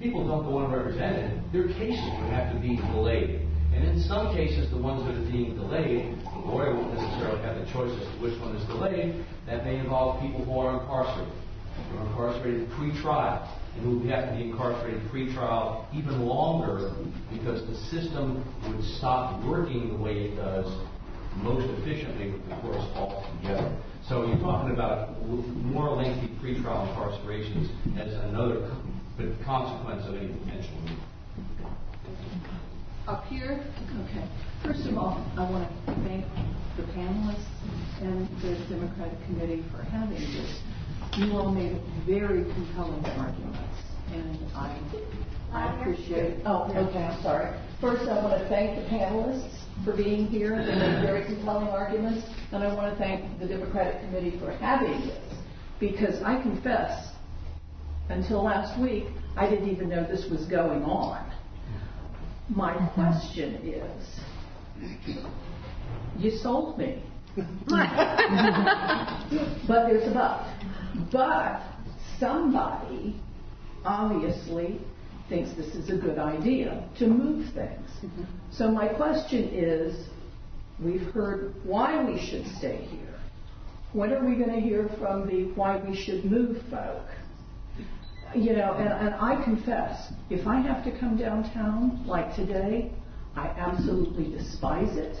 people 0.00 0.26
don't 0.26 0.44
go 0.44 0.64
unrepresented. 0.64 1.42
Their 1.52 1.68
cases 1.68 2.02
would 2.18 2.32
have 2.32 2.52
to 2.54 2.58
be 2.58 2.76
delayed. 2.76 3.46
And 3.74 3.84
in 3.84 4.00
some 4.02 4.34
cases, 4.34 4.70
the 4.70 4.78
ones 4.78 5.04
that 5.04 5.14
are 5.14 5.30
being 5.30 5.54
delayed, 5.54 6.18
the 6.24 6.38
lawyer 6.40 6.74
won't 6.74 6.94
necessarily 6.94 7.40
have 7.42 7.56
the 7.56 7.70
choice 7.70 7.92
as 7.92 8.06
to 8.08 8.22
which 8.22 8.40
one 8.40 8.56
is 8.56 8.66
delayed. 8.66 9.24
That 9.46 9.64
may 9.64 9.78
involve 9.78 10.20
people 10.20 10.44
who 10.44 10.58
are 10.58 10.80
incarcerated, 10.80 11.32
who 11.90 11.98
are 11.98 12.06
incarcerated 12.06 12.70
pre-trial, 12.72 13.46
and 13.76 13.84
who 13.84 14.08
have 14.08 14.30
to 14.30 14.36
be 14.36 14.50
incarcerated 14.50 15.08
pre-trial 15.10 15.86
even 15.94 16.26
longer 16.26 16.92
because 17.30 17.64
the 17.68 17.76
system 17.90 18.42
would 18.66 18.82
stop 18.96 19.44
working 19.44 19.90
the 19.96 20.02
way 20.02 20.32
it 20.32 20.36
does 20.36 20.66
most 21.36 21.66
efficiently 21.78 22.32
with 22.32 22.48
the 22.48 22.56
courts 22.56 22.84
altogether. 22.96 23.76
So 24.08 24.26
you're 24.26 24.38
talking 24.38 24.72
about 24.72 25.22
more 25.28 25.90
lengthy 25.90 26.34
pretrial 26.42 26.88
incarcerations 26.88 27.70
as 27.96 28.12
another 28.24 28.68
co- 29.20 29.44
consequence 29.44 30.06
of 30.06 30.14
any 30.16 30.28
potential 30.28 30.74
move. 30.82 30.98
Up 33.06 33.24
here? 33.26 33.64
Okay. 34.08 34.28
First 34.64 34.86
of 34.86 34.96
all, 34.96 35.24
I 35.36 35.50
want 35.50 35.68
to 35.86 35.94
thank 36.06 36.24
the 36.76 36.82
panelists 36.94 37.44
and 38.00 38.28
the 38.40 38.54
Democratic 38.74 39.18
Committee 39.26 39.64
for 39.72 39.82
having 39.82 40.20
this. 40.20 40.60
You 41.16 41.32
all 41.36 41.50
made 41.50 41.80
very 42.06 42.44
compelling 42.52 43.04
arguments. 43.04 43.58
and 44.12 44.38
I, 44.54 44.78
I 45.52 45.80
appreciate, 45.80 46.42
oh, 46.46 46.64
okay, 46.70 46.98
I'm 47.04 47.22
sorry. 47.22 47.58
First, 47.80 48.02
I 48.08 48.22
want 48.22 48.40
to 48.40 48.48
thank 48.48 48.76
the 48.76 48.82
panelists 48.88 49.50
for 49.84 49.96
being 49.96 50.26
here 50.26 50.54
and 50.54 50.66
making 50.66 51.02
very 51.02 51.24
compelling 51.24 51.68
arguments, 51.68 52.26
and 52.52 52.62
I 52.62 52.72
want 52.74 52.92
to 52.92 52.98
thank 53.02 53.40
the 53.40 53.46
Democratic 53.46 54.00
Committee 54.02 54.38
for 54.38 54.50
having 54.52 55.00
this, 55.00 55.34
because 55.80 56.22
I 56.22 56.40
confess, 56.42 57.08
until 58.10 58.42
last 58.42 58.78
week, 58.80 59.04
I 59.36 59.48
didn't 59.48 59.70
even 59.70 59.88
know 59.88 60.04
this 60.04 60.28
was 60.30 60.44
going 60.46 60.82
on. 60.82 61.32
My 62.48 62.72
mm-hmm. 62.72 63.00
question 63.00 63.54
is, 63.64 64.20
you 66.18 66.30
sold 66.38 66.78
me. 66.78 67.02
but 67.36 67.46
there's 69.68 70.08
a 70.08 70.12
but. 70.12 70.46
But 71.12 71.62
somebody 72.18 73.20
obviously 73.84 74.80
thinks 75.28 75.52
this 75.52 75.74
is 75.76 75.90
a 75.90 75.96
good 75.96 76.18
idea 76.18 76.88
to 76.98 77.06
move 77.06 77.54
things. 77.54 77.88
Mm-hmm. 78.02 78.24
So 78.50 78.70
my 78.70 78.88
question 78.88 79.48
is, 79.52 80.08
we've 80.82 81.06
heard 81.12 81.54
why 81.64 82.04
we 82.04 82.18
should 82.18 82.46
stay 82.58 82.88
here. 82.90 83.14
When 83.92 84.12
are 84.12 84.24
we 84.24 84.34
going 84.34 84.50
to 84.50 84.60
hear 84.60 84.88
from 84.98 85.26
the 85.28 85.52
why 85.54 85.76
we 85.78 85.94
should 85.94 86.24
move 86.24 86.62
folk? 86.70 87.06
You 88.34 88.52
know, 88.52 88.74
and, 88.74 88.88
and 88.88 89.14
I 89.16 89.42
confess, 89.42 90.12
if 90.28 90.46
I 90.46 90.60
have 90.60 90.84
to 90.84 90.96
come 91.00 91.16
downtown 91.16 92.06
like 92.06 92.36
today, 92.36 92.92
I 93.34 93.46
absolutely 93.48 94.30
despise 94.30 94.96
it. 94.96 95.16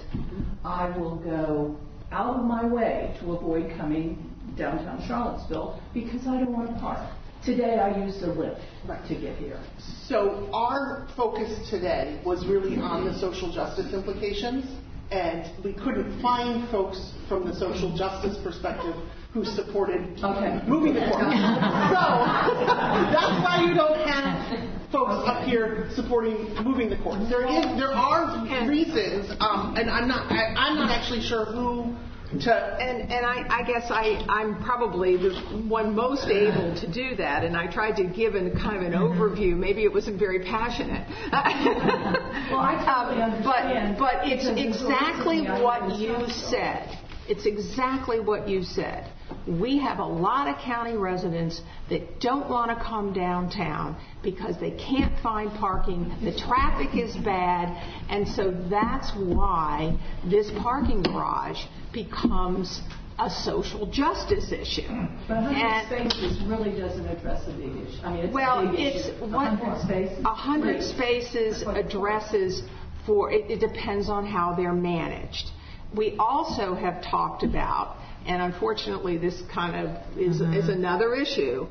I 0.64 0.96
will 0.96 1.16
go 1.16 1.76
out 2.12 2.38
of 2.38 2.44
my 2.44 2.64
way 2.64 3.16
to 3.20 3.32
avoid 3.32 3.76
coming 3.76 4.30
downtown 4.56 5.04
Charlottesville 5.08 5.80
because 5.92 6.26
I 6.26 6.38
don't 6.38 6.52
want 6.52 6.68
to 6.68 6.74
park. 6.80 7.00
Today 7.44 7.78
I 7.78 8.04
used 8.04 8.22
a 8.22 8.32
lift 8.32 8.60
to 9.08 9.14
get 9.14 9.36
here. 9.38 9.60
So 10.06 10.48
our 10.52 11.08
focus 11.16 11.68
today 11.68 12.20
was 12.24 12.46
really 12.46 12.76
on 12.76 13.04
the 13.04 13.18
social 13.18 13.52
justice 13.52 13.92
implications, 13.92 14.66
and 15.10 15.50
we 15.64 15.72
couldn't 15.72 16.20
find 16.20 16.68
folks 16.70 17.12
from 17.28 17.48
the 17.48 17.54
social 17.54 17.96
justice 17.96 18.36
perspective 18.44 18.94
who 19.32 19.44
supported 19.44 20.00
okay. 20.22 20.60
moving 20.66 20.94
the 20.94 21.00
court. 21.00 21.22
so 21.94 22.02
that's 23.14 23.36
why 23.44 23.64
you 23.66 23.74
don't 23.74 24.00
have 24.08 24.90
folks 24.90 25.28
up 25.28 25.44
here 25.44 25.88
supporting 25.94 26.52
moving 26.64 26.90
the 26.90 26.96
court. 26.98 27.20
There 27.28 27.46
is, 27.46 27.64
there 27.78 27.92
are 27.92 28.44
reasons, 28.68 29.30
um, 29.40 29.76
and 29.76 29.88
I'm 29.88 30.08
not, 30.08 30.30
I, 30.32 30.54
I'm 30.56 30.76
not 30.76 30.90
actually 30.90 31.22
sure 31.22 31.44
who 31.44 31.94
to, 32.38 32.52
and 32.52 33.10
and 33.10 33.26
I, 33.26 33.60
I 33.60 33.62
guess 33.64 33.90
I 33.90 34.24
I'm 34.28 34.62
probably 34.62 35.16
the 35.16 35.34
one 35.68 35.94
most 35.94 36.28
able 36.28 36.74
to 36.80 36.92
do 36.92 37.16
that, 37.16 37.44
and 37.44 37.56
I 37.56 37.66
tried 37.66 37.96
to 37.96 38.04
give 38.04 38.34
a 38.34 38.50
kind 38.50 38.76
of 38.76 38.82
an 38.82 38.92
overview. 38.92 39.56
Maybe 39.56 39.82
it 39.82 39.92
wasn't 39.92 40.18
very 40.18 40.40
passionate. 40.44 41.08
well, 41.32 42.60
I 42.60 42.78
totally 42.86 43.22
um, 43.22 43.30
understand. 43.30 43.96
But 43.98 44.20
but 44.22 44.28
it's 44.28 44.46
exactly 44.46 45.42
what 45.42 45.98
you 45.98 46.16
said. 46.50 46.98
It's 47.28 47.46
exactly 47.46 48.20
what 48.20 48.48
you 48.48 48.62
said. 48.62 49.10
We 49.46 49.78
have 49.78 49.98
a 49.98 50.04
lot 50.04 50.48
of 50.48 50.56
county 50.58 50.96
residents 50.96 51.60
that 51.88 52.20
don't 52.20 52.48
want 52.48 52.76
to 52.76 52.84
come 52.84 53.12
downtown 53.12 53.96
because 54.22 54.58
they 54.58 54.72
can't 54.72 55.18
find 55.20 55.50
parking. 55.52 56.12
The 56.22 56.36
traffic 56.38 56.94
is 56.94 57.16
bad, 57.16 57.68
and 58.08 58.26
so 58.28 58.50
that's 58.70 59.10
why 59.16 59.98
this 60.24 60.50
parking 60.62 61.02
garage 61.02 61.58
becomes 61.92 62.80
a 63.18 63.28
social 63.28 63.86
justice 63.86 64.50
issue. 64.50 64.88
But 65.28 65.42
100 65.42 66.10
spaces 66.10 66.42
really 66.44 66.78
doesn't 66.78 67.06
address 67.06 67.46
a 67.46 67.52
big 67.52 67.76
issue. 67.76 68.00
I 68.02 68.12
mean, 68.12 68.24
it's 68.24 68.34
well, 68.34 68.66
a 68.66 68.70
big 68.70 68.80
it's 68.80 69.08
issue. 69.08 69.20
what 69.20 69.30
100 69.30 69.82
spaces. 69.82 70.24
100 70.24 70.82
spaces 70.82 71.62
addresses 71.66 72.62
for 73.06 73.30
it, 73.30 73.50
it 73.50 73.60
depends 73.60 74.08
on 74.08 74.26
how 74.26 74.54
they're 74.54 74.72
managed. 74.72 75.50
We 75.94 76.16
also 76.18 76.74
have 76.74 77.02
talked 77.02 77.42
about 77.42 77.96
and 78.26 78.42
unfortunately 78.42 79.18
this 79.18 79.40
kind 79.52 79.76
of 79.76 80.18
is, 80.18 80.40
mm-hmm. 80.40 80.54
is 80.54 80.68
another 80.68 81.14
issue, 81.14 81.66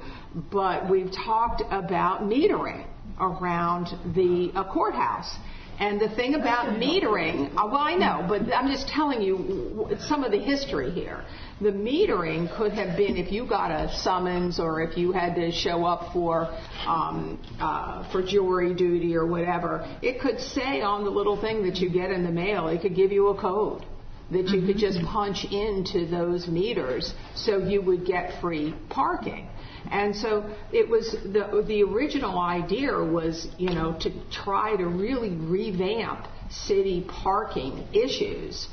but 0.52 0.90
we've 0.90 1.12
talked 1.12 1.62
about 1.70 2.22
metering 2.22 2.86
around 3.20 3.88
the 4.16 4.52
uh, 4.56 4.64
courthouse. 4.72 5.36
And 5.80 6.02
the 6.02 6.10
thing 6.10 6.36
about 6.36 6.78
metering, 6.78 7.52
uh, 7.52 7.66
well, 7.68 7.78
I 7.78 7.96
know, 7.96 8.26
but 8.28 8.54
I'm 8.54 8.70
just 8.70 8.90
telling 8.90 9.22
you 9.22 9.88
some 10.00 10.26
of 10.26 10.32
the 10.32 10.38
history 10.38 10.92
here. 10.92 11.24
The 11.62 11.72
metering 11.72 12.54
could 12.58 12.74
have 12.74 12.98
been 12.98 13.16
if 13.16 13.32
you 13.32 13.48
got 13.48 13.72
a 13.72 13.90
summons 13.98 14.60
or 14.60 14.82
if 14.82 14.98
you 14.98 15.14
had 15.14 15.36
to 15.36 15.52
show 15.54 15.86
up 15.86 16.12
for 16.12 16.48
um, 16.86 17.40
uh, 17.62 18.12
for 18.12 18.22
jury 18.22 18.74
duty 18.74 19.16
or 19.16 19.26
whatever. 19.26 19.86
It 20.02 20.20
could 20.20 20.42
say 20.42 20.82
on 20.82 21.06
the 21.06 21.10
little 21.10 21.40
thing 21.40 21.64
that 21.64 21.78
you 21.78 21.90
get 21.90 22.12
in 22.12 22.26
the 22.26 22.32
mail. 22.32 22.68
It 22.68 22.82
could 22.82 22.96
give 22.96 23.14
you 23.14 23.30
a 23.30 23.40
code 23.40 23.86
that 24.32 24.48
you 24.50 24.66
could 24.66 24.78
just 24.78 25.02
punch 25.06 25.46
into 25.46 26.06
those 26.06 26.48
meters 26.48 27.14
so 27.36 27.58
you 27.58 27.82
would 27.82 28.06
get 28.06 28.40
free 28.42 28.76
parking. 28.90 29.48
And 29.92 30.16
so 30.16 30.56
it 30.72 30.88
was 30.88 31.12
the 31.12 31.64
the 31.66 31.84
original 31.84 32.38
idea 32.38 32.94
was, 32.94 33.48
you 33.58 33.70
know, 33.70 33.98
to 34.02 34.12
try 34.32 34.76
to 34.76 34.86
really 34.86 35.32
revamp 35.32 36.28
city 36.50 37.06
parking 37.08 37.88
issues. 37.94 38.68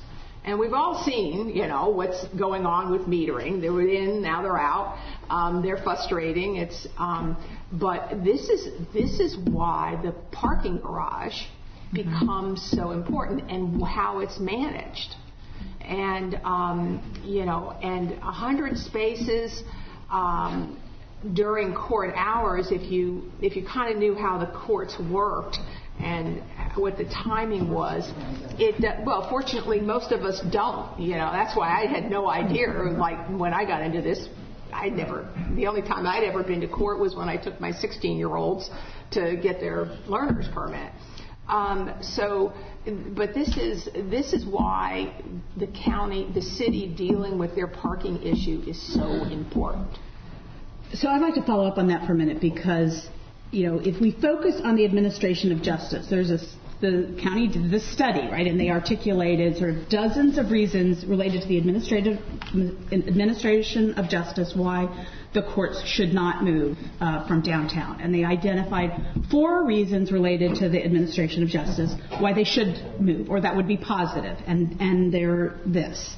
And 0.44 0.60
we've 0.60 0.74
all 0.74 1.02
seen, 1.04 1.48
you 1.48 1.66
know, 1.66 1.88
what's 1.88 2.24
going 2.28 2.66
on 2.66 2.92
with 2.92 3.02
metering. 3.02 3.60
They 3.60 3.68
were 3.68 3.86
in, 3.86 4.22
now 4.22 4.42
they're 4.42 4.56
out. 4.58 4.96
Um, 5.28 5.60
they're 5.60 5.82
frustrating. 5.82 6.56
It's, 6.56 6.86
um, 6.98 7.36
but 7.72 8.22
this 8.22 8.48
is 8.48 8.68
this 8.92 9.18
is 9.18 9.36
why 9.36 9.98
the 10.04 10.12
parking 10.30 10.78
garage 10.78 11.36
becomes 11.92 12.62
so 12.70 12.92
important 12.92 13.50
and 13.50 13.82
how 13.82 14.20
it's 14.20 14.38
managed 14.38 15.16
and 15.86 16.40
um, 16.44 17.22
you 17.24 17.44
know, 17.44 17.76
and 17.82 18.12
a 18.12 18.32
hundred 18.32 18.76
spaces 18.76 19.62
um, 20.10 20.80
during 21.34 21.74
court 21.74 22.12
hours. 22.16 22.68
If 22.70 22.90
you 22.90 23.30
if 23.40 23.56
you 23.56 23.66
kind 23.66 23.92
of 23.92 23.98
knew 23.98 24.14
how 24.14 24.38
the 24.38 24.46
courts 24.46 24.96
worked 25.10 25.58
and 26.00 26.42
what 26.76 26.98
the 26.98 27.04
timing 27.04 27.70
was, 27.70 28.10
it 28.58 29.04
well, 29.04 29.28
fortunately, 29.30 29.80
most 29.80 30.12
of 30.12 30.22
us 30.22 30.40
don't. 30.50 30.98
You 30.98 31.14
know, 31.14 31.30
that's 31.32 31.56
why 31.56 31.82
I 31.82 31.86
had 31.86 32.10
no 32.10 32.28
idea. 32.28 32.68
Like 32.68 33.28
when 33.28 33.54
I 33.54 33.64
got 33.64 33.82
into 33.82 34.02
this, 34.02 34.28
I'd 34.72 34.92
never. 34.92 35.28
The 35.54 35.66
only 35.66 35.82
time 35.82 36.06
I'd 36.06 36.24
ever 36.24 36.42
been 36.42 36.60
to 36.60 36.68
court 36.68 36.98
was 36.98 37.14
when 37.14 37.28
I 37.28 37.36
took 37.36 37.60
my 37.60 37.70
16 37.70 38.16
year 38.18 38.34
olds 38.34 38.68
to 39.12 39.36
get 39.36 39.60
their 39.60 39.86
learner's 40.06 40.48
permit. 40.52 40.92
Um, 41.48 41.94
so, 42.00 42.52
but 43.14 43.34
this 43.34 43.56
is 43.56 43.88
this 44.10 44.32
is 44.32 44.44
why 44.44 45.22
the 45.56 45.68
county, 45.68 46.28
the 46.34 46.42
city 46.42 46.92
dealing 46.96 47.38
with 47.38 47.54
their 47.54 47.68
parking 47.68 48.22
issue 48.22 48.62
is 48.66 48.80
so 48.94 49.06
important. 49.24 49.88
So 50.94 51.08
I'd 51.08 51.20
like 51.20 51.34
to 51.34 51.42
follow 51.42 51.66
up 51.66 51.78
on 51.78 51.88
that 51.88 52.06
for 52.06 52.12
a 52.12 52.16
minute 52.16 52.40
because, 52.40 53.08
you 53.50 53.68
know, 53.68 53.78
if 53.78 54.00
we 54.00 54.12
focus 54.12 54.60
on 54.62 54.76
the 54.76 54.84
administration 54.84 55.52
of 55.52 55.62
justice, 55.62 56.06
there's 56.08 56.30
a 56.30 56.38
the 56.80 57.18
county 57.22 57.48
did 57.48 57.70
this 57.70 57.90
study, 57.90 58.28
right, 58.30 58.46
and 58.46 58.60
they 58.60 58.68
articulated 58.68 59.56
sort 59.56 59.70
of 59.70 59.88
dozens 59.88 60.36
of 60.36 60.50
reasons 60.50 61.06
related 61.06 61.40
to 61.40 61.48
the 61.48 61.56
administrative 61.56 62.18
administration 62.92 63.94
of 63.94 64.10
justice 64.10 64.52
why 64.54 65.06
the 65.36 65.42
courts 65.54 65.82
should 65.86 66.12
not 66.12 66.42
move 66.42 66.78
uh, 67.00 67.28
from 67.28 67.42
downtown. 67.42 68.00
And 68.00 68.12
they 68.12 68.24
identified 68.24 68.90
four 69.30 69.64
reasons 69.64 70.10
related 70.10 70.56
to 70.56 70.68
the 70.68 70.82
administration 70.82 71.42
of 71.42 71.48
justice 71.50 71.92
why 72.18 72.32
they 72.32 72.44
should 72.44 72.72
move, 72.98 73.28
or 73.28 73.40
that 73.42 73.54
would 73.54 73.68
be 73.68 73.76
positive. 73.76 74.36
And, 74.46 74.80
and 74.80 75.12
they're 75.12 75.60
this. 75.66 76.16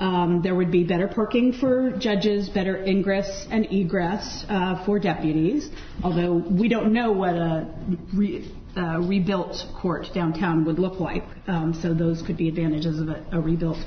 Um, 0.00 0.42
there 0.42 0.54
would 0.54 0.70
be 0.70 0.84
better 0.84 1.08
parking 1.08 1.54
for 1.54 1.90
judges, 1.98 2.48
better 2.50 2.76
ingress 2.84 3.48
and 3.50 3.66
egress 3.72 4.44
uh, 4.48 4.84
for 4.84 5.00
deputies, 5.00 5.70
although 6.04 6.34
we 6.34 6.68
don't 6.68 6.92
know 6.92 7.10
what 7.10 7.34
a 7.34 7.66
re- 8.14 8.48
uh, 8.76 9.00
rebuilt 9.00 9.56
court 9.80 10.06
downtown 10.14 10.64
would 10.66 10.78
look 10.78 11.00
like. 11.00 11.24
Um, 11.48 11.74
so 11.82 11.94
those 11.94 12.22
could 12.22 12.36
be 12.36 12.48
advantages 12.48 13.00
of 13.00 13.08
a, 13.08 13.24
a 13.32 13.40
rebuilt 13.40 13.78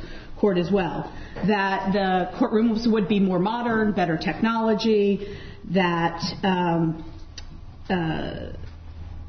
court 0.42 0.58
as 0.58 0.72
well. 0.72 1.14
That 1.48 1.94
the 1.94 2.38
courtrooms 2.38 2.92
would 2.92 3.08
be 3.08 3.20
more 3.20 3.40
modern, 3.40 3.94
better 3.94 4.18
technology, 4.18 5.38
that 5.70 6.20
um, 6.44 7.06
uh, 7.90 8.54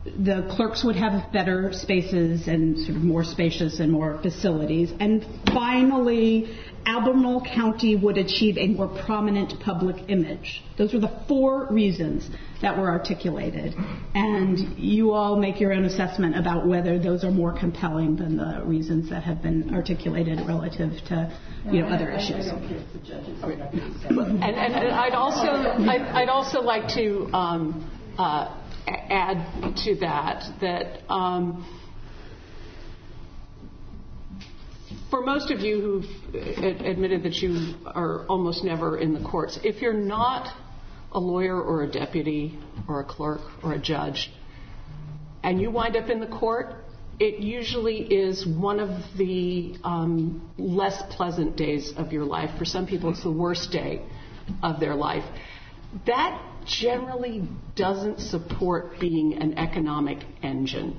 the 0.04 0.48
clerks 0.56 0.82
would 0.84 0.96
have 0.96 1.32
better 1.32 1.72
spaces 1.72 2.48
and 2.48 2.76
sort 2.78 2.96
of 2.96 3.04
more 3.04 3.22
spacious 3.22 3.78
and 3.78 3.92
more 3.92 4.18
facilities. 4.22 4.92
And 4.98 5.24
finally, 5.46 6.58
Albemarle 6.86 7.42
County 7.42 7.94
would 7.94 8.18
achieve 8.18 8.58
a 8.58 8.66
more 8.66 8.88
prominent 9.04 9.60
public 9.60 9.96
image. 10.08 10.62
Those 10.76 10.92
were 10.92 11.00
the 11.00 11.20
four 11.28 11.68
reasons 11.70 12.28
that 12.62 12.78
were 12.78 12.88
articulated. 12.88 13.74
And 14.14 14.78
you 14.78 15.12
all 15.12 15.36
make 15.36 15.60
your 15.60 15.72
own 15.72 15.84
assessment 15.84 16.38
about 16.38 16.66
whether 16.66 16.98
those 16.98 17.24
are 17.24 17.30
more 17.30 17.58
compelling 17.58 18.16
than 18.16 18.36
the 18.36 18.62
reasons 18.64 19.10
that 19.10 19.22
have 19.24 19.42
been 19.42 19.74
articulated 19.74 20.38
relative 20.46 20.92
to 21.08 21.36
you 21.66 21.82
know, 21.82 21.88
other 21.88 22.10
issues. 22.10 22.46
And, 22.46 24.42
I'd 24.42 25.14
also 25.14 25.42
I'd, 25.42 26.28
also 26.28 26.60
like 26.60 26.88
to 26.94 27.28
um, 27.34 27.90
uh, 28.18 28.56
add 28.86 29.74
to 29.84 29.96
that 29.96 30.44
that 30.60 31.12
um, 31.12 31.66
for 35.10 35.20
most 35.20 35.50
of 35.50 35.60
you 35.60 35.80
who've 35.80 36.34
admitted 36.84 37.24
that 37.24 37.34
you 37.34 37.74
are 37.86 38.24
almost 38.26 38.64
never 38.64 38.98
in 38.98 39.12
the 39.12 39.20
courts, 39.28 39.58
if 39.62 39.82
you're 39.82 39.92
not 39.92 40.48
a 41.14 41.20
lawyer 41.20 41.60
or 41.60 41.82
a 41.82 41.90
deputy 41.90 42.58
or 42.88 43.00
a 43.00 43.04
clerk 43.04 43.40
or 43.62 43.72
a 43.72 43.78
judge, 43.78 44.30
and 45.42 45.60
you 45.60 45.70
wind 45.70 45.96
up 45.96 46.08
in 46.08 46.20
the 46.20 46.26
court, 46.26 46.74
it 47.18 47.38
usually 47.40 47.98
is 47.98 48.46
one 48.46 48.80
of 48.80 48.90
the 49.16 49.76
um, 49.84 50.50
less 50.58 51.02
pleasant 51.10 51.56
days 51.56 51.92
of 51.96 52.12
your 52.12 52.24
life. 52.24 52.50
For 52.58 52.64
some 52.64 52.86
people, 52.86 53.10
it's 53.10 53.22
the 53.22 53.30
worst 53.30 53.70
day 53.70 54.02
of 54.62 54.80
their 54.80 54.94
life. 54.94 55.24
That 56.06 56.42
generally 56.66 57.48
doesn't 57.76 58.20
support 58.20 58.98
being 59.00 59.34
an 59.34 59.58
economic 59.58 60.24
engine. 60.42 60.98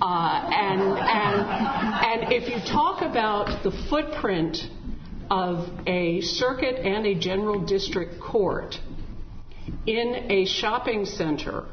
Uh, 0.00 0.50
and, 0.52 0.80
and, 0.82 2.22
and 2.22 2.32
if 2.32 2.48
you 2.48 2.60
talk 2.70 3.02
about 3.02 3.62
the 3.62 3.70
footprint 3.88 4.58
of 5.32 5.66
a 5.86 6.20
circuit 6.20 6.76
and 6.76 7.06
a 7.06 7.14
general 7.14 7.58
district 7.64 8.20
court 8.20 8.78
in 9.86 10.26
a 10.30 10.44
shopping 10.44 11.06
center 11.06 11.64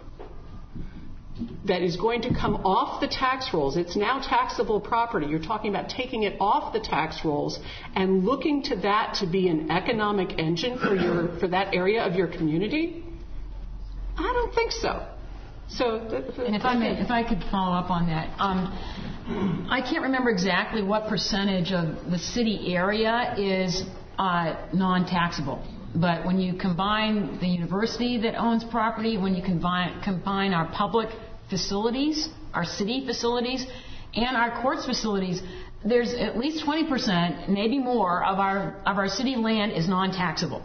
that 1.66 1.82
is 1.82 1.98
going 1.98 2.22
to 2.22 2.34
come 2.34 2.56
off 2.66 3.02
the 3.02 3.08
tax 3.08 3.50
rolls. 3.54 3.76
It's 3.76 3.98
now 3.98 4.22
taxable 4.22 4.80
property. 4.80 5.28
You're 5.28 5.44
talking 5.44 5.72
about 5.76 5.90
taking 5.90 6.24
it 6.24 6.38
off 6.40 6.72
the 6.72 6.80
tax 6.80 7.26
rolls 7.26 7.60
and 7.96 8.24
looking 8.24 8.64
to 8.64 8.78
that 8.78 9.16
to 9.16 9.28
be 9.28 9.50
an 9.50 9.70
economic 9.70 10.40
engine 10.40 10.80
for 10.80 10.96
your 10.96 11.38
for 11.40 11.50
that 11.50 11.76
area 11.76 12.02
of 12.04 12.16
your 12.16 12.28
community. 12.28 13.04
I 14.18 14.24
don't 14.24 14.56
think 14.56 14.72
so. 14.72 15.06
So, 15.72 15.98
and 16.46 16.56
if 16.56 16.66
I 16.66 16.76
may, 16.76 17.00
if 17.00 17.12
I 17.12 17.24
could 17.24 17.44
follow 17.52 17.76
up 17.76 17.92
on 17.92 18.08
that, 18.08 18.34
um, 18.40 19.68
I 19.70 19.82
can't 19.82 20.04
remember 20.04 20.32
exactly 20.32 20.82
what 20.82 21.08
percentage 21.08 21.72
of 21.72 22.10
the 22.10 22.18
city 22.18 22.74
area 22.76 23.36
is 23.38 23.84
uh, 24.18 24.56
non-taxable. 24.74 25.64
But 25.96 26.26
when 26.26 26.40
you 26.40 26.56
combine 26.56 27.40
the 27.40 27.48
university 27.48 28.20
that 28.22 28.36
owns 28.36 28.64
property, 28.64 29.18
when 29.18 29.36
you 29.36 29.44
combine, 29.44 30.02
combine 30.02 30.54
our 30.54 30.68
public 30.72 31.10
facilities, 31.50 32.30
our 32.54 32.66
city 32.66 33.06
facilities, 33.06 33.66
and 34.16 34.36
our 34.36 34.62
courts 34.62 34.86
facilities, 34.86 35.42
there's 35.86 36.14
at 36.14 36.38
least 36.38 36.66
20%, 36.66 37.48
maybe 37.50 37.80
more, 37.80 38.24
of 38.26 38.40
our, 38.40 38.76
of 38.86 38.98
our 38.98 39.08
city 39.08 39.36
land 39.36 39.72
is 39.72 39.88
non-taxable. 39.88 40.64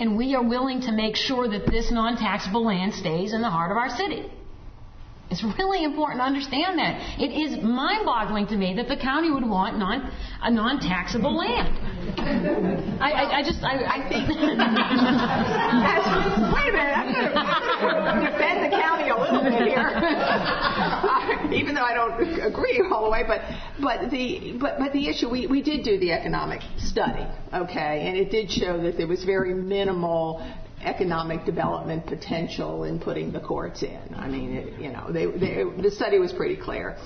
And 0.00 0.16
we 0.16 0.34
are 0.34 0.42
willing 0.42 0.80
to 0.82 0.92
make 0.92 1.14
sure 1.14 1.46
that 1.46 1.66
this 1.66 1.90
non-taxable 1.90 2.64
land 2.64 2.94
stays 2.94 3.34
in 3.34 3.42
the 3.42 3.50
heart 3.50 3.70
of 3.70 3.76
our 3.76 3.90
city. 3.90 4.24
It's 5.30 5.44
really 5.44 5.84
important 5.84 6.20
to 6.20 6.24
understand 6.24 6.78
that. 6.80 7.20
It 7.20 7.30
is 7.30 7.62
mind-boggling 7.62 8.48
to 8.48 8.56
me 8.56 8.74
that 8.74 8.88
the 8.88 8.96
county 8.96 9.30
would 9.30 9.48
want 9.48 9.78
non, 9.78 10.10
a 10.42 10.50
non-taxable 10.50 11.36
land. 11.36 11.78
I, 13.00 13.12
I, 13.12 13.38
I 13.38 13.42
just, 13.42 13.62
I, 13.62 13.84
I 13.86 14.00
think. 14.08 14.28
wait 14.28 14.40
a 16.68 16.72
minute, 16.72 16.98
I'm 16.98 17.14
going 17.14 17.30
to 18.24 18.30
defend 18.32 18.64
the 18.64 18.70
county 18.76 19.10
a 19.10 19.16
little 19.16 19.42
bit 19.42 19.52
here, 19.68 19.92
uh, 19.94 21.46
even 21.54 21.76
though 21.76 21.84
I 21.84 21.94
don't 21.94 22.20
agree 22.40 22.82
all 22.90 23.04
the 23.04 23.10
way. 23.10 23.22
But, 23.24 23.42
but 23.80 24.10
the, 24.10 24.54
but, 24.60 24.80
but 24.80 24.92
the 24.92 25.06
issue, 25.08 25.28
we, 25.30 25.46
we 25.46 25.62
did 25.62 25.84
do 25.84 25.96
the 25.98 26.10
economic 26.10 26.60
study, 26.78 27.24
okay, 27.54 28.08
and 28.08 28.16
it 28.16 28.32
did 28.32 28.50
show 28.50 28.82
that 28.82 28.96
there 28.96 29.06
was 29.06 29.22
very 29.22 29.54
minimal 29.54 30.42
economic 30.82 31.44
development 31.44 32.06
potential 32.06 32.84
in 32.84 32.98
putting 32.98 33.32
the 33.32 33.40
courts 33.40 33.82
in. 33.82 34.00
I 34.14 34.28
mean, 34.28 34.56
it, 34.56 34.80
you 34.80 34.90
know, 34.90 35.12
they, 35.12 35.26
they, 35.26 35.64
the 35.82 35.90
study 35.90 36.18
was 36.18 36.32
pretty 36.32 36.56
clear. 36.56 36.96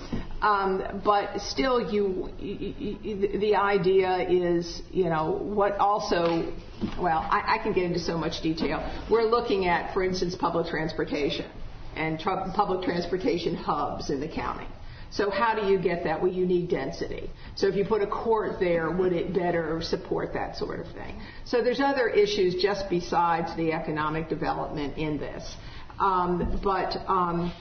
Um, 0.41 1.03
but 1.05 1.41
still, 1.41 1.93
you, 1.93 2.31
you, 2.39 3.39
the 3.39 3.57
idea 3.57 4.29
is, 4.29 4.83
you 4.91 5.05
know, 5.05 5.33
what 5.43 5.77
also, 5.79 6.53
well, 7.01 7.27
I, 7.31 7.57
I 7.57 7.63
can 7.63 7.73
get 7.73 7.85
into 7.85 8.01
so 8.01 8.17
much 8.17 8.43
detail. 8.43 8.89
We're 9.11 9.29
looking 9.29 9.67
at, 9.67 9.93
for 9.93 10.05
instance, 10.05 10.35
public 10.35 10.69
transportation 10.69 11.51
and 11.97 12.19
tr- 12.19 12.31
public 12.55 12.85
transportation 12.85 13.55
hubs 13.55 14.11
in 14.11 14.21
the 14.21 14.29
county. 14.29 14.67
So 15.15 15.31
how 15.31 15.55
do 15.55 15.69
you 15.69 15.79
get 15.79 16.03
that? 16.05 16.21
Well, 16.21 16.33
you 16.33 16.45
need 16.45 16.69
density. 16.69 17.31
So 17.55 17.69
if 17.69 17.77
you 17.77 17.85
put 17.85 18.03
a 18.03 18.07
court 18.07 18.59
there, 18.59 18.91
would 18.91 19.13
it 19.13 19.33
better 19.33 19.81
support 19.81 20.33
that 20.35 20.57
sort 20.57 20.81
of 20.81 20.87
thing? 20.93 21.21
So 21.45 21.63
there's 21.63 21.81
other 21.81 22.09
issues 22.09 22.61
just 22.61 22.91
besides 22.91 23.55
the 23.57 23.73
economic 23.73 24.29
development 24.29 24.99
in 24.99 25.19
this. 25.19 25.57
Um, 26.01 26.61
but, 26.65 26.97
um, 27.07 27.53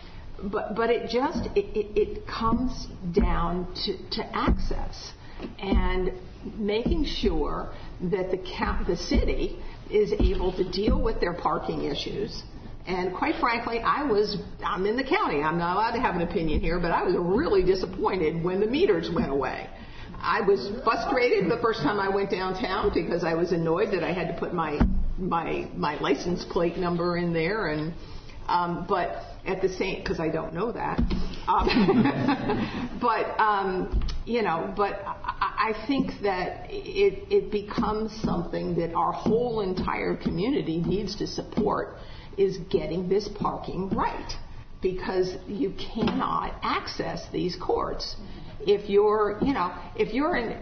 but, 0.52 0.76
but 0.76 0.90
it 0.90 1.12
just, 1.12 1.46
it, 1.56 1.66
it, 1.78 2.00
it 2.00 2.28
comes 2.28 2.88
down 3.12 3.72
to, 3.86 4.10
to 4.18 4.36
access 4.36 5.14
and 5.60 6.12
making 6.58 7.06
sure 7.06 7.72
that 8.02 8.32
the, 8.32 8.86
the 8.88 8.98
city 8.98 9.60
is 9.92 10.12
able 10.14 10.52
to 10.54 10.70
deal 10.72 11.00
with 11.00 11.20
their 11.20 11.34
parking 11.34 11.84
issues 11.84 12.42
and 12.86 13.14
quite 13.14 13.36
frankly, 13.40 13.80
I 13.80 14.04
was, 14.04 14.38
I'm 14.64 14.86
in 14.86 14.98
the 14.98 15.04
county. 15.04 15.42
I'm 15.42 15.58
not 15.58 15.76
allowed 15.78 15.92
to 15.92 16.02
have 16.02 16.16
an 16.16 16.22
opinion 16.22 16.60
here, 16.60 16.80
but 16.80 16.92
I 16.92 17.04
was 17.04 17.16
really 17.18 17.64
disappointed 17.64 18.44
when 18.44 18.60
the 18.60 18.68
meters 18.68 19.10
went 19.14 19.32
away. 19.32 19.70
I 20.20 20.42
was 20.42 20.70
frustrated 20.84 21.50
the 21.50 21.60
first 21.62 21.82
time 21.82 22.00
I 22.00 22.10
went 22.10 22.30
downtown 22.30 22.92
because 22.94 23.24
I 23.24 23.36
was 23.36 23.52
annoyed 23.52 23.92
that 23.92 24.04
I 24.04 24.12
had 24.12 24.28
to 24.28 24.40
put 24.40 24.54
my, 24.54 24.80
my, 25.18 25.70
my 25.76 26.00
license 26.00 26.46
plate 26.46 26.78
number 26.78 27.18
in 27.18 27.34
there 27.34 27.68
and, 27.68 27.94
um, 28.48 28.86
but 28.88 29.24
at 29.46 29.62
the 29.62 29.70
same, 29.70 30.00
because 30.02 30.20
I 30.20 30.30
don't 30.30 30.54
know 30.54 30.72
that. 30.74 31.00
Um, 31.48 32.98
but, 33.02 33.40
um, 33.40 34.06
you 34.26 34.42
know, 34.42 34.74
but 34.76 35.02
I, 35.06 35.74
I 35.74 35.88
think 35.88 36.12
that 36.24 36.68
it, 36.70 37.28
it 37.30 37.52
becomes 37.52 38.14
something 38.22 38.76
that 38.76 38.94
our 38.94 39.14
whole 39.14 39.62
entire 39.62 40.18
community 40.18 40.80
needs 40.80 41.16
to 41.18 41.28
support 41.28 41.98
is 42.38 42.58
getting 42.70 43.10
this 43.10 43.28
parking 43.40 43.90
right 43.90 44.34
because 44.82 45.36
you 45.48 45.74
cannot 45.96 46.54
access 46.62 47.26
these 47.32 47.56
courts 47.56 48.16
if 48.66 48.90
you're, 48.90 49.38
you 49.42 49.54
know, 49.54 49.74
if 49.96 50.14
you're 50.14 50.36
in, 50.36 50.58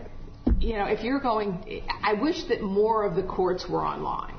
you 0.59 0.74
know, 0.74 0.86
if 0.86 1.03
you're 1.03 1.19
going, 1.19 1.84
I 2.03 2.13
wish 2.13 2.43
that 2.49 2.61
more 2.61 3.05
of 3.05 3.15
the 3.15 3.24
courts 3.24 3.65
were 3.69 3.86
online, 3.86 4.36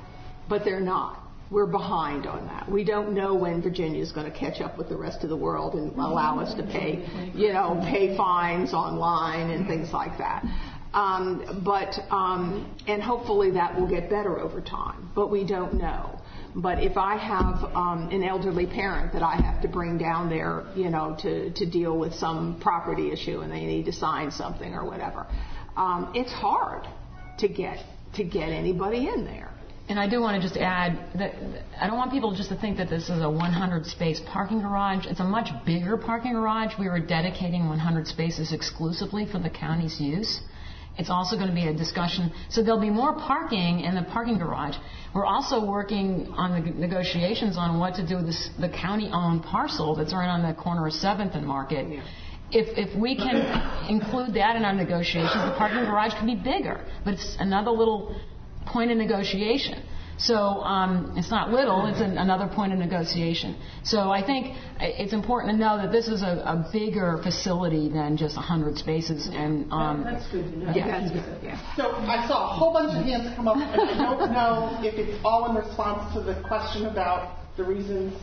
but 0.48 0.64
they're 0.64 0.80
not. 0.80 1.18
We're 1.50 1.66
behind 1.66 2.26
on 2.26 2.46
that. 2.46 2.70
We 2.70 2.82
don't 2.82 3.12
know 3.12 3.34
when 3.34 3.60
Virginia 3.60 4.00
is 4.00 4.10
going 4.10 4.30
to 4.30 4.36
catch 4.36 4.62
up 4.62 4.78
with 4.78 4.88
the 4.88 4.96
rest 4.96 5.22
of 5.22 5.28
the 5.28 5.36
world 5.36 5.74
and 5.74 5.92
allow 5.96 6.38
us 6.38 6.54
to 6.54 6.62
pay, 6.62 7.06
you 7.34 7.52
know, 7.52 7.78
pay 7.84 8.16
fines 8.16 8.72
online 8.72 9.50
and 9.50 9.66
things 9.66 9.92
like 9.92 10.16
that. 10.16 10.44
Um, 10.94 11.62
but 11.64 11.94
um, 12.10 12.74
and 12.86 13.02
hopefully 13.02 13.50
that 13.52 13.78
will 13.78 13.88
get 13.88 14.08
better 14.08 14.38
over 14.40 14.62
time. 14.62 15.10
But 15.14 15.30
we 15.30 15.46
don't 15.46 15.74
know. 15.74 16.18
But 16.54 16.82
if 16.82 16.96
I 16.96 17.16
have 17.16 17.64
um, 17.74 18.10
an 18.10 18.22
elderly 18.22 18.66
parent 18.66 19.12
that 19.14 19.22
I 19.22 19.36
have 19.36 19.62
to 19.62 19.68
bring 19.68 19.96
down 19.96 20.28
there, 20.28 20.64
you 20.76 20.90
know, 20.90 21.16
to, 21.20 21.50
to 21.50 21.66
deal 21.66 21.98
with 21.98 22.14
some 22.14 22.60
property 22.60 23.10
issue 23.10 23.40
and 23.40 23.50
they 23.50 23.64
need 23.64 23.86
to 23.86 23.92
sign 23.92 24.30
something 24.30 24.74
or 24.74 24.84
whatever, 24.84 25.26
um, 25.76 26.12
it's 26.14 26.32
hard 26.32 26.86
to 27.38 27.48
get 27.48 27.78
to 28.14 28.24
get 28.24 28.50
anybody 28.50 29.08
in 29.08 29.24
there. 29.24 29.50
And 29.88 29.98
I 29.98 30.08
do 30.08 30.20
want 30.20 30.40
to 30.40 30.46
just 30.46 30.58
add 30.58 30.98
that 31.18 31.34
I 31.80 31.86
don't 31.86 31.96
want 31.96 32.12
people 32.12 32.34
just 32.34 32.50
to 32.50 32.56
think 32.56 32.76
that 32.76 32.88
this 32.88 33.04
is 33.04 33.22
a 33.22 33.28
100 33.28 33.86
space 33.86 34.20
parking 34.26 34.60
garage. 34.60 35.06
It's 35.06 35.20
a 35.20 35.24
much 35.24 35.48
bigger 35.66 35.96
parking 35.96 36.32
garage. 36.34 36.74
We 36.78 36.88
were 36.88 37.00
dedicating 37.00 37.68
100 37.68 38.06
spaces 38.06 38.52
exclusively 38.52 39.26
for 39.30 39.38
the 39.38 39.50
county's 39.50 40.00
use. 40.00 40.40
It's 40.98 41.10
also 41.10 41.36
going 41.36 41.48
to 41.48 41.54
be 41.54 41.66
a 41.66 41.74
discussion. 41.74 42.32
So 42.50 42.62
there'll 42.62 42.80
be 42.80 42.90
more 42.90 43.14
parking 43.14 43.80
in 43.80 43.94
the 43.94 44.02
parking 44.02 44.38
garage. 44.38 44.76
We're 45.14 45.24
also 45.24 45.64
working 45.64 46.28
on 46.36 46.52
the 46.52 46.70
negotiations 46.70 47.56
on 47.56 47.78
what 47.78 47.94
to 47.94 48.06
do 48.06 48.16
with 48.16 48.26
this, 48.26 48.50
the 48.60 48.68
county-owned 48.68 49.42
parcel 49.42 49.96
that's 49.96 50.12
right 50.12 50.28
on 50.28 50.42
the 50.42 50.54
corner 50.54 50.86
of 50.86 50.92
7th 50.92 51.36
and 51.36 51.46
Market. 51.46 51.88
Yeah. 51.88 52.04
If, 52.50 52.76
if 52.76 52.98
we 52.98 53.16
can 53.16 53.36
include 53.88 54.34
that 54.34 54.56
in 54.56 54.64
our 54.64 54.74
negotiations, 54.74 55.32
the 55.32 55.54
parking 55.56 55.84
garage 55.84 56.12
can 56.12 56.26
be 56.26 56.34
bigger. 56.34 56.84
But 57.04 57.14
it's 57.14 57.36
another 57.38 57.70
little 57.70 58.14
point 58.66 58.90
of 58.90 58.98
negotiation. 58.98 59.82
So 60.22 60.62
um, 60.62 61.14
it's 61.16 61.30
not 61.30 61.50
little, 61.50 61.86
it's 61.86 62.00
an, 62.00 62.16
another 62.16 62.46
point 62.46 62.72
of 62.72 62.78
negotiation. 62.78 63.56
So 63.82 64.10
I 64.10 64.24
think 64.24 64.56
it's 64.78 65.12
important 65.12 65.52
to 65.54 65.58
know 65.58 65.76
that 65.78 65.90
this 65.90 66.06
is 66.06 66.22
a, 66.22 66.42
a 66.46 66.70
bigger 66.72 67.18
facility 67.24 67.88
than 67.88 68.16
just 68.16 68.36
100 68.36 68.78
spaces. 68.78 69.28
And 69.32 69.70
um, 69.72 70.04
That's 70.04 70.30
good 70.30 70.44
to 70.44 70.58
know. 70.58 70.72
Yeah, 70.76 71.10
yeah. 71.42 71.76
So 71.76 71.90
I 71.90 72.26
saw 72.28 72.50
a 72.50 72.54
whole 72.54 72.72
bunch 72.72 72.96
of 72.96 73.04
hands 73.04 73.34
come 73.34 73.48
up, 73.48 73.56
and 73.56 74.00
I 74.00 74.14
don't 74.16 74.32
know 74.32 74.78
if 74.86 74.94
it's 74.94 75.18
all 75.24 75.50
in 75.50 75.56
response 75.56 76.14
to 76.14 76.20
the 76.20 76.40
question 76.46 76.86
about 76.86 77.38
the 77.56 77.64
reasons, 77.64 78.14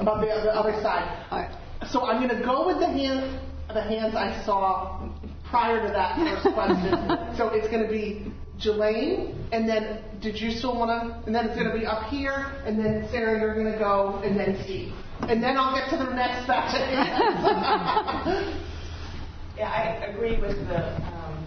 about 0.00 0.20
the, 0.20 0.26
the 0.26 0.50
other 0.50 0.72
side. 0.82 1.54
So 1.90 2.04
I'm 2.04 2.20
going 2.26 2.36
to 2.36 2.44
go 2.44 2.66
with 2.66 2.80
the, 2.80 2.88
hand, 2.88 3.38
the 3.68 3.82
hands 3.82 4.16
I 4.16 4.44
saw 4.44 5.08
prior 5.48 5.86
to 5.86 5.92
that 5.92 6.18
first 6.18 6.52
question. 6.52 7.36
so 7.36 7.50
it's 7.54 7.68
going 7.68 7.84
to 7.84 7.88
be 7.88 8.32
Jelaine, 8.58 9.48
and 9.52 9.68
then 9.68 10.00
did 10.20 10.40
you 10.40 10.52
still 10.52 10.78
want 10.78 10.90
to? 10.90 11.26
And 11.26 11.34
then 11.34 11.46
it's 11.46 11.56
going 11.56 11.70
to 11.70 11.76
be 11.76 11.86
up 11.86 12.04
here, 12.04 12.52
and 12.64 12.78
then 12.78 13.08
Sarah, 13.10 13.38
you're 13.38 13.54
going 13.54 13.72
to 13.72 13.78
go, 13.78 14.20
and 14.24 14.38
then 14.38 14.60
Steve, 14.64 14.92
and 15.20 15.42
then 15.42 15.56
I'll 15.56 15.74
get 15.74 15.90
to 15.90 15.96
the 15.96 16.14
next 16.14 16.46
batch. 16.46 16.74
yeah, 19.58 19.70
I 19.70 20.06
agree 20.06 20.40
with 20.40 20.56
the 20.68 20.96
um, 21.02 21.46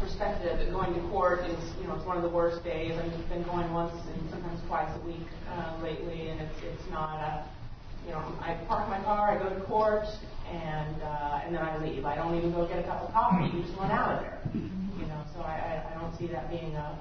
perspective 0.00 0.58
that 0.58 0.70
going 0.70 0.94
to 0.94 1.00
court 1.08 1.40
is, 1.40 1.58
you 1.80 1.88
know, 1.88 1.94
it's 1.94 2.06
one 2.06 2.16
of 2.16 2.22
the 2.22 2.28
worst 2.28 2.62
days. 2.62 2.92
I've 2.92 3.28
been 3.28 3.42
going 3.44 3.72
once 3.72 3.94
and 4.14 4.30
sometimes 4.30 4.60
twice 4.66 4.90
a 5.02 5.06
week 5.06 5.26
uh, 5.48 5.78
lately, 5.82 6.28
and 6.28 6.40
it's 6.40 6.62
it's 6.62 6.90
not 6.90 7.20
a, 7.20 7.48
you 8.06 8.12
know, 8.12 8.20
I 8.40 8.54
park 8.68 8.88
my 8.90 9.02
car, 9.02 9.32
I 9.32 9.42
go 9.42 9.48
to 9.48 9.64
court, 9.64 10.04
and 10.46 11.02
uh, 11.02 11.40
and 11.44 11.54
then 11.54 11.62
I 11.62 11.82
leave. 11.82 12.04
I 12.04 12.16
don't 12.16 12.36
even 12.36 12.52
go 12.52 12.68
get 12.68 12.80
a 12.80 12.82
cup 12.82 13.02
of 13.02 13.12
coffee. 13.12 13.56
You 13.56 13.64
just 13.64 13.78
run 13.78 13.90
out 13.90 14.12
of 14.12 14.20
there. 14.20 14.40
So 15.34 15.42
I, 15.42 15.82
I, 15.90 15.94
I 15.94 16.00
don't 16.00 16.16
see 16.18 16.26
that 16.28 16.50
being 16.50 16.74
a 16.74 16.98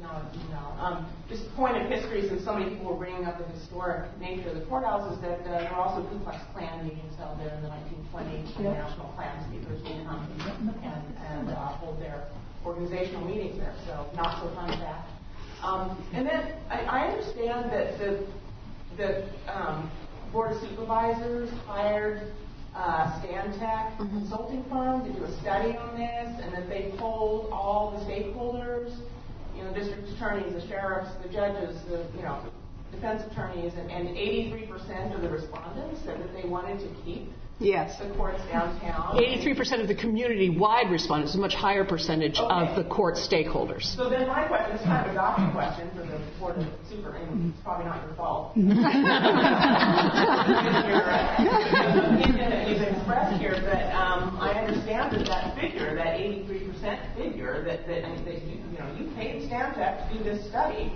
economic 0.00 0.32
email. 0.34 0.76
Um, 0.80 1.06
just 1.28 1.46
a 1.46 1.50
point 1.56 1.76
of 1.76 1.88
history, 1.88 2.28
since 2.28 2.44
so 2.44 2.54
many 2.54 2.70
people 2.70 2.92
were 2.92 2.98
bringing 2.98 3.24
up 3.24 3.38
the 3.38 3.44
historic 3.52 4.08
nature 4.18 4.48
of 4.50 4.56
the 4.56 4.64
courthouse, 4.66 5.12
is 5.14 5.20
that 5.22 5.40
uh, 5.40 5.60
there 5.60 5.70
were 5.70 5.76
also 5.76 6.08
Ku 6.08 6.18
Klux 6.20 6.38
Klan 6.52 6.84
meetings 6.84 7.14
held 7.16 7.38
there 7.38 7.54
in 7.54 7.62
the 7.62 7.68
1920s. 7.68 8.48
Yep. 8.60 8.72
National 8.72 9.08
Klan 9.16 9.44
speakers 9.48 9.82
would 9.82 10.06
come 10.06 10.28
and, 10.82 11.04
and 11.28 11.50
uh, 11.50 11.76
hold 11.80 12.00
their 12.00 12.28
organizational 12.64 13.24
meetings 13.24 13.58
there. 13.58 13.74
So 13.86 14.06
not 14.16 14.42
so 14.42 14.54
fun 14.54 14.68
fact. 14.80 15.08
Um, 15.62 16.02
and 16.12 16.26
then 16.26 16.54
I, 16.70 16.80
I 16.80 17.00
understand 17.08 17.70
that 17.70 17.98
the 17.98 18.26
the 18.96 19.28
um, 19.46 19.90
board 20.32 20.52
of 20.52 20.60
supervisors 20.62 21.50
hired 21.66 22.32
uh, 22.74 23.20
Stantec 23.20 23.96
mm-hmm. 23.96 24.18
consulting 24.18 24.64
firm 24.64 25.04
to 25.04 25.12
do 25.12 25.24
a 25.24 25.40
study 25.40 25.76
on 25.76 25.96
this, 25.96 26.44
and 26.44 26.52
that 26.52 26.68
they 26.68 26.92
polled 26.98 27.50
all 27.52 27.90
the 27.90 28.04
stakeholders, 28.04 28.94
you 29.56 29.62
know, 29.62 29.72
district 29.74 30.08
attorneys, 30.10 30.52
the 30.54 30.66
sheriffs, 30.68 31.10
the 31.22 31.28
judges, 31.28 31.80
the 31.88 32.04
you 32.16 32.22
know, 32.22 32.40
defense 32.92 33.22
attorneys, 33.30 33.74
and, 33.74 33.90
and 33.90 34.08
83% 34.08 35.14
of 35.14 35.22
the 35.22 35.28
respondents 35.28 36.00
said 36.04 36.20
that 36.20 36.32
they 36.34 36.48
wanted 36.48 36.78
to 36.80 36.88
keep 37.04 37.30
Yes. 37.60 37.98
The 37.98 38.08
courts 38.14 38.40
downtown. 38.50 39.18
83% 39.18 39.82
of 39.82 39.88
the 39.88 39.94
community-wide 39.94 40.90
respondents, 40.90 41.34
a 41.34 41.38
much 41.38 41.54
higher 41.54 41.84
percentage 41.84 42.38
okay. 42.38 42.48
of 42.48 42.74
the 42.74 42.84
court 42.88 43.16
stakeholders. 43.16 43.84
So 43.96 44.08
then 44.08 44.26
my 44.26 44.44
question 44.46 44.76
is 44.76 44.82
kind 44.82 45.04
of 45.06 45.12
a 45.12 45.14
doctor 45.14 45.52
question 45.52 45.90
for 45.90 46.06
the 46.06 46.18
Board 46.40 46.56
of 46.56 46.66
Super, 46.88 47.16
and 47.16 47.52
it's 47.52 47.62
probably 47.62 47.84
not 47.84 48.02
your 48.06 48.14
fault. 48.16 48.54
the 48.54 48.62
opinion 52.16 52.50
that 52.50 52.66
you've 52.66 52.80
expressed 52.80 53.38
here, 53.38 53.60
but 53.60 53.92
um, 53.92 54.38
I 54.40 54.52
understand 54.64 55.12
that 55.12 55.26
that 55.26 55.54
figure, 55.60 55.94
that 55.94 56.16
83% 56.16 57.14
figure, 57.14 57.62
that, 57.64 57.86
that, 57.86 58.02
that 58.24 58.42
you, 58.42 58.56
you 58.72 58.78
know, 58.78 58.96
you 58.98 59.12
paid 59.16 59.42
Stantec 59.50 60.08
to 60.08 60.18
do 60.18 60.24
this 60.24 60.48
study, 60.48 60.92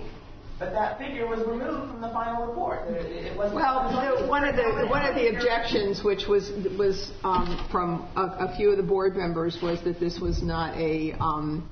but 0.57 0.71
that 0.71 0.97
figure 0.97 1.27
was 1.27 1.39
removed 1.39 1.91
from 1.91 2.01
the 2.01 2.09
final 2.09 2.47
report. 2.47 2.87
It, 2.87 3.27
it 3.27 3.37
well, 3.37 4.29
one 4.29 4.47
of 4.47 4.55
the 4.55 4.87
one 4.87 5.05
of 5.05 5.15
the 5.15 5.35
objections, 5.35 6.03
which 6.03 6.27
was 6.27 6.49
was 6.77 7.11
um, 7.23 7.67
from 7.71 8.07
a, 8.15 8.47
a, 8.47 8.55
few 8.55 8.71
of 8.71 8.77
the 8.77 8.83
board 8.83 9.15
members, 9.15 9.57
was 9.61 9.83
that 9.83 9.99
this 9.99 10.19
was 10.19 10.41
not 10.41 10.77
a 10.77 11.13
um, 11.19 11.69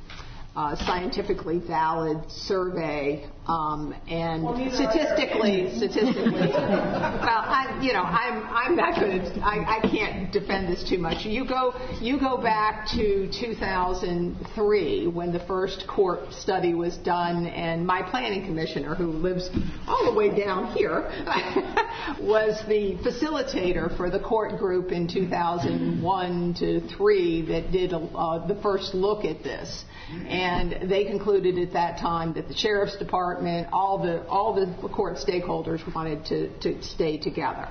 uh, 0.55 0.75
scientifically 0.85 1.59
valid 1.59 2.17
survey, 2.29 3.27
um, 3.47 3.93
and 4.07 4.43
well, 4.43 4.55
statistically, 4.71 5.73
statistically, 5.77 6.49
well, 6.51 7.41
I, 7.43 7.79
you 7.81 7.91
know, 7.91 8.03
I'm 8.03 8.43
I'm 8.43 8.75
not 8.75 8.99
going 8.99 9.19
to, 9.19 9.39
I, 9.41 9.79
I 9.79 9.89
can't 9.89 10.31
defend 10.31 10.71
this 10.71 10.87
too 10.87 10.99
much. 10.99 11.25
You 11.25 11.47
go 11.47 11.73
you 11.99 12.19
go 12.19 12.37
back 12.37 12.87
to 12.89 13.31
2003 13.31 15.07
when 15.07 15.33
the 15.33 15.39
first 15.47 15.85
court 15.87 16.31
study 16.31 16.75
was 16.75 16.97
done, 16.97 17.47
and 17.47 17.85
my 17.85 18.03
planning 18.03 18.45
commissioner, 18.45 18.93
who 18.93 19.07
lives 19.07 19.49
all 19.87 20.05
the 20.05 20.15
way 20.15 20.29
down 20.37 20.71
here, 20.73 21.01
was 22.21 22.61
the 22.67 22.95
facilitator 23.03 23.95
for 23.97 24.11
the 24.11 24.19
court 24.19 24.59
group 24.59 24.91
in 24.91 25.07
2001 25.07 26.53
to 26.59 26.87
three 26.95 27.41
that 27.41 27.71
did 27.71 27.91
a, 27.91 27.97
uh, 27.97 28.45
the 28.47 28.61
first 28.61 28.93
look 28.93 29.25
at 29.25 29.43
this. 29.43 29.83
And 30.27 30.89
they 30.89 31.05
concluded 31.05 31.57
at 31.57 31.73
that 31.73 31.99
time 31.99 32.33
that 32.33 32.47
the 32.47 32.55
sheriff's 32.55 32.97
department, 32.97 33.67
all 33.71 34.01
the 34.01 34.25
all 34.27 34.53
the 34.53 34.87
court 34.89 35.17
stakeholders 35.17 35.81
wanted 35.93 36.25
to, 36.25 36.59
to 36.59 36.83
stay 36.83 37.17
together. 37.17 37.67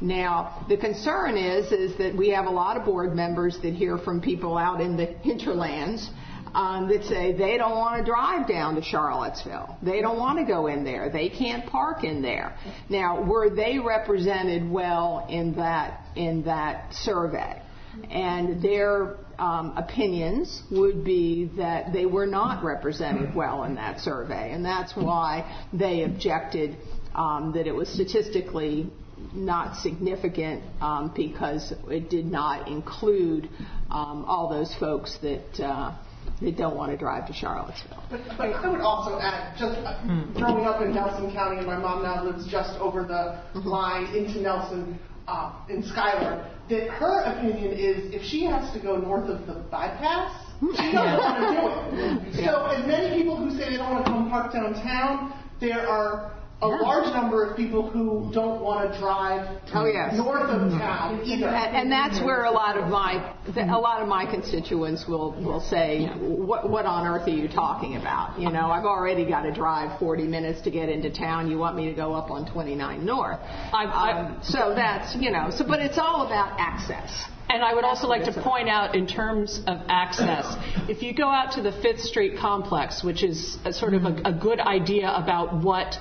Now, 0.00 0.66
the 0.68 0.76
concern 0.76 1.36
is 1.36 1.72
is 1.72 1.96
that 1.98 2.14
we 2.14 2.28
have 2.30 2.46
a 2.46 2.50
lot 2.50 2.76
of 2.76 2.84
board 2.84 3.14
members 3.14 3.58
that 3.62 3.74
hear 3.74 3.98
from 3.98 4.20
people 4.20 4.58
out 4.58 4.80
in 4.80 4.96
the 4.96 5.06
hinterlands 5.06 6.10
um, 6.54 6.88
that 6.88 7.04
say 7.04 7.32
they 7.32 7.56
don't 7.56 7.76
want 7.76 7.98
to 7.98 8.04
drive 8.04 8.46
down 8.46 8.74
to 8.76 8.82
Charlottesville. 8.82 9.76
They 9.82 10.00
don't 10.00 10.18
want 10.18 10.38
to 10.38 10.44
go 10.44 10.66
in 10.66 10.84
there. 10.84 11.10
They 11.10 11.28
can't 11.28 11.66
park 11.66 12.04
in 12.04 12.22
there. 12.22 12.56
Now, 12.88 13.22
were 13.22 13.50
they 13.50 13.78
represented 13.78 14.68
well 14.68 15.26
in 15.30 15.54
that 15.56 16.06
in 16.14 16.44
that 16.44 16.92
survey? 16.94 17.62
And 18.10 18.62
their 18.62 19.16
um, 19.38 19.76
opinions 19.76 20.62
would 20.70 21.04
be 21.04 21.50
that 21.56 21.92
they 21.92 22.06
were 22.06 22.26
not 22.26 22.64
represented 22.64 23.34
well 23.34 23.64
in 23.64 23.74
that 23.76 24.00
survey, 24.00 24.52
and 24.52 24.64
that's 24.64 24.94
why 24.96 25.66
they 25.72 26.02
objected 26.02 26.76
um, 27.14 27.52
that 27.54 27.66
it 27.66 27.74
was 27.74 27.88
statistically 27.88 28.90
not 29.32 29.76
significant 29.78 30.62
um, 30.80 31.12
because 31.14 31.72
it 31.88 32.10
did 32.10 32.26
not 32.26 32.68
include 32.68 33.48
um, 33.90 34.24
all 34.26 34.48
those 34.48 34.74
folks 34.76 35.18
that. 35.22 35.60
Uh, 35.60 35.96
that 36.42 36.56
don't 36.58 36.76
want 36.76 36.92
to 36.92 36.98
drive 36.98 37.26
to 37.26 37.32
Charlottesville. 37.32 38.02
But, 38.10 38.20
but 38.36 38.52
I 38.52 38.68
would 38.68 38.80
also 38.80 39.18
add, 39.18 39.56
just 39.56 39.78
uh, 39.78 39.96
growing 40.34 40.66
up 40.66 40.82
in 40.82 40.92
Nelson 40.92 41.32
County, 41.32 41.58
and 41.58 41.66
my 41.66 41.78
mom 41.78 42.02
now 42.02 42.24
lives 42.24 42.46
just 42.50 42.78
over 42.78 43.04
the 43.04 43.40
mm-hmm. 43.58 43.66
line 43.66 44.14
into 44.14 44.42
Nelson 44.42 44.98
uh, 45.28 45.52
in 45.70 45.82
Schuyler 45.82 46.50
that 46.68 46.88
her 46.88 47.22
opinion 47.22 47.72
is 47.72 48.12
if 48.12 48.22
she 48.22 48.44
has 48.44 48.72
to 48.72 48.80
go 48.80 48.96
north 48.96 49.28
of 49.28 49.46
the 49.46 49.54
bypass, 49.70 50.32
she 50.60 50.92
doesn't 50.92 50.94
want 50.94 51.90
to 51.90 51.96
do 51.96 52.40
it. 52.40 52.44
So 52.46 52.66
as 52.66 52.86
many 52.86 53.16
people 53.16 53.36
who 53.36 53.50
say 53.50 53.70
they 53.70 53.76
don't 53.76 53.90
want 53.90 54.06
to 54.06 54.12
come 54.12 54.30
park 54.30 54.52
downtown, 54.52 55.32
there 55.60 55.88
are 55.88 56.32
a 56.62 56.66
large 56.66 57.12
number 57.12 57.44
of 57.44 57.54
people 57.54 57.90
who 57.90 58.30
don't 58.32 58.62
want 58.62 58.90
to 58.90 58.98
drive 58.98 59.60
oh, 59.74 59.84
yes. 59.84 60.16
north 60.16 60.48
of 60.48 60.70
town 60.70 61.20
either. 61.26 61.48
And, 61.48 61.76
and, 61.76 61.92
that's 61.92 62.18
where 62.24 62.44
a 62.44 62.50
lot 62.50 62.78
of 62.78 62.88
my 62.88 63.34
a 63.56 63.78
lot 63.78 64.00
of 64.00 64.08
my 64.08 64.24
constituents 64.24 65.06
will 65.06 65.32
will 65.32 65.60
say, 65.60 66.06
what, 66.06 66.70
what 66.70 66.86
on 66.86 67.06
earth 67.06 67.28
are 67.28 67.30
you 67.30 67.48
talking 67.48 67.96
about? 67.96 68.40
You 68.40 68.50
know, 68.50 68.70
I've 68.70 68.86
already 68.86 69.26
got 69.26 69.42
to 69.42 69.52
drive 69.52 69.98
40 69.98 70.24
minutes 70.24 70.62
to 70.62 70.70
get 70.70 70.88
into 70.88 71.10
town. 71.10 71.50
You 71.50 71.58
want 71.58 71.76
me 71.76 71.86
to 71.86 71.94
go 71.94 72.14
up 72.14 72.30
on 72.30 72.50
29 72.50 73.04
North? 73.04 73.38
Um, 73.74 74.38
so 74.42 74.72
that's 74.74 75.14
you 75.14 75.30
know. 75.30 75.50
So, 75.50 75.66
but 75.66 75.80
it's 75.80 75.98
all 75.98 76.26
about 76.26 76.58
access. 76.58 77.26
And 77.48 77.62
I 77.62 77.74
would 77.74 77.84
also 77.84 78.08
like 78.08 78.24
to 78.24 78.42
point 78.42 78.68
out, 78.68 78.96
in 78.96 79.06
terms 79.06 79.60
of 79.68 79.78
access, 79.88 80.46
if 80.88 81.02
you 81.02 81.14
go 81.14 81.28
out 81.28 81.52
to 81.52 81.62
the 81.62 81.70
Fifth 81.70 82.00
Street 82.00 82.38
complex, 82.40 83.04
which 83.04 83.22
is 83.22 83.56
a 83.64 83.72
sort 83.72 83.94
of 83.94 84.04
a, 84.04 84.20
a 84.24 84.32
good 84.32 84.58
idea 84.58 85.08
about 85.14 85.62
what 85.62 85.96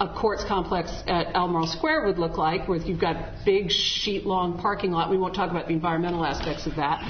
a 0.00 0.08
courts 0.08 0.42
complex 0.44 0.90
at 1.06 1.26
Albemarle 1.34 1.66
Square 1.66 2.06
would 2.06 2.18
look 2.18 2.38
like, 2.38 2.66
where 2.66 2.78
you've 2.78 3.00
got 3.00 3.44
big 3.44 3.70
sheet 3.70 4.24
long 4.24 4.58
parking 4.58 4.92
lot. 4.92 5.10
We 5.10 5.18
won't 5.18 5.34
talk 5.34 5.50
about 5.50 5.66
the 5.66 5.74
environmental 5.74 6.24
aspects 6.24 6.66
of 6.66 6.76
that. 6.76 7.02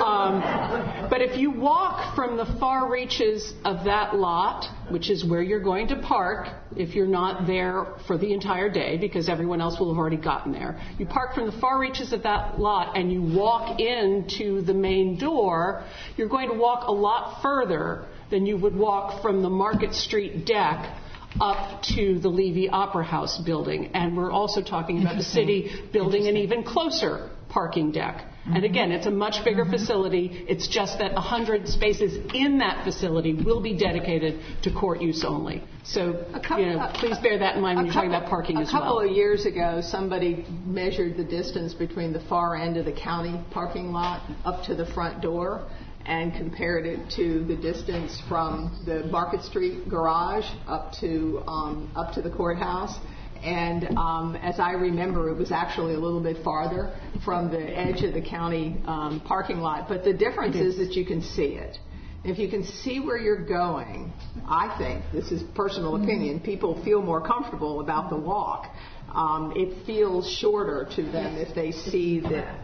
Um, 0.00 1.10
but 1.10 1.20
if 1.20 1.36
you 1.36 1.50
walk 1.50 2.16
from 2.16 2.38
the 2.38 2.46
far 2.58 2.90
reaches 2.90 3.52
of 3.66 3.84
that 3.84 4.16
lot, 4.16 4.66
which 4.90 5.10
is 5.10 5.22
where 5.22 5.42
you're 5.42 5.62
going 5.62 5.88
to 5.88 5.96
park, 6.00 6.48
if 6.76 6.94
you're 6.94 7.06
not 7.06 7.46
there 7.46 7.86
for 8.06 8.16
the 8.16 8.32
entire 8.32 8.70
day, 8.70 8.96
because 8.96 9.28
everyone 9.28 9.60
else 9.60 9.78
will 9.78 9.92
have 9.92 9.98
already 9.98 10.16
gotten 10.16 10.50
there, 10.50 10.80
you 10.98 11.04
park 11.04 11.34
from 11.34 11.44
the 11.44 11.60
far 11.60 11.78
reaches 11.78 12.14
of 12.14 12.22
that 12.22 12.58
lot 12.58 12.96
and 12.96 13.12
you 13.12 13.20
walk 13.20 13.78
into 13.78 14.62
the 14.62 14.74
main 14.74 15.18
door, 15.18 15.84
you're 16.16 16.28
going 16.28 16.48
to 16.48 16.56
walk 16.56 16.88
a 16.88 16.92
lot 16.92 17.42
further 17.42 18.06
than 18.30 18.46
you 18.46 18.56
would 18.56 18.74
walk 18.74 19.20
from 19.20 19.42
the 19.42 19.50
Market 19.50 19.92
Street 19.92 20.46
deck 20.46 20.96
up 21.40 21.82
to 21.94 22.18
the 22.18 22.28
Levy 22.28 22.68
Opera 22.68 23.04
House 23.04 23.38
building. 23.38 23.90
And 23.94 24.16
we're 24.16 24.32
also 24.32 24.62
talking 24.62 25.00
about 25.02 25.16
the 25.16 25.22
city 25.22 25.70
building 25.92 26.26
an 26.26 26.36
even 26.36 26.64
closer 26.64 27.30
parking 27.48 27.92
deck. 27.92 28.24
And 28.46 28.64
again, 28.64 28.90
it's 28.90 29.06
a 29.06 29.10
much 29.10 29.44
bigger 29.44 29.62
mm-hmm. 29.62 29.72
facility. 29.72 30.44
It's 30.48 30.66
just 30.66 30.98
that 30.98 31.12
100 31.12 31.68
spaces 31.68 32.18
in 32.34 32.58
that 32.58 32.84
facility 32.84 33.34
will 33.34 33.60
be 33.60 33.76
dedicated 33.76 34.40
to 34.62 34.72
court 34.72 35.00
use 35.02 35.24
only. 35.24 35.62
So, 35.84 36.24
couple, 36.42 36.60
you 36.60 36.76
know, 36.76 36.90
please 36.94 37.18
bear 37.18 37.38
that 37.38 37.56
in 37.56 37.62
mind 37.62 37.76
when 37.76 37.86
you're 37.86 37.94
couple, 37.94 38.08
talking 38.08 38.16
about 38.16 38.30
parking 38.30 38.56
as 38.58 38.72
well. 38.72 38.82
A 38.82 38.84
couple 38.84 39.00
of 39.00 39.10
years 39.10 39.46
ago, 39.46 39.80
somebody 39.82 40.46
measured 40.64 41.16
the 41.16 41.24
distance 41.24 41.74
between 41.74 42.12
the 42.12 42.20
far 42.20 42.56
end 42.56 42.76
of 42.76 42.86
the 42.86 42.92
county 42.92 43.40
parking 43.50 43.92
lot 43.92 44.22
up 44.44 44.64
to 44.64 44.74
the 44.74 44.86
front 44.86 45.20
door 45.20 45.66
and 46.10 46.34
compared 46.34 46.86
it 46.86 46.98
to 47.14 47.44
the 47.44 47.54
distance 47.54 48.20
from 48.28 48.82
the 48.84 49.04
Market 49.04 49.44
Street 49.44 49.88
garage 49.88 50.44
up 50.66 50.92
to 51.00 51.40
um, 51.46 51.88
up 51.94 52.12
to 52.14 52.20
the 52.20 52.30
courthouse. 52.30 52.98
And 53.44 53.96
um, 53.96 54.34
as 54.42 54.58
I 54.58 54.72
remember, 54.72 55.30
it 55.30 55.38
was 55.38 55.52
actually 55.52 55.94
a 55.94 55.98
little 55.98 56.20
bit 56.20 56.42
farther 56.42 56.92
from 57.24 57.48
the 57.50 57.60
edge 57.60 58.02
of 58.02 58.12
the 58.12 58.20
county 58.20 58.82
um, 58.86 59.22
parking 59.24 59.58
lot. 59.58 59.88
But 59.88 60.02
the 60.02 60.12
difference 60.12 60.56
is 60.56 60.76
that 60.78 60.94
you 60.94 61.06
can 61.06 61.22
see 61.22 61.54
it. 61.54 61.78
If 62.24 62.38
you 62.38 62.50
can 62.50 62.64
see 62.64 62.98
where 62.98 63.16
you're 63.16 63.46
going, 63.46 64.12
I 64.46 64.76
think, 64.76 65.04
this 65.12 65.30
is 65.30 65.42
personal 65.54 65.94
opinion, 65.94 66.40
people 66.40 66.82
feel 66.84 67.00
more 67.00 67.26
comfortable 67.26 67.80
about 67.80 68.10
the 68.10 68.16
walk. 68.16 68.66
Um, 69.12 69.52
it 69.56 69.84
feels 69.86 70.30
shorter 70.30 70.88
to 70.96 71.02
them 71.02 71.36
if 71.36 71.54
they 71.54 71.72
see 71.72 72.20
that. 72.20 72.58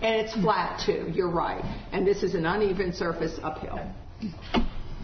And 0.00 0.26
it's 0.26 0.32
flat 0.34 0.82
too, 0.84 1.10
you're 1.12 1.30
right. 1.30 1.64
And 1.92 2.06
this 2.06 2.22
is 2.22 2.34
an 2.34 2.46
uneven 2.46 2.92
surface 2.92 3.38
uphill. 3.42 3.78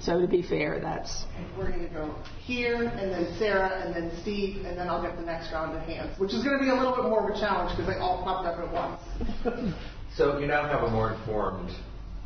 So 0.01 0.21
to 0.21 0.29
be 0.29 0.43
fair, 0.43 0.81
that's. 0.81 1.25
We're 1.57 1.71
going 1.71 1.89
to 1.89 1.93
go 1.93 2.15
here, 2.45 2.85
and 2.85 3.13
then 3.13 3.35
Sarah, 3.39 3.83
and 3.85 3.95
then 3.95 4.17
Steve, 4.23 4.65
and 4.65 4.79
then 4.79 4.89
I'll 4.89 5.03
get 5.03 5.17
the 5.17 5.25
next 5.25 5.53
round 5.53 5.77
of 5.77 5.83
hands, 5.83 6.19
which 6.19 6.33
is 6.33 6.45
going 6.45 6.57
to 6.57 6.65
be 6.65 6.71
a 6.71 6.75
little 6.75 6.95
bit 6.95 7.05
more 7.05 7.29
of 7.29 7.37
a 7.37 7.41
challenge 7.41 7.77
because 7.77 7.93
they 7.93 8.01
all 8.01 8.23
popped 8.23 8.47
up 8.47 8.59
at 8.59 8.73
once. 8.73 9.75
so 10.15 10.39
you 10.39 10.47
now 10.47 10.69
have 10.69 10.85
a 10.85 10.91
more 10.91 11.13
informed 11.15 11.71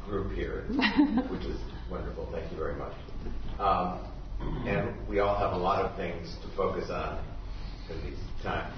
group 0.07 0.33
here, 0.33 0.65
which 1.31 1.45
is 1.45 1.59
wonderful. 1.91 2.29
Thank 2.31 2.51
you 2.53 2.59
very 2.59 2.75
much. 2.75 2.93
Um, 3.59 4.01
and 4.67 5.09
we 5.09 5.21
all 5.21 5.37
have 5.39 5.53
a 5.53 5.63
lot 5.63 5.83
of 5.83 5.97
things 5.97 6.37
to 6.43 6.57
focus 6.57 6.91
on 6.91 7.25
in 7.91 8.11
these 8.11 8.19
times. 8.43 8.75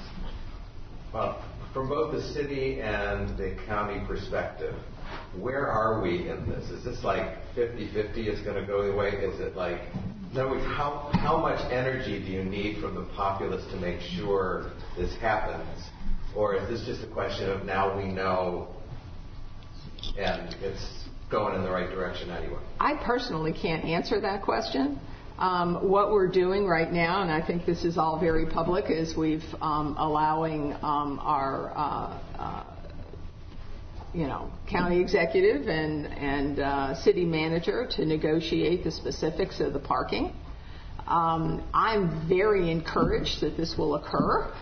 Well, 1.12 1.44
from 1.72 1.88
both 1.88 2.12
the 2.12 2.22
city 2.22 2.80
and 2.80 3.36
the 3.38 3.56
county 3.66 4.04
perspective, 4.06 4.74
where 5.38 5.66
are 5.66 6.00
we 6.00 6.28
in 6.28 6.48
this? 6.48 6.70
Is 6.70 6.84
this 6.84 7.04
like 7.04 7.38
50-50 7.56 8.28
is 8.28 8.40
going 8.40 8.60
to 8.60 8.66
go 8.66 8.82
away? 8.82 9.10
Is 9.10 9.40
it 9.40 9.56
like, 9.56 9.80
no, 10.32 10.58
how, 10.58 11.10
how 11.14 11.36
much 11.36 11.60
energy 11.70 12.18
do 12.18 12.26
you 12.26 12.44
need 12.44 12.80
from 12.80 12.94
the 12.94 13.04
populace 13.14 13.64
to 13.72 13.76
make 13.76 14.00
sure 14.00 14.72
this 14.96 15.14
happens? 15.16 15.84
Or 16.34 16.56
is 16.56 16.68
this 16.68 16.84
just 16.84 17.08
a 17.08 17.12
question 17.12 17.48
of 17.50 17.64
now 17.64 17.96
we 17.96 18.06
know 18.08 18.68
and 20.18 20.54
it's 20.60 21.04
going 21.30 21.54
in 21.54 21.62
the 21.62 21.70
right 21.70 21.90
direction 21.90 22.30
anyway? 22.30 22.60
I 22.80 22.94
personally 23.04 23.52
can't 23.52 23.84
answer 23.84 24.20
that 24.20 24.42
question. 24.42 25.00
Um, 25.38 25.88
what 25.88 26.12
we're 26.12 26.28
doing 26.28 26.64
right 26.64 26.92
now, 26.92 27.22
and 27.22 27.30
I 27.30 27.44
think 27.44 27.66
this 27.66 27.84
is 27.84 27.98
all 27.98 28.20
very 28.20 28.46
public, 28.46 28.84
is 28.88 29.16
we've 29.16 29.42
um, 29.60 29.96
allowing 29.98 30.74
um, 30.74 31.18
our 31.20 31.72
uh, 31.76 32.20
uh, 32.38 32.64
you 34.12 34.28
know 34.28 34.48
county 34.70 35.00
executive 35.00 35.66
and 35.66 36.06
and 36.06 36.60
uh, 36.60 36.94
city 37.02 37.24
manager 37.24 37.84
to 37.96 38.04
negotiate 38.04 38.84
the 38.84 38.92
specifics 38.92 39.58
of 39.58 39.72
the 39.72 39.80
parking. 39.80 40.32
Um, 41.08 41.68
I'm 41.74 42.28
very 42.28 42.70
encouraged 42.70 43.40
that 43.40 43.56
this 43.56 43.74
will 43.76 43.96
occur. 43.96 44.54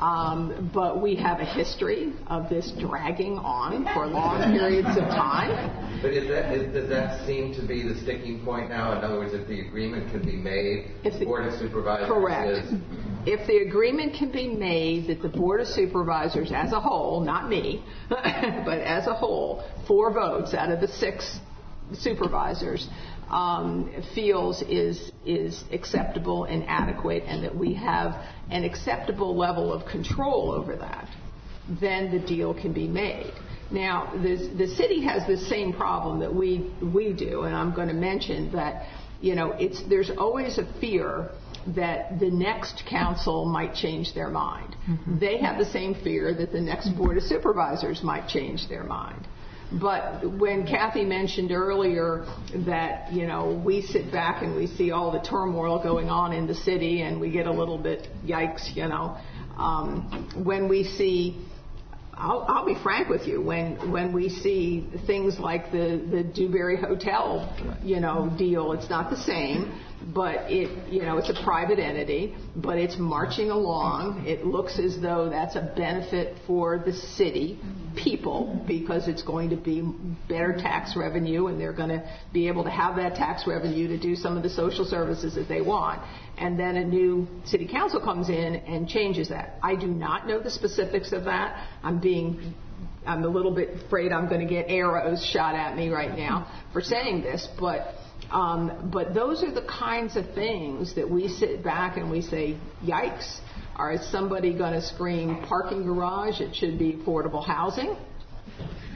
Um, 0.00 0.70
but 0.74 1.00
we 1.00 1.16
have 1.16 1.40
a 1.40 1.44
history 1.44 2.12
of 2.26 2.50
this 2.50 2.70
dragging 2.78 3.38
on 3.38 3.84
for 3.94 4.06
long 4.06 4.52
periods 4.52 4.90
of 4.90 5.04
time. 5.04 6.02
But 6.02 6.12
is 6.12 6.28
that, 6.28 6.52
is, 6.52 6.74
does 6.74 6.88
that 6.90 7.26
seem 7.26 7.54
to 7.54 7.66
be 7.66 7.82
the 7.82 7.98
sticking 8.02 8.44
point 8.44 8.68
now? 8.68 8.98
In 8.98 9.04
other 9.04 9.16
words, 9.16 9.32
if 9.32 9.48
the 9.48 9.66
agreement 9.66 10.10
can 10.10 10.22
be 10.22 10.36
made, 10.36 10.90
if 11.02 11.18
the 11.18 11.24
Board 11.24 11.46
of 11.46 11.58
Supervisors 11.58 12.08
correct. 12.08 12.66
is. 12.66 12.80
If 13.24 13.46
the 13.46 13.58
agreement 13.58 14.14
can 14.14 14.30
be 14.30 14.48
made 14.48 15.08
that 15.08 15.22
the 15.22 15.28
Board 15.28 15.62
of 15.62 15.66
Supervisors 15.66 16.52
as 16.54 16.72
a 16.72 16.80
whole, 16.80 17.20
not 17.20 17.48
me, 17.48 17.82
but 18.08 18.78
as 18.80 19.06
a 19.06 19.14
whole, 19.14 19.64
four 19.88 20.12
votes 20.12 20.52
out 20.52 20.70
of 20.70 20.80
the 20.80 20.88
six 20.88 21.40
supervisors 21.94 22.88
um, 23.30 23.90
feels 24.14 24.62
is 24.62 25.10
is 25.24 25.64
acceptable 25.72 26.44
and 26.44 26.64
adequate, 26.68 27.24
and 27.26 27.44
that 27.44 27.54
we 27.54 27.74
have 27.74 28.24
an 28.50 28.64
acceptable 28.64 29.36
level 29.36 29.72
of 29.72 29.86
control 29.90 30.52
over 30.52 30.76
that, 30.76 31.08
then 31.80 32.10
the 32.12 32.24
deal 32.24 32.54
can 32.54 32.72
be 32.72 32.86
made. 32.86 33.32
Now, 33.70 34.12
the, 34.14 34.36
the 34.56 34.68
city 34.68 35.02
has 35.02 35.26
the 35.26 35.36
same 35.36 35.72
problem 35.72 36.20
that 36.20 36.32
we 36.32 36.72
we 36.80 37.12
do, 37.12 37.42
and 37.42 37.54
I'm 37.54 37.74
going 37.74 37.88
to 37.88 37.94
mention 37.94 38.52
that 38.52 38.86
you 39.20 39.34
know 39.34 39.52
it's 39.52 39.82
there's 39.88 40.10
always 40.10 40.58
a 40.58 40.80
fear 40.80 41.30
that 41.74 42.20
the 42.20 42.30
next 42.30 42.84
council 42.88 43.44
might 43.44 43.74
change 43.74 44.14
their 44.14 44.28
mind. 44.28 44.76
Mm-hmm. 44.88 45.18
They 45.18 45.38
have 45.38 45.58
the 45.58 45.64
same 45.64 45.94
fear 45.94 46.32
that 46.34 46.52
the 46.52 46.60
next 46.60 46.90
board 46.96 47.16
of 47.16 47.24
supervisors 47.24 48.04
might 48.04 48.28
change 48.28 48.68
their 48.68 48.84
mind. 48.84 49.26
But 49.72 50.24
when 50.38 50.64
Kathy 50.66 51.04
mentioned 51.04 51.50
earlier 51.50 52.24
that, 52.66 53.12
you 53.12 53.26
know, 53.26 53.60
we 53.64 53.82
sit 53.82 54.12
back 54.12 54.42
and 54.42 54.54
we 54.54 54.68
see 54.68 54.92
all 54.92 55.10
the 55.10 55.20
turmoil 55.20 55.82
going 55.82 56.08
on 56.08 56.32
in 56.32 56.46
the 56.46 56.54
city 56.54 57.02
and 57.02 57.20
we 57.20 57.30
get 57.30 57.46
a 57.46 57.52
little 57.52 57.78
bit 57.78 58.08
yikes, 58.24 58.74
you 58.76 58.86
know, 58.86 59.16
um, 59.56 60.30
when 60.44 60.68
we 60.68 60.84
see 60.84 61.44
I'll, 62.18 62.46
I'll, 62.48 62.64
be 62.64 62.76
frank 62.82 63.10
with 63.10 63.26
you. 63.26 63.42
When 63.42 63.92
when 63.92 64.14
we 64.14 64.30
see 64.30 64.88
things 65.06 65.38
like 65.38 65.70
the 65.70 66.02
the 66.10 66.22
Dewberry 66.22 66.80
Hotel, 66.80 67.54
you 67.82 68.00
know, 68.00 68.34
deal, 68.38 68.72
it's 68.72 68.88
not 68.88 69.10
the 69.10 69.18
same 69.18 69.78
but 70.14 70.50
it, 70.50 70.92
you 70.92 71.02
know, 71.02 71.18
it's 71.18 71.30
a 71.30 71.44
private 71.44 71.78
entity, 71.78 72.34
but 72.54 72.78
it's 72.78 72.96
marching 72.98 73.50
along. 73.50 74.24
It 74.26 74.46
looks 74.46 74.78
as 74.78 75.00
though 75.00 75.28
that's 75.30 75.56
a 75.56 75.72
benefit 75.76 76.36
for 76.46 76.78
the 76.78 76.92
city 76.92 77.58
people 77.96 78.62
because 78.66 79.08
it's 79.08 79.22
going 79.22 79.50
to 79.50 79.56
be 79.56 79.82
better 80.28 80.52
tax 80.52 80.96
revenue 80.96 81.46
and 81.46 81.60
they're 81.60 81.72
going 81.72 81.88
to 81.88 82.08
be 82.32 82.46
able 82.48 82.64
to 82.64 82.70
have 82.70 82.96
that 82.96 83.14
tax 83.14 83.46
revenue 83.46 83.88
to 83.88 83.98
do 83.98 84.14
some 84.14 84.36
of 84.36 84.42
the 84.42 84.50
social 84.50 84.84
services 84.84 85.34
that 85.34 85.48
they 85.48 85.60
want. 85.60 86.02
And 86.38 86.58
then 86.58 86.76
a 86.76 86.84
new 86.84 87.26
city 87.44 87.66
council 87.66 88.00
comes 88.00 88.28
in 88.28 88.56
and 88.56 88.88
changes 88.88 89.30
that. 89.30 89.58
I 89.62 89.74
do 89.76 89.86
not 89.86 90.26
know 90.26 90.40
the 90.40 90.50
specifics 90.50 91.12
of 91.12 91.24
that. 91.24 91.66
I'm 91.82 92.00
being 92.00 92.54
I'm 93.06 93.22
a 93.22 93.28
little 93.28 93.54
bit 93.54 93.86
afraid 93.86 94.12
I'm 94.12 94.28
going 94.28 94.46
to 94.46 94.52
get 94.52 94.66
arrows 94.68 95.24
shot 95.24 95.54
at 95.54 95.76
me 95.76 95.88
right 95.90 96.16
now 96.16 96.50
for 96.72 96.80
saying 96.80 97.22
this, 97.22 97.48
but 97.58 97.94
um, 98.30 98.90
but 98.92 99.14
those 99.14 99.42
are 99.42 99.52
the 99.52 99.66
kinds 99.66 100.16
of 100.16 100.34
things 100.34 100.94
that 100.94 101.08
we 101.08 101.28
sit 101.28 101.62
back 101.62 101.96
and 101.96 102.10
we 102.10 102.22
say, 102.22 102.56
yikes. 102.84 103.40
Or 103.78 103.92
is 103.92 104.10
somebody 104.10 104.54
going 104.54 104.72
to 104.72 104.82
scream 104.82 105.44
parking 105.46 105.84
garage? 105.84 106.40
It 106.40 106.54
should 106.54 106.78
be 106.78 106.94
affordable 106.94 107.44
housing. 107.44 107.96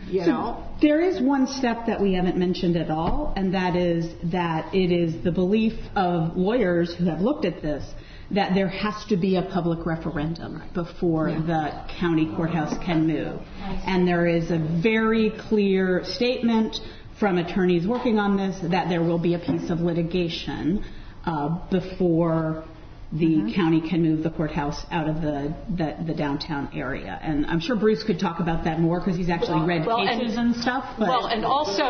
You 0.09 0.25
so 0.25 0.31
know? 0.31 0.69
There 0.81 1.01
is 1.01 1.21
one 1.21 1.47
step 1.47 1.87
that 1.87 2.01
we 2.01 2.15
haven't 2.15 2.37
mentioned 2.37 2.77
at 2.77 2.91
all, 2.91 3.33
and 3.37 3.55
that 3.55 3.77
is 3.77 4.13
that 4.33 4.75
it 4.75 4.91
is 4.91 5.23
the 5.23 5.31
belief 5.31 5.75
of 5.95 6.37
lawyers 6.37 6.95
who 6.95 7.05
have 7.05 7.21
looked 7.21 7.45
at 7.45 7.63
this 7.63 7.85
that 8.33 8.55
there 8.55 8.69
has 8.69 9.05
to 9.09 9.17
be 9.17 9.37
a 9.37 9.43
public 9.43 9.85
referendum 9.85 10.63
before 10.73 11.29
yeah. 11.29 11.41
the 11.41 11.95
county 11.99 12.31
courthouse 12.37 12.77
can 12.85 13.07
move. 13.07 13.41
And 13.61 14.07
there 14.07 14.27
is 14.27 14.51
a 14.53 14.59
very 14.59 15.33
clear 15.49 16.03
statement 16.05 16.79
from 17.21 17.37
attorneys 17.37 17.87
working 17.87 18.19
on 18.19 18.39
this 18.39 18.57
that 18.71 18.89
there 18.89 19.03
will 19.03 19.19
be 19.19 19.35
a 19.35 19.39
piece 19.39 19.71
of 19.71 19.81
litigation 19.81 20.83
uh, 21.27 21.69
before 21.71 22.65
the 23.13 23.27
mm-hmm. 23.27 23.55
county 23.55 23.81
can 23.81 24.03
move 24.03 24.23
the 24.23 24.31
courthouse 24.31 24.85
out 24.93 25.09
of 25.09 25.17
the, 25.17 25.53
the, 25.77 25.97
the, 26.07 26.15
downtown 26.15 26.71
area. 26.73 27.19
And 27.21 27.45
I'm 27.47 27.59
sure 27.59 27.75
Bruce 27.75 28.05
could 28.05 28.21
talk 28.21 28.39
about 28.39 28.63
that 28.65 28.79
more 28.79 29.01
because 29.01 29.17
he's 29.17 29.29
actually 29.29 29.67
read 29.67 29.85
well, 29.85 30.07
cases 30.07 30.37
and, 30.37 30.55
and 30.55 30.63
stuff. 30.63 30.95
But. 30.97 31.09
Well, 31.09 31.27
and 31.27 31.45
also 31.45 31.83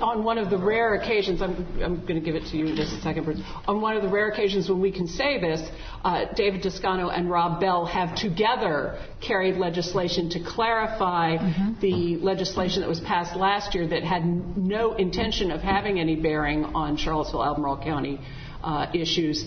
on 0.00 0.22
one 0.22 0.38
of 0.38 0.48
the 0.48 0.58
rare 0.58 0.94
occasions, 0.94 1.42
I'm, 1.42 1.66
I'm 1.82 2.06
going 2.06 2.14
to 2.14 2.20
give 2.20 2.36
it 2.36 2.44
to 2.50 2.56
you 2.56 2.66
in 2.66 2.76
just 2.76 2.92
a 2.92 3.00
second, 3.00 3.24
Bruce. 3.24 3.40
On 3.66 3.80
one 3.80 3.96
of 3.96 4.02
the 4.02 4.08
rare 4.08 4.28
occasions 4.28 4.68
when 4.68 4.80
we 4.80 4.92
can 4.92 5.08
say 5.08 5.40
this, 5.40 5.60
uh, 6.04 6.26
David 6.36 6.62
Toscano 6.62 7.08
and 7.08 7.28
Rob 7.28 7.58
Bell 7.58 7.84
have 7.86 8.14
together 8.14 9.00
carried 9.20 9.56
legislation 9.56 10.30
to 10.30 10.40
clarify 10.40 11.36
mm-hmm. 11.36 11.80
the 11.80 12.16
legislation 12.18 12.82
that 12.82 12.88
was 12.88 13.00
passed 13.00 13.34
last 13.34 13.74
year 13.74 13.88
that 13.88 14.04
had 14.04 14.24
no 14.56 14.94
intention 14.94 15.50
of 15.50 15.62
having 15.62 15.98
any 15.98 16.14
bearing 16.14 16.64
on 16.64 16.96
Charlottesville, 16.96 17.44
Albemarle 17.44 17.82
County 17.82 18.20
uh, 18.62 18.86
issues 18.94 19.44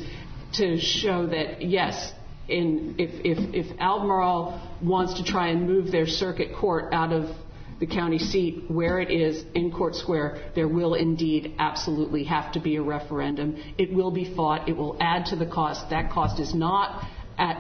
to 0.53 0.79
show 0.79 1.27
that 1.27 1.61
yes, 1.61 2.13
if, 2.47 3.25
if, 3.25 3.53
if 3.53 3.79
Albemarle 3.79 4.61
wants 4.81 5.15
to 5.15 5.23
try 5.23 5.49
and 5.49 5.67
move 5.67 5.91
their 5.91 6.07
circuit 6.07 6.55
court 6.55 6.93
out 6.93 7.11
of 7.11 7.35
the 7.79 7.87
county 7.87 8.19
seat 8.19 8.63
where 8.69 8.99
it 8.99 9.11
is 9.11 9.43
in 9.55 9.71
Court 9.71 9.95
Square, 9.95 10.51
there 10.55 10.67
will 10.67 10.93
indeed 10.93 11.55
absolutely 11.59 12.23
have 12.25 12.51
to 12.53 12.59
be 12.59 12.75
a 12.75 12.81
referendum. 12.81 13.57
It 13.77 13.91
will 13.93 14.11
be 14.11 14.33
fought. 14.35 14.69
It 14.69 14.77
will 14.77 14.97
add 15.01 15.25
to 15.27 15.35
the 15.35 15.45
cost. 15.45 15.89
That 15.89 16.11
cost 16.11 16.39
is 16.39 16.53
not 16.53 17.03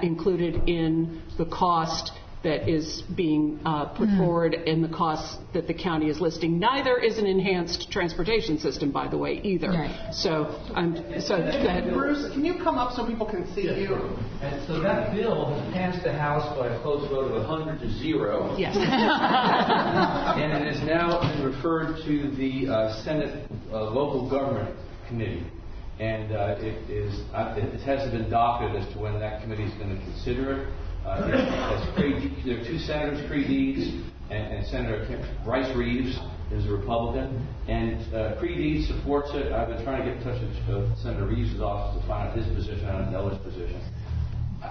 included 0.01 0.69
in 0.69 1.23
the 1.37 1.45
cost 1.45 2.11
that 2.43 2.69
is 2.69 3.01
being 3.15 3.59
uh, 3.65 3.85
put 3.85 4.09
mm. 4.09 4.17
forward 4.17 4.53
and 4.53 4.83
the 4.83 4.89
costs 4.89 5.37
that 5.53 5.65
the 5.65 5.73
county 5.73 6.09
is 6.09 6.19
listing. 6.19 6.59
Neither 6.59 6.97
is 6.97 7.17
an 7.17 7.25
enhanced 7.25 7.89
transportation 7.89 8.59
system, 8.59 8.91
by 8.91 9.07
the 9.07 9.17
way, 9.17 9.39
either. 9.43 9.69
Right. 9.69 10.13
So, 10.13 10.59
um, 10.73 10.95
so 11.19 11.37
that, 11.37 11.91
Bruce, 11.93 12.31
can 12.33 12.43
you 12.43 12.55
come 12.55 12.77
up 12.77 12.95
so 12.95 13.07
people 13.07 13.25
can 13.25 13.51
see 13.55 13.63
yes. 13.63 13.79
you? 13.79 13.95
And 14.41 14.67
so 14.67 14.81
that 14.81 15.13
bill 15.13 15.53
has 15.55 15.73
passed 15.73 16.03
the 16.03 16.11
House 16.13 16.57
by 16.57 16.67
a 16.67 16.81
close 16.81 17.09
vote 17.09 17.31
of 17.31 17.47
100 17.47 17.79
to 17.79 17.89
zero. 17.99 18.55
Yes. 18.57 18.75
and 18.77 20.63
it 20.63 20.75
is 20.75 20.81
now 20.83 21.21
been 21.21 21.45
referred 21.45 22.03
to 22.05 22.31
the 22.35 22.67
uh, 22.67 23.03
Senate 23.03 23.49
uh, 23.71 23.89
Local 23.89 24.29
Government 24.29 24.75
Committee 25.07 25.45
and 25.99 26.31
uh, 26.31 26.55
it 26.57 26.89
is 26.89 27.21
uh, 27.33 27.55
it 27.55 27.79
hasn't 27.81 28.11
been 28.11 28.29
docketed 28.29 28.81
as 28.81 28.91
to 28.93 28.99
when 28.99 29.19
that 29.19 29.41
committee 29.41 29.63
is 29.63 29.73
going 29.75 29.95
to 29.95 30.03
consider 30.05 30.61
it. 30.61 30.67
Uh, 31.05 31.27
there, 31.27 32.59
are 32.59 32.63
two 32.63 32.79
senators, 32.79 33.29
Deeds, 33.29 33.91
and, 34.29 34.53
and 34.53 34.67
Senator 34.67 35.05
Bryce 35.43 35.75
Reeves 35.75 36.17
is 36.49 36.65
a 36.65 36.71
Republican, 36.71 37.45
and 37.67 37.99
uh, 38.13 38.39
supports 38.87 39.29
it. 39.33 39.51
I've 39.51 39.67
been 39.67 39.83
trying 39.83 40.05
to 40.05 40.09
get 40.09 40.17
in 40.17 40.23
touch 40.23 40.41
with 40.41 40.69
uh, 40.69 40.95
Senator 41.03 41.27
Reeves' 41.27 41.59
office 41.59 42.01
to 42.01 42.07
find 42.07 42.29
out 42.29 42.37
his 42.37 42.47
position. 42.55 42.85
I 42.85 43.01
don't 43.01 43.11
know 43.11 43.27
his 43.27 43.37
position. 43.39 43.81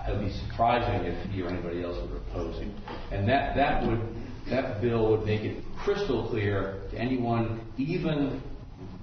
It 0.09 0.17
would 0.17 0.25
be 0.25 0.33
surprising 0.49 1.05
if 1.05 1.31
he 1.31 1.43
or 1.43 1.49
anybody 1.49 1.85
else 1.85 1.99
were 2.09 2.17
opposing. 2.17 2.75
And 3.11 3.29
that, 3.29 3.55
that 3.57 3.87
would 3.87 4.01
that 4.49 4.81
bill 4.81 5.11
would 5.11 5.27
make 5.27 5.43
it 5.43 5.63
crystal 5.85 6.29
clear 6.29 6.83
to 6.91 6.99
anyone, 6.99 7.61
even 7.77 8.43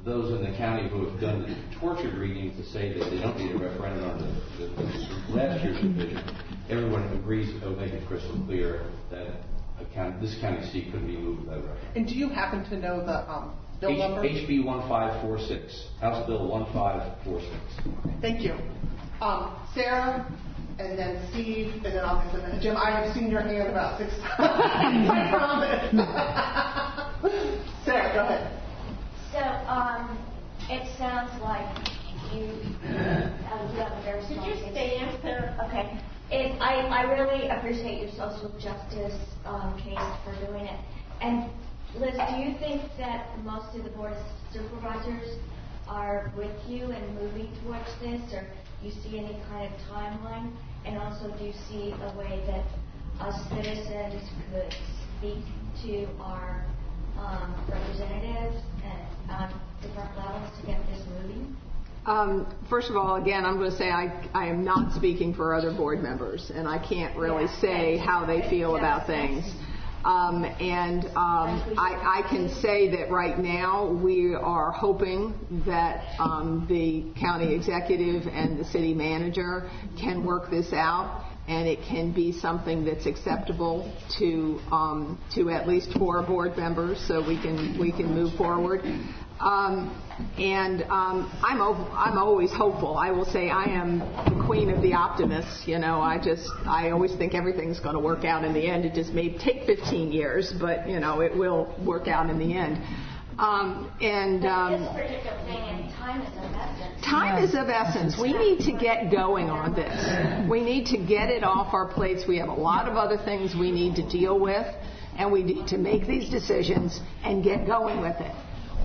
those 0.03 0.31
in 0.31 0.49
the 0.49 0.57
county 0.57 0.89
who 0.89 1.07
have 1.07 1.19
done 1.21 1.41
the 1.43 1.79
tortured 1.79 2.15
reading 2.15 2.55
to 2.57 2.63
say 2.71 2.97
that 2.97 3.09
they 3.09 3.19
don't 3.19 3.37
need 3.37 3.55
a 3.55 3.57
referendum 3.57 4.09
on 4.09 4.17
the, 4.17 4.65
the, 4.65 4.73
the 4.75 5.35
last 5.35 5.63
year's 5.63 5.79
division. 5.81 6.23
Everyone 6.69 7.03
agrees 7.13 7.49
it 7.49 7.65
would 7.65 7.77
make 7.79 7.93
it 7.93 8.07
crystal 8.07 8.39
clear 8.45 8.85
that 9.09 9.27
county, 9.93 10.15
this 10.21 10.39
county 10.39 10.65
seat 10.69 10.91
couldn't 10.91 11.07
be 11.07 11.17
moved 11.17 11.41
without 11.41 11.57
a 11.57 11.61
referendum. 11.61 11.91
And 11.95 12.07
do 12.07 12.15
you 12.15 12.29
happen 12.29 12.63
to 12.69 12.77
know 12.77 13.03
the 13.05 13.29
um, 13.29 13.53
bill 13.81 13.91
H- 13.91 13.97
number? 13.97 14.21
HB 14.21 14.65
1546, 14.65 15.87
House 15.99 16.27
Bill 16.27 16.47
1546. 16.47 18.21
Thank 18.21 18.41
you. 18.41 18.53
Um, 19.21 19.55
Sarah, 19.73 20.31
and 20.79 20.97
then 20.97 21.27
Steve, 21.31 21.73
and 21.75 21.85
then 21.85 22.05
I'll 22.05 22.23
get 22.31 22.33
them. 22.41 22.59
Jim, 22.61 22.77
I 22.77 22.91
have 22.91 23.13
seen 23.15 23.29
your 23.29 23.41
hand 23.41 23.69
about 23.69 23.99
six 23.99 24.13
times. 24.37 25.09
I 25.09 25.29
promise. 25.31 25.91
Sarah, 27.85 28.13
go 28.13 28.19
ahead. 28.25 28.61
So, 29.31 29.39
um, 29.39 30.17
it 30.69 30.87
sounds 30.97 31.31
like 31.41 31.65
you, 32.33 32.45
uh, 32.85 33.73
you 33.73 33.79
have 33.81 33.91
a 33.91 34.01
very 34.03 34.23
strong. 34.25 34.45
Could 34.45 34.59
you 34.59 34.71
stand, 34.71 35.17
Sarah? 35.21 35.67
Okay. 35.67 35.99
It, 36.31 36.61
I, 36.61 36.85
I 36.85 37.01
really 37.11 37.47
appreciate 37.49 38.01
your 38.01 38.11
social 38.11 38.49
justice 38.61 39.17
um, 39.45 39.73
case 39.81 39.97
for 40.23 40.45
doing 40.45 40.65
it. 40.65 40.79
And 41.21 41.49
Liz, 41.95 42.13
do 42.29 42.35
you 42.35 42.53
think 42.59 42.83
that 42.99 43.35
most 43.43 43.75
of 43.75 43.83
the 43.83 43.89
board 43.89 44.13
supervisors 44.53 45.39
are 45.87 46.31
with 46.37 46.55
you 46.67 46.91
and 46.91 47.15
moving 47.15 47.49
towards 47.63 47.89
this, 47.99 48.21
or 48.31 48.45
you 48.83 48.91
see 48.91 49.17
any 49.17 49.41
kind 49.49 49.73
of 49.73 49.79
timeline? 49.89 50.53
And 50.85 50.99
also, 50.99 51.35
do 51.35 51.45
you 51.45 51.53
see 51.67 51.93
a 51.97 52.15
way 52.15 52.43
that 52.45 53.25
us 53.25 53.41
citizens 53.49 54.21
could 54.51 54.73
speak 55.17 55.43
to 55.81 56.07
our 56.21 56.63
um, 57.17 57.55
representatives 57.67 58.61
at, 58.85 59.33
on 59.33 59.61
different 59.81 60.15
levels 60.15 60.51
to 60.61 60.67
get 60.67 60.79
this 60.85 61.03
moving? 61.09 61.57
Um, 62.05 62.47
first 62.69 62.89
of 62.89 62.95
all, 62.95 63.15
again, 63.21 63.45
I'm 63.45 63.57
going 63.57 63.71
to 63.71 63.77
say 63.77 63.89
I, 63.89 64.27
I 64.33 64.47
am 64.47 64.63
not 64.63 64.95
speaking 64.95 65.33
for 65.33 65.53
other 65.53 65.71
board 65.71 66.01
members, 66.01 66.51
and 66.53 66.67
I 66.67 66.77
can't 66.79 67.15
really 67.17 67.47
say 67.59 67.97
how 67.97 68.25
they 68.25 68.49
feel 68.49 68.77
about 68.77 69.05
things. 69.05 69.43
Um, 70.05 70.45
and 70.45 71.03
um, 71.07 71.75
I, 71.77 72.21
I 72.23 72.29
can 72.29 72.47
say 72.61 72.89
that 72.91 73.11
right 73.11 73.37
now 73.37 73.91
we 73.91 74.33
are 74.33 74.71
hoping 74.71 75.33
that 75.65 76.17
um, 76.19 76.65
the 76.69 77.05
county 77.19 77.53
executive 77.53 78.25
and 78.27 78.57
the 78.57 78.63
city 78.63 78.93
manager 78.93 79.69
can 79.99 80.25
work 80.25 80.49
this 80.49 80.71
out 80.71 81.25
and 81.49 81.67
it 81.67 81.79
can 81.81 82.13
be 82.13 82.31
something 82.31 82.85
that's 82.85 83.07
acceptable 83.07 83.91
to 84.19 84.59
um, 84.71 85.19
to 85.33 85.49
at 85.49 85.67
least 85.67 85.91
four 85.97 86.21
board 86.21 86.55
members, 86.55 87.03
so 87.07 87.27
we 87.27 87.41
can 87.41 87.77
we 87.79 87.91
can 87.91 88.13
move 88.13 88.35
forward. 88.37 88.81
Um, 89.39 89.95
and 90.37 90.83
um, 90.83 91.31
I'm 91.41 91.61
o- 91.61 91.89
I'm 91.93 92.17
always 92.17 92.51
hopeful. 92.51 92.97
I 92.97 93.11
will 93.11 93.25
say 93.25 93.49
I 93.49 93.65
am 93.65 93.99
the 93.99 94.43
queen 94.45 94.69
of 94.69 94.81
the 94.81 94.93
optimists. 94.93 95.65
You 95.65 95.79
know, 95.79 96.01
I 96.01 96.17
just 96.21 96.49
I 96.65 96.89
always 96.89 97.15
think 97.15 97.33
everything's 97.33 97.79
going 97.79 97.95
to 97.95 98.01
work 98.01 98.25
out 98.25 98.43
in 98.43 98.53
the 98.53 98.67
end. 98.67 98.83
It 98.83 98.93
just 98.93 99.13
may 99.13 99.37
take 99.37 99.65
15 99.65 100.11
years, 100.11 100.53
but 100.59 100.89
you 100.89 100.99
know 100.99 101.21
it 101.21 101.35
will 101.35 101.73
work 101.85 102.07
out 102.09 102.29
in 102.29 102.37
the 102.37 102.53
end. 102.57 102.83
Um, 103.39 103.89
and 104.01 104.45
um, 104.45 104.81
this 104.81 104.91
particular 104.91 105.37
thing, 105.45 105.57
and 105.57 105.89
time 105.93 106.21
is 106.21 106.37
of 106.37 106.51
essence. 106.51 107.05
Time 107.05 107.41
is 107.41 107.55
of 107.55 107.69
essence. 107.69 108.19
We 108.19 108.33
need 108.33 108.59
to 108.65 108.73
get 108.73 109.09
going 109.09 109.49
on 109.49 109.73
this. 109.73 110.49
We 110.49 110.61
need 110.61 110.87
to 110.87 110.97
get 110.97 111.29
it 111.29 111.45
off 111.45 111.73
our 111.73 111.87
plates. 111.87 112.23
We 112.27 112.37
have 112.39 112.49
a 112.49 112.53
lot 112.53 112.89
of 112.89 112.97
other 112.97 113.17
things 113.17 113.55
we 113.57 113.71
need 113.71 113.95
to 113.95 114.09
deal 114.09 114.37
with, 114.37 114.67
and 115.17 115.31
we 115.31 115.43
need 115.43 115.67
to 115.67 115.77
make 115.77 116.05
these 116.05 116.29
decisions 116.29 116.99
and 117.23 117.41
get 117.41 117.65
going 117.65 118.01
with 118.01 118.19
it. 118.19 118.35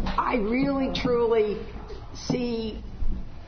I 0.06 0.36
really, 0.36 0.92
truly 0.94 1.58
see. 2.14 2.82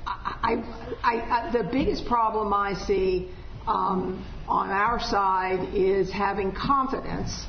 I, 0.06 0.62
I, 1.02 1.14
I, 1.14 1.52
the 1.52 1.64
biggest 1.64 2.06
problem 2.06 2.52
I 2.52 2.74
see 2.86 3.30
um, 3.66 4.24
on 4.48 4.70
our 4.70 5.00
side 5.00 5.74
is 5.74 6.10
having 6.10 6.52
confidence 6.52 7.46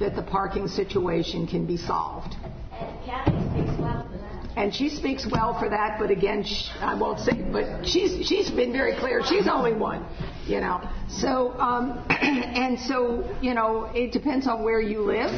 that 0.00 0.14
the 0.16 0.22
parking 0.22 0.68
situation 0.68 1.46
can 1.46 1.66
be 1.66 1.76
solved. 1.76 2.34
And 2.72 3.04
Kathy 3.04 3.30
speaks 3.50 3.80
well 3.80 4.06
for 4.10 4.18
that. 4.18 4.52
And 4.56 4.74
she 4.74 4.88
speaks 4.88 5.26
well 5.30 5.58
for 5.58 5.68
that, 5.68 5.98
but 5.98 6.10
again, 6.10 6.44
sh 6.44 6.70
I 6.80 6.94
won't 6.94 7.20
say, 7.20 7.32
but 7.52 7.86
she's 7.86 8.26
she's 8.26 8.50
been 8.50 8.72
very 8.72 8.96
clear. 8.96 9.22
She's 9.24 9.48
only 9.48 9.72
one, 9.72 10.04
you 10.46 10.60
know. 10.60 10.80
So 11.08 11.52
um, 11.58 12.04
and 12.10 12.78
so 12.80 13.36
you 13.40 13.54
know, 13.54 13.90
it 13.94 14.12
depends 14.12 14.46
on 14.46 14.62
where 14.62 14.80
you 14.80 15.00
live, 15.00 15.30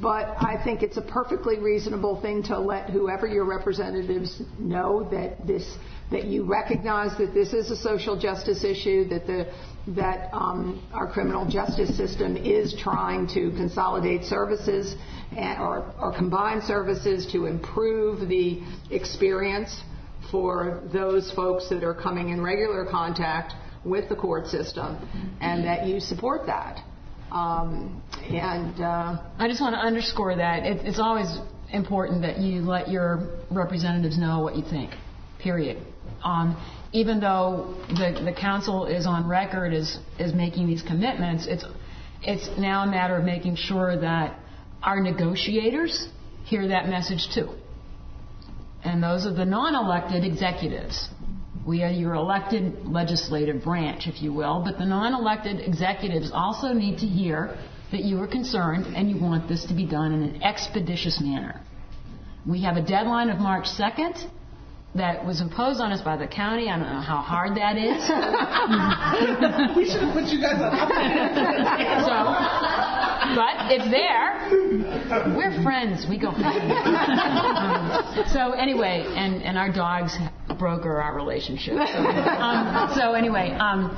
but 0.00 0.36
I 0.38 0.60
think 0.62 0.82
it's 0.82 0.96
a 0.96 1.02
perfectly 1.02 1.58
reasonable 1.58 2.20
thing 2.20 2.42
to 2.44 2.58
let 2.58 2.90
whoever 2.90 3.26
your 3.26 3.44
representatives 3.44 4.42
know 4.58 5.08
that 5.10 5.46
this 5.46 5.76
that 6.10 6.24
you 6.24 6.44
recognize 6.44 7.16
that 7.18 7.32
this 7.34 7.52
is 7.52 7.70
a 7.70 7.76
social 7.76 8.18
justice 8.18 8.64
issue, 8.64 9.08
that 9.08 9.26
the 9.26 9.52
that 9.94 10.28
um, 10.32 10.86
our 10.92 11.10
criminal 11.10 11.48
justice 11.48 11.96
system 11.96 12.36
is 12.36 12.74
trying 12.78 13.26
to 13.28 13.50
consolidate 13.56 14.24
services 14.24 14.94
and, 15.36 15.60
or, 15.60 15.92
or 16.00 16.14
combine 16.14 16.60
services 16.62 17.26
to 17.32 17.46
improve 17.46 18.28
the 18.28 18.60
experience 18.90 19.82
for 20.30 20.82
those 20.92 21.32
folks 21.32 21.68
that 21.70 21.82
are 21.82 21.94
coming 21.94 22.28
in 22.28 22.42
regular 22.42 22.84
contact 22.84 23.54
with 23.84 24.08
the 24.08 24.16
court 24.16 24.46
system, 24.46 24.96
and 25.40 25.64
that 25.64 25.86
you 25.86 26.00
support 26.00 26.46
that. 26.46 26.80
Um, 27.30 28.02
and 28.28 28.80
uh, 28.80 29.22
I 29.38 29.48
just 29.48 29.60
want 29.60 29.74
to 29.74 29.78
underscore 29.78 30.36
that 30.36 30.64
it, 30.64 30.84
it's 30.84 30.98
always 30.98 31.28
important 31.72 32.22
that 32.22 32.38
you 32.38 32.62
let 32.62 32.88
your 32.88 33.40
representatives 33.50 34.18
know 34.18 34.40
what 34.40 34.56
you 34.56 34.62
think. 34.62 34.90
Period. 35.40 35.78
Um, 36.24 36.56
even 36.92 37.20
though 37.20 37.76
the, 37.88 38.20
the 38.24 38.32
council 38.38 38.86
is 38.86 39.06
on 39.06 39.28
record 39.28 39.72
as, 39.72 39.98
as 40.18 40.34
making 40.34 40.66
these 40.66 40.82
commitments, 40.82 41.46
it's, 41.46 41.64
it's 42.22 42.48
now 42.58 42.82
a 42.82 42.86
matter 42.86 43.16
of 43.16 43.24
making 43.24 43.56
sure 43.56 43.98
that 43.98 44.38
our 44.82 45.00
negotiators 45.00 46.08
hear 46.44 46.68
that 46.68 46.88
message 46.88 47.28
too. 47.32 47.48
And 48.82 49.02
those 49.02 49.26
are 49.26 49.32
the 49.32 49.44
non 49.44 49.74
elected 49.74 50.24
executives. 50.24 51.08
We 51.70 51.84
are 51.84 51.88
your 51.88 52.14
elected 52.14 52.84
legislative 52.84 53.62
branch, 53.62 54.08
if 54.08 54.20
you 54.20 54.32
will, 54.32 54.60
but 54.64 54.76
the 54.76 54.84
non 54.84 55.14
elected 55.14 55.60
executives 55.60 56.32
also 56.34 56.72
need 56.72 56.98
to 56.98 57.06
hear 57.06 57.56
that 57.92 58.02
you 58.02 58.20
are 58.20 58.26
concerned 58.26 58.86
and 58.96 59.08
you 59.08 59.16
want 59.16 59.48
this 59.48 59.64
to 59.66 59.74
be 59.74 59.86
done 59.86 60.12
in 60.12 60.22
an 60.24 60.42
expeditious 60.42 61.20
manner. 61.20 61.60
We 62.44 62.64
have 62.64 62.76
a 62.76 62.82
deadline 62.82 63.30
of 63.30 63.38
March 63.38 63.66
2nd 63.66 64.28
that 64.96 65.24
was 65.24 65.40
imposed 65.40 65.80
on 65.80 65.92
us 65.92 66.00
by 66.00 66.16
the 66.16 66.26
county. 66.26 66.68
I 66.68 66.76
don't 66.76 66.92
know 66.92 67.02
how 67.02 67.18
hard 67.18 67.56
that 67.56 67.78
is. 67.78 68.02
we 69.76 69.88
should 69.88 70.02
have 70.02 70.12
put 70.12 70.24
you 70.24 70.40
guys 70.40 70.58
on. 70.58 70.74
so, 72.04 72.89
but 73.34 73.72
it's 73.72 73.90
there. 73.90 75.34
We're 75.36 75.62
friends. 75.62 76.06
We 76.08 76.18
go. 76.18 76.32
so 78.32 78.52
anyway, 78.52 79.04
and 79.06 79.42
and 79.42 79.58
our 79.58 79.72
dogs 79.72 80.16
broker 80.58 81.00
our 81.00 81.14
relationship. 81.14 81.74
So, 81.74 81.80
um, 81.80 82.90
so 82.94 83.14
anyway, 83.14 83.56
um, 83.58 83.96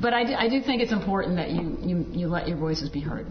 but 0.00 0.12
I 0.12 0.24
do, 0.24 0.34
I 0.34 0.48
do 0.48 0.60
think 0.60 0.82
it's 0.82 0.92
important 0.92 1.36
that 1.36 1.50
you, 1.50 1.78
you 1.80 2.06
you 2.12 2.28
let 2.28 2.48
your 2.48 2.58
voices 2.58 2.88
be 2.88 3.00
heard. 3.00 3.26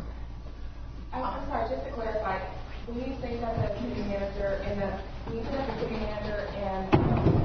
I'm 1.12 1.48
sorry, 1.48 1.68
just 1.70 1.84
to 1.86 1.92
clarify, 1.94 2.40
when 2.86 3.00
you 3.00 3.16
say 3.22 3.40
that 3.40 3.56
the 3.56 3.68
city 3.82 4.02
manager 4.02 4.62
and 4.66 4.82
the 4.82 4.88
when 5.26 5.38
you 5.38 5.44
city 5.82 5.96
manager 5.96 6.48
and 6.56 7.39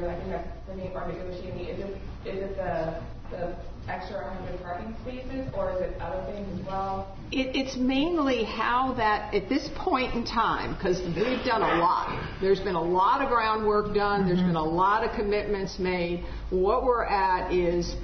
county 0.00 0.06
executive, 0.06 0.10
I 0.10 0.16
think 0.16 0.30
that's 0.30 0.68
the 0.68 0.74
name 0.76 0.96
are 0.96 1.08
negotiating. 1.08 1.66
Is 1.66 1.80
it 1.80 2.28
is 2.28 2.50
it 2.50 2.56
the 2.56 3.02
the 3.30 3.56
extra 3.88 4.22
100 4.22 4.62
parking 4.62 4.94
spaces, 5.02 5.52
or 5.54 5.72
is 5.72 5.80
it 5.80 6.00
other 6.00 6.24
things 6.32 6.60
as 6.60 6.66
well? 6.66 7.16
It, 7.32 7.56
it's 7.56 7.76
mainly 7.76 8.44
how 8.44 8.94
that, 8.96 9.34
at 9.34 9.48
this 9.48 9.68
point 9.76 10.14
in 10.14 10.24
time, 10.24 10.74
because 10.74 11.00
we've 11.00 11.44
done 11.44 11.62
a 11.62 11.80
lot. 11.80 12.38
There's 12.40 12.60
been 12.60 12.74
a 12.74 12.82
lot 12.82 13.22
of 13.22 13.28
groundwork 13.28 13.94
done. 13.94 14.26
There's 14.26 14.40
been 14.40 14.56
a 14.56 14.62
lot 14.62 15.04
of 15.04 15.14
commitments 15.16 15.78
made. 15.78 16.24
What 16.50 16.84
we're 16.84 17.04
at 17.04 17.52
is 17.52 17.94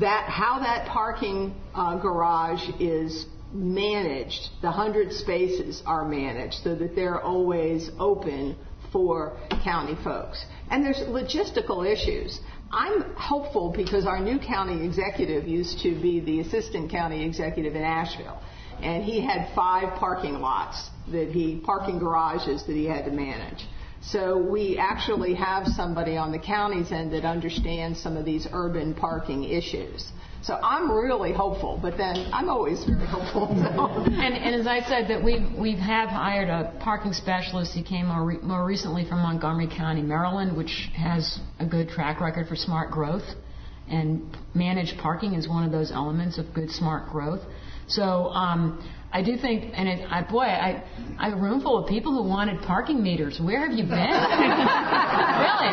that 0.00 0.28
how 0.28 0.58
that 0.60 0.88
parking 0.88 1.54
uh, 1.74 1.98
garage 1.98 2.68
is 2.80 3.26
managed. 3.52 4.50
The 4.60 4.68
100 4.68 5.12
spaces 5.12 5.82
are 5.86 6.04
managed 6.04 6.56
so 6.62 6.74
that 6.74 6.94
they're 6.94 7.20
always 7.20 7.90
open 7.98 8.56
for 8.92 9.36
county 9.64 9.96
folks. 10.02 10.44
And 10.70 10.84
there's 10.84 10.98
logistical 10.98 11.86
issues. 11.90 12.40
I'm 12.70 13.02
hopeful 13.14 13.72
because 13.74 14.06
our 14.06 14.20
new 14.20 14.38
county 14.38 14.84
executive 14.84 15.48
used 15.48 15.80
to 15.82 16.00
be 16.00 16.20
the 16.20 16.40
assistant 16.40 16.90
county 16.90 17.24
executive 17.24 17.74
in 17.74 17.82
Asheville. 17.82 18.40
and 18.80 19.02
he 19.02 19.20
had 19.20 19.48
five 19.54 19.98
parking 19.98 20.40
lots 20.40 20.90
that 21.10 21.30
he 21.30 21.56
parking 21.64 21.98
garages 21.98 22.64
that 22.66 22.74
he 22.74 22.84
had 22.84 23.04
to 23.04 23.10
manage. 23.10 23.66
So 24.00 24.38
we 24.38 24.78
actually 24.78 25.34
have 25.34 25.66
somebody 25.66 26.16
on 26.16 26.30
the 26.30 26.38
county's 26.38 26.92
end 26.92 27.12
that 27.12 27.24
understands 27.24 28.00
some 28.00 28.16
of 28.16 28.24
these 28.24 28.46
urban 28.52 28.94
parking 28.94 29.44
issues. 29.44 30.06
So 30.42 30.54
I'm 30.54 30.90
really 30.90 31.32
hopeful, 31.32 31.78
but 31.82 31.96
then 31.96 32.30
I'm 32.32 32.48
always 32.48 32.84
very 32.84 33.06
hopeful. 33.06 33.48
So. 33.48 34.04
And, 34.06 34.34
and 34.34 34.54
as 34.54 34.66
I 34.66 34.80
said, 34.88 35.08
that 35.08 35.22
we 35.22 35.44
we 35.58 35.76
have 35.76 36.08
hired 36.08 36.48
a 36.48 36.78
parking 36.80 37.12
specialist. 37.12 37.72
He 37.72 37.82
came 37.82 38.06
more, 38.06 38.24
re, 38.24 38.38
more 38.38 38.64
recently 38.64 39.04
from 39.08 39.18
Montgomery 39.18 39.68
County, 39.68 40.02
Maryland, 40.02 40.56
which 40.56 40.90
has 40.96 41.40
a 41.58 41.66
good 41.66 41.88
track 41.88 42.20
record 42.20 42.48
for 42.48 42.56
smart 42.56 42.90
growth. 42.90 43.24
And 43.88 44.36
managed 44.54 44.98
parking 44.98 45.34
is 45.34 45.48
one 45.48 45.64
of 45.64 45.72
those 45.72 45.90
elements 45.90 46.38
of 46.38 46.52
good 46.54 46.70
smart 46.70 47.10
growth. 47.10 47.40
So 47.88 48.28
um, 48.28 48.86
I 49.10 49.22
do 49.22 49.38
think, 49.38 49.72
and 49.74 49.88
it, 49.88 50.06
I, 50.10 50.22
boy, 50.22 50.44
I, 50.44 50.84
I 51.18 51.30
have 51.30 51.38
a 51.38 51.40
room 51.40 51.62
full 51.62 51.78
of 51.82 51.88
people 51.88 52.12
who 52.12 52.28
wanted 52.28 52.60
parking 52.62 53.02
meters. 53.02 53.40
Where 53.42 53.66
have 53.66 53.72
you 53.72 53.84
been? 53.84 53.90
really? 53.96 55.70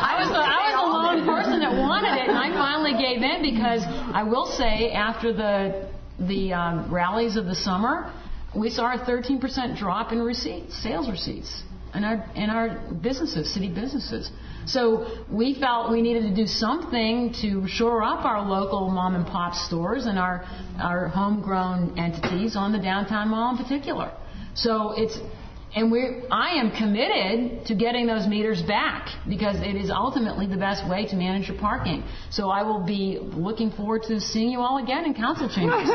I 0.00 0.16
was 0.16 0.32
I 0.32 0.58
was 0.64 0.71
the 1.20 1.26
person 1.26 1.60
that 1.60 1.72
wanted 1.72 2.12
it, 2.20 2.28
and 2.28 2.38
I 2.38 2.50
finally 2.50 2.92
gave 2.92 3.22
in 3.22 3.42
because 3.42 3.82
I 3.86 4.22
will 4.22 4.46
say, 4.46 4.92
after 4.92 5.32
the 5.32 5.88
the 6.18 6.52
um, 6.52 6.92
rallies 6.92 7.36
of 7.36 7.46
the 7.46 7.54
summer, 7.54 8.12
we 8.54 8.70
saw 8.70 8.94
a 8.94 8.98
13% 8.98 9.78
drop 9.78 10.12
in 10.12 10.22
receipts, 10.22 10.80
sales 10.82 11.08
receipts, 11.10 11.62
in 11.94 12.04
our 12.04 12.24
in 12.34 12.50
our 12.50 12.80
businesses, 13.02 13.52
city 13.52 13.68
businesses. 13.68 14.30
So 14.66 15.24
we 15.30 15.58
felt 15.58 15.90
we 15.90 16.02
needed 16.02 16.22
to 16.22 16.34
do 16.34 16.46
something 16.46 17.34
to 17.42 17.66
shore 17.66 18.02
up 18.02 18.24
our 18.24 18.42
local 18.46 18.88
mom 18.90 19.14
and 19.14 19.26
pop 19.26 19.54
stores 19.54 20.06
and 20.06 20.18
our 20.18 20.44
our 20.80 21.08
homegrown 21.08 21.98
entities 21.98 22.56
on 22.56 22.72
the 22.72 22.78
downtown 22.78 23.28
mall 23.28 23.56
in 23.56 23.62
particular. 23.62 24.12
So 24.54 24.92
it's 24.96 25.18
and 25.74 25.90
we 25.90 26.22
I 26.30 26.60
am 26.60 26.70
committed 26.70 27.66
to 27.66 27.74
getting 27.74 28.06
those 28.06 28.26
meters 28.26 28.62
back 28.62 29.08
because 29.28 29.56
it 29.56 29.76
is 29.76 29.90
ultimately 29.90 30.46
the 30.46 30.56
best 30.56 30.88
way 30.88 31.06
to 31.06 31.16
manage 31.16 31.48
your 31.48 31.58
parking. 31.58 32.04
So 32.30 32.50
I 32.50 32.62
will 32.62 32.84
be 32.84 33.18
looking 33.20 33.70
forward 33.70 34.02
to 34.08 34.20
seeing 34.20 34.50
you 34.50 34.60
all 34.60 34.82
again 34.82 35.04
in 35.04 35.14
council 35.14 35.48
chambers. 35.48 35.86
so 35.88 35.94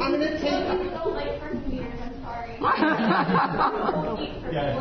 I'm 0.00 0.12
going 0.12 0.20
to 0.20 0.40
take. 0.40 0.92
Yes. 4.52 4.78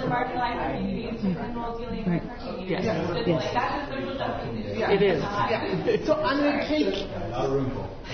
It 4.89 5.01
is. 5.03 5.21
Yeah. 5.21 6.05
So 6.05 6.15
I'm 6.15 6.39
going 6.41 6.57
to 6.57 6.67
take. 6.67 6.95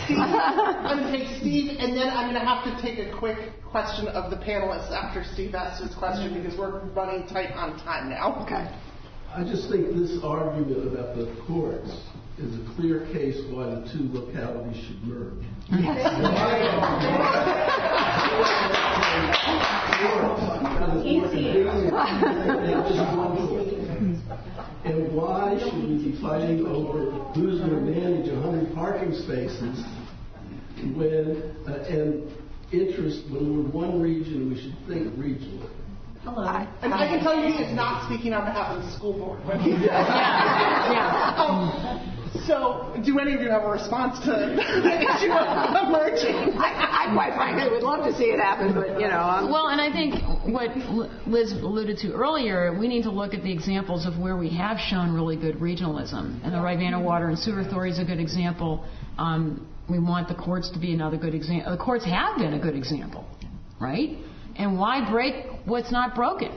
I'm 0.10 1.00
going 1.00 1.12
to 1.12 1.18
take 1.18 1.40
Steve, 1.40 1.78
and 1.80 1.96
then 1.96 2.10
I'm 2.10 2.34
going 2.34 2.42
to 2.42 2.48
have 2.48 2.64
to 2.66 2.82
take 2.82 3.00
a 3.00 3.18
quick 3.18 3.38
question 3.64 4.08
of 4.10 4.30
the 4.30 4.38
panelists 4.38 4.92
after 4.92 5.24
Steve 5.34 5.56
asks 5.56 5.84
his 5.84 5.96
question 5.96 6.34
because 6.34 6.58
we're 6.58 6.80
running 6.90 7.28
tight 7.28 7.52
on 7.54 7.78
time 7.84 8.10
now. 8.10 8.44
Okay. 8.44 8.68
I 9.34 9.44
just 9.44 9.70
think 9.70 9.96
this 9.96 10.18
argument 10.24 10.88
about 10.94 11.16
the 11.16 11.28
courts 11.48 11.92
is 12.38 12.56
a 12.56 12.76
clear 12.76 13.06
case 13.14 13.38
why 13.50 13.66
the 13.66 13.82
two 13.92 14.10
localities 14.14 14.78
should 14.86 15.04
merge. 15.04 15.44
And 24.86 25.14
why 25.14 25.58
should 25.60 25.90
we 25.90 26.12
be 26.12 26.22
fighting 26.22 26.66
over 26.66 27.12
who's 27.34 27.60
going 27.60 27.72
to 27.72 27.82
manage 27.82 28.32
100 28.32 28.74
parking 28.74 29.14
spaces 29.14 29.84
when 30.96 31.56
uh, 31.68 31.84
and 31.90 32.32
interest 32.72 33.24
when 33.32 33.64
we're 33.64 33.70
one 33.72 34.02
region 34.02 34.50
we 34.50 34.62
should 34.62 34.76
think 34.88 35.08
regionally. 35.16 35.70
Hello. 36.24 36.46
And 36.82 36.94
I 36.94 37.08
can 37.08 37.24
tell 37.24 37.36
you 37.36 37.54
he 37.54 37.64
is 37.64 37.74
not 37.74 38.06
speaking 38.10 38.34
on 38.34 38.44
behalf 38.44 38.76
of 38.76 38.84
the 38.84 38.92
school 38.92 39.14
board. 39.14 39.40
yeah. 39.66 40.92
yeah. 40.92 41.36
Um, 41.38 42.17
so, 42.46 42.94
do 43.06 43.20
any 43.20 43.34
of 43.34 43.42
you 43.42 43.50
have 43.50 43.64
a 43.64 43.70
response 43.70 44.20
to 44.26 44.32
the 44.32 44.96
issue 45.02 45.32
of 45.32 45.90
merging? 45.90 46.58
I, 46.58 47.08
I 47.08 47.14
quite 47.14 47.34
frankly 47.36 47.70
would 47.70 47.84
love 47.84 48.06
to 48.06 48.18
see 48.18 48.26
it 48.26 48.40
happen, 48.40 48.74
but 48.74 49.00
you 49.00 49.08
know. 49.08 49.20
I'm 49.20 49.52
well, 49.52 49.68
and 49.70 49.80
I 49.80 49.92
think 49.92 50.16
what 50.46 50.76
Liz 51.28 51.52
alluded 51.52 51.98
to 52.00 52.14
earlier, 52.14 52.78
we 52.78 52.88
need 52.88 53.04
to 53.04 53.12
look 53.12 53.34
at 53.34 53.44
the 53.44 53.52
examples 53.52 54.06
of 54.06 54.18
where 54.18 54.38
we 54.38 54.50
have 54.58 54.78
shown 54.80 55.14
really 55.14 55.36
good 55.36 55.56
regionalism, 55.56 56.44
and 56.44 56.54
the 56.54 56.62
Rivanna 56.62 57.00
Water 57.00 57.28
and 57.28 57.38
Sewer 57.38 57.62
Authority 57.62 57.94
is 57.94 58.00
a 58.00 58.06
good 58.06 58.20
example. 58.20 58.86
Um, 59.18 59.68
we 59.90 60.00
want 60.00 60.28
the 60.28 60.36
courts 60.36 60.70
to 60.72 60.80
be 60.80 60.94
another 60.94 61.18
good 61.18 61.34
example. 61.34 61.76
The 61.76 61.84
courts 61.84 62.06
have 62.06 62.38
been 62.38 62.54
a 62.54 62.60
good 62.60 62.76
example, 62.76 63.26
right? 63.80 64.18
And 64.58 64.78
why 64.78 65.10
break 65.10 65.46
what's 65.66 65.92
not 65.92 66.16
broken? 66.16 66.52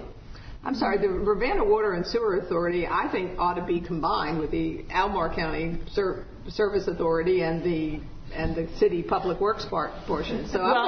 I'm 0.62 0.74
sorry, 0.74 0.98
the 0.98 1.08
Rivanna 1.08 1.64
Water 1.64 1.94
and 1.94 2.06
Sewer 2.06 2.38
Authority, 2.38 2.86
I 2.86 3.08
think, 3.11 3.38
ought 3.38 3.54
to 3.54 3.64
be 3.64 3.80
combined 3.80 4.38
with 4.38 4.50
the 4.50 4.84
Albemarle 4.90 5.34
County 5.34 5.80
Ser- 5.92 6.26
Service 6.48 6.86
Authority 6.86 7.42
and 7.42 7.62
the 7.64 8.00
and 8.32 8.54
the 8.54 8.68
city 8.78 9.02
public 9.02 9.40
works 9.40 9.64
part 9.64 9.90
portion. 10.06 10.48
So 10.52 10.61
I'm 10.61 10.76
all, 10.76 10.86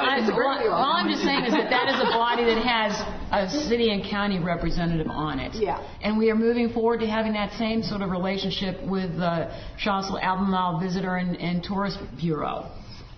all 0.70 0.93
I'm 0.93 1.09
just 1.09 1.25
saying 1.25 1.45
is 1.45 1.53
that 1.53 1.70
that 1.70 1.89
is 1.89 2.01
a 2.01 2.12
body 2.12 2.45
that 2.45 2.62
has 2.62 2.93
a 3.33 3.51
city 3.68 3.91
and 3.91 4.09
county 4.09 4.39
representative 4.39 5.09
on 5.09 5.41
it. 5.41 5.53
Yeah. 5.55 5.85
And 6.03 6.18
we 6.18 6.31
are 6.31 6.37
moving 6.37 6.73
forward 6.73 7.01
to 7.01 7.07
having 7.07 7.33
that 7.33 7.53
same 7.59 7.83
sort 7.83 8.03
of 8.03 8.11
relationship 8.11 8.81
with 8.87 9.16
the 9.16 9.53
Charlottesville 9.77 10.20
Albemarle 10.20 10.79
Visitor 10.81 11.16
and, 11.16 11.37
and 11.37 11.64
Tourist 11.64 11.99
Bureau, 12.16 12.70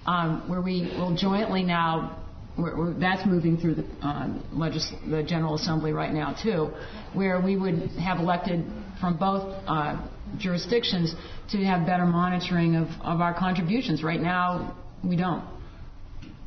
um, 0.07 0.49
where 0.49 0.63
we 0.63 0.83
will 0.97 1.15
jointly 1.15 1.63
now 1.63 2.24
we're, 2.57 2.77
we're, 2.77 2.95
that's 2.95 3.27
moving 3.27 3.57
through 3.57 3.77
the, 3.77 3.85
um, 4.03 4.45
legis- 4.53 4.93
the 5.09 5.23
General 5.23 5.55
Assembly 5.55 5.93
right 5.93 6.13
now 6.13 6.33
too, 6.41 6.71
where 7.13 7.41
we 7.41 7.57
would 7.57 7.91
have 7.99 8.19
elected 8.19 8.65
from 9.01 9.17
both 9.17 9.55
uh, 9.67 10.07
jurisdictions 10.39 11.15
to 11.51 11.59
have 11.65 11.87
better 11.87 12.07
monitoring 12.07 12.77
of, 12.77 12.89
of 13.01 13.21
our 13.21 13.35
contributions. 13.35 14.03
Right 14.03 14.21
now, 14.21 14.77
we 15.03 15.17
don't. 15.17 15.45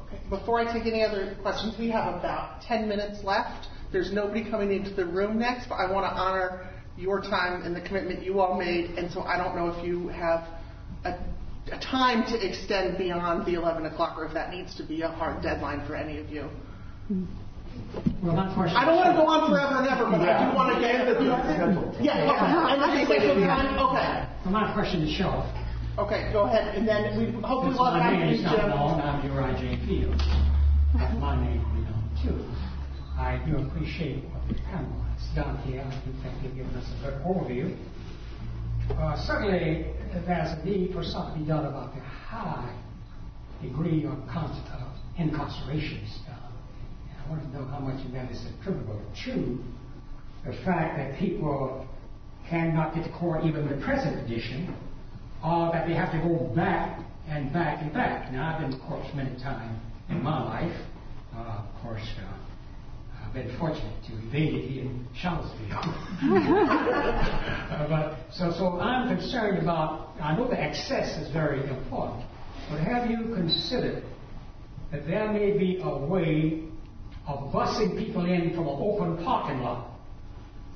Okay. 0.08 0.20
Before 0.30 0.60
I 0.60 0.72
take 0.72 0.86
any 0.86 1.04
other 1.04 1.36
questions, 1.42 1.76
we 1.78 1.90
have 1.92 2.16
about 2.16 2.62
10 2.62 2.88
minutes 2.88 3.24
left. 3.24 3.68
There's 3.92 4.12
nobody 4.12 4.50
coming 4.50 4.72
into 4.72 4.94
the 4.94 5.06
room 5.06 5.38
next, 5.40 5.70
but 5.70 5.76
I 5.76 5.92
want 5.92 6.06
to 6.06 6.20
honor 6.20 6.68
your 6.98 7.22
time 7.22 7.64
and 7.64 7.76
the 7.76 7.82
commitment 7.82 8.24
you 8.24 8.40
all 8.40 8.58
made, 8.58 8.92
and 8.92 9.12
so 9.12 9.22
I 9.22 9.38
don't 9.38 9.56
know 9.56 9.70
if 9.70 9.86
you 9.86 10.08
have 10.10 10.48
a 11.06 11.12
a 11.12 11.18
time 11.82 12.26
to 12.28 12.46
extend 12.46 12.98
beyond 12.98 13.46
the 13.46 13.56
11 13.56 13.86
o'clock, 13.86 14.18
or 14.18 14.26
if 14.26 14.34
that 14.34 14.52
needs 14.52 14.76
to 14.76 14.84
be 14.84 15.02
a 15.02 15.10
hard 15.10 15.42
deadline 15.42 15.86
for 15.86 15.96
any 15.96 16.18
of 16.18 16.30
you. 16.30 16.50
Well, 18.22 18.38
I 18.40 18.86
don't 18.86 18.96
want 18.98 19.10
to 19.12 19.18
go 19.18 19.28
on 19.28 19.50
forever 19.50 19.80
and 19.80 19.88
ever, 19.88 20.10
but 20.10 20.22
yeah. 20.22 20.42
I 20.42 20.50
do 20.50 20.56
want 20.56 20.76
to 20.76 20.82
get 20.82 21.06
the. 21.06 22.04
Yeah, 22.04 22.26
okay. 22.26 22.74
And 22.74 22.84
I 22.84 23.06
think 23.06 23.08
time. 23.46 23.78
Okay. 23.78 24.28
Well, 24.44 24.54
my 24.54 24.74
question 24.74 25.04
is 25.04 25.12
Shelf. 25.16 25.46
Okay, 25.98 26.30
go 26.34 26.46
ahead, 26.46 26.76
and 26.76 26.88
then 26.88 27.18
we 27.18 27.32
hope 27.42 27.64
we'll 27.66 27.74
have 27.74 28.04
my 28.04 28.18
name 28.18 28.34
is 28.34 28.44
not 28.44 28.70
known. 28.70 29.02
I'm. 29.02 29.22
Fields. 29.88 30.24
That's 30.94 31.18
my 31.20 31.36
name, 31.42 31.64
you 31.76 31.84
know, 31.86 31.98
too. 32.22 32.46
I 33.18 33.42
do 33.46 33.58
appreciate 33.58 34.24
what 34.30 34.48
the 34.48 34.56
panel 34.70 34.94
has 35.02 35.36
done 35.36 35.58
here. 35.66 35.82
I 35.82 35.90
think 36.04 36.16
they've 36.44 36.56
given 36.56 36.76
us 36.76 36.86
a 37.02 37.06
good 37.06 37.18
overview. 37.26 37.76
Uh, 38.92 39.16
certainly, 39.26 39.86
there's 40.26 40.52
a 40.52 40.66
need 40.66 40.94
for 40.94 41.04
something 41.04 41.46
done 41.46 41.66
about 41.66 41.94
the 41.94 42.02
high 42.02 42.74
degree 43.62 44.06
of 44.06 44.14
incarceration 45.18 46.08
stuff. 46.24 46.40
I 47.26 47.30
want 47.30 47.42
to 47.44 47.58
know 47.58 47.66
how 47.66 47.80
much 47.80 48.06
of 48.06 48.12
that 48.14 48.32
is 48.32 48.46
attributable 48.60 49.02
to 49.26 49.60
the 50.46 50.54
fact 50.64 50.98
that 50.98 51.20
people 51.20 51.86
cannot 52.50 52.96
get 52.96 53.04
to 53.04 53.12
court 53.12 53.44
even 53.44 53.68
in 53.68 53.80
the 53.80 53.86
present 53.86 54.18
edition, 54.26 54.74
or 55.44 55.72
that 55.74 55.88
they 55.88 55.94
have 55.94 56.12
to 56.14 56.20
go 56.20 56.52
back 56.56 57.00
and 57.28 57.52
back 57.52 57.82
and 57.82 57.94
back. 57.94 58.32
Now, 58.32 58.56
I've 58.56 58.62
been 58.62 58.80
to 58.80 58.86
courts 58.86 59.10
many 59.14 59.38
times 59.42 59.78
in 60.10 60.24
my 60.24 60.42
life. 60.44 60.82
Uh, 61.36 61.40
of 61.40 61.82
course, 61.84 62.08
uh, 62.20 62.47
I've 63.28 63.34
been 63.34 63.58
fortunate 63.58 64.04
to 64.06 64.14
evade 64.28 64.54
it 64.56 64.78
in 64.80 65.06
Charlottesville. 65.14 65.68
uh, 65.84 67.88
but 67.90 68.18
so, 68.32 68.52
so 68.52 68.80
I'm 68.80 69.18
concerned 69.18 69.58
about. 69.58 70.14
I 70.22 70.34
know 70.36 70.48
the 70.48 70.60
access 70.60 71.18
is 71.18 71.32
very 71.34 71.68
important, 71.70 72.24
but 72.70 72.80
have 72.80 73.12
you 73.12 73.36
considered 73.36 74.04
that 74.92 75.06
there 75.08 75.32
may 75.34 75.58
be 75.58 75.82
a 75.84 75.98
way 75.98 76.64
of 77.28 77.52
busing 77.52 77.98
people 77.98 78.26
in 78.26 78.54
from 78.56 78.68
an 78.68 78.78
open 78.80 79.18
parking 79.26 79.60
lot, 79.60 79.90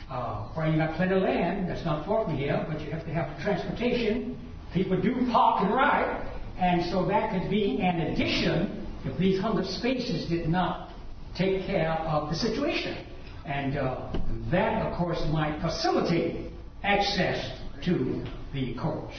uh, 0.10 0.49
where 0.53 0.68
you 0.68 0.76
got 0.76 0.98
plenty 0.98 1.15
of 1.15 1.23
land 1.23 1.69
that's 1.69 1.86
not 1.86 2.06
far 2.06 2.26
from 2.26 2.36
here, 2.36 2.65
but 2.69 2.82
you 2.82 2.91
have 2.91 3.06
to 3.06 3.14
have 3.14 3.41
transportation. 3.41 4.38
People 4.73 4.99
do 5.02 5.15
park 5.32 5.64
and 5.64 5.73
ride, 5.73 6.22
and 6.60 6.84
so 6.91 7.06
that 7.06 7.32
could 7.32 7.49
be 7.49 7.80
an 7.82 8.02
addition 8.02 8.86
if 9.06 9.18
these 9.18 9.40
hundred 9.40 9.68
spaces 9.68 10.28
did 10.28 10.49
not 10.49 10.91
take 11.36 11.66
care 11.66 11.91
of 11.91 12.30
the 12.30 12.36
situation. 12.36 13.06
And 13.45 13.78
uh, 13.78 14.12
that, 14.52 14.86
of 14.86 14.98
course, 14.98 15.22
might 15.32 15.60
facilitate 15.62 16.52
access 16.84 17.60
to 17.86 18.24
the 18.53 18.76
courts. 18.76 19.16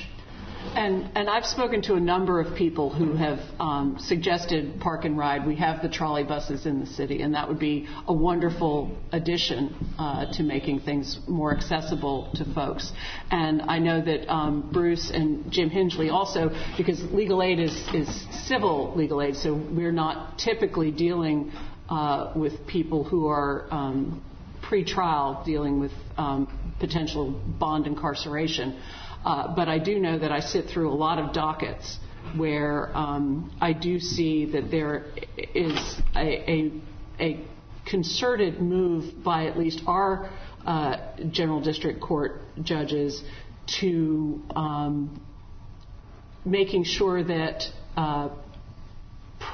And, 0.74 1.10
and 1.16 1.28
I've 1.28 1.44
spoken 1.44 1.82
to 1.82 1.94
a 1.94 2.00
number 2.00 2.40
of 2.40 2.56
people 2.56 2.88
who 2.88 3.14
have 3.16 3.40
um, 3.58 3.96
suggested 3.98 4.80
park 4.80 5.04
and 5.04 5.18
ride. 5.18 5.46
We 5.46 5.56
have 5.56 5.82
the 5.82 5.88
trolley 5.88 6.24
buses 6.24 6.66
in 6.66 6.80
the 6.80 6.86
city, 6.86 7.20
and 7.20 7.34
that 7.34 7.48
would 7.48 7.58
be 7.58 7.88
a 8.06 8.12
wonderful 8.12 8.96
addition 9.10 9.74
uh, 9.98 10.32
to 10.34 10.42
making 10.42 10.80
things 10.80 11.18
more 11.28 11.54
accessible 11.54 12.30
to 12.36 12.44
folks. 12.54 12.90
And 13.30 13.62
I 13.62 13.80
know 13.80 14.02
that 14.02 14.32
um, 14.32 14.70
Bruce 14.72 15.10
and 15.12 15.50
Jim 15.52 15.68
Hingeley 15.68 16.10
also, 16.10 16.50
because 16.76 17.02
legal 17.12 17.42
aid 17.42 17.58
is, 17.58 17.74
is 17.92 18.26
civil 18.46 18.94
legal 18.96 19.20
aid, 19.20 19.36
so 19.36 19.52
we're 19.52 19.92
not 19.92 20.38
typically 20.38 20.90
dealing 20.90 21.52
uh, 21.88 22.32
with 22.34 22.66
people 22.66 23.04
who 23.04 23.26
are 23.26 23.66
um, 23.70 24.22
pre-trial, 24.62 25.42
dealing 25.44 25.80
with 25.80 25.92
um, 26.16 26.48
potential 26.80 27.30
bond 27.58 27.86
incarceration. 27.86 28.80
Uh, 29.24 29.54
but 29.54 29.68
I 29.68 29.78
do 29.78 29.98
know 30.00 30.18
that 30.18 30.32
I 30.32 30.40
sit 30.40 30.66
through 30.66 30.90
a 30.90 30.94
lot 30.94 31.18
of 31.18 31.32
dockets 31.32 31.98
where 32.36 32.96
um, 32.96 33.52
I 33.60 33.72
do 33.72 34.00
see 34.00 34.52
that 34.52 34.70
there 34.70 35.04
is 35.36 36.00
a, 36.16 36.50
a, 36.50 36.72
a, 37.20 37.46
concerted 37.84 38.60
move 38.60 39.24
by 39.24 39.46
at 39.46 39.58
least 39.58 39.82
our 39.88 40.30
uh, 40.64 40.96
general 41.30 41.60
district 41.60 42.00
court 42.00 42.40
judges 42.62 43.22
to 43.80 44.40
um, 44.54 45.20
making 46.44 46.84
sure 46.84 47.24
that 47.24 47.64
uh, 47.96 48.28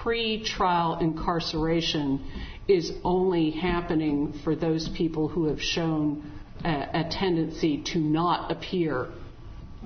pre-trial 0.02 0.98
incarceration 1.01 2.24
is 2.66 2.93
only 3.02 3.51
happening 3.51 4.39
for 4.44 4.55
those 4.55 4.89
people 4.90 5.28
who 5.28 5.47
have 5.47 5.60
shown 5.60 6.31
a, 6.65 7.09
tendency 7.10 7.82
to 7.93 7.98
not 7.98 8.51
appear 8.51 9.09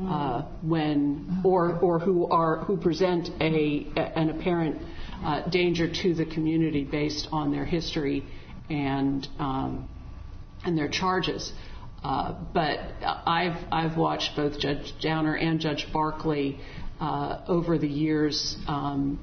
uh, 0.00 0.42
when 0.62 1.42
or 1.44 1.78
or 1.80 1.98
who 1.98 2.26
are 2.26 2.64
who 2.64 2.78
present 2.78 3.28
a 3.40 3.86
an 3.94 4.30
apparent 4.30 4.80
uh, 5.22 5.48
danger 5.50 5.86
to 5.86 6.14
the 6.14 6.24
community 6.24 6.82
based 6.82 7.28
on 7.30 7.52
their 7.52 7.66
history 7.66 8.24
and 8.70 9.28
um, 9.38 9.88
and 10.64 10.78
their 10.78 10.88
charges. 10.88 11.52
Uh, 12.02 12.34
but 12.54 12.78
I've 13.26 13.62
I've 13.70 13.98
watched 13.98 14.34
both 14.34 14.58
Judge 14.58 14.94
Downer 15.02 15.34
and 15.36 15.60
Judge 15.60 15.86
Barkley 15.92 16.58
over 17.00 17.78
the 17.78 17.88
years 17.88 18.56
um, 18.66 19.18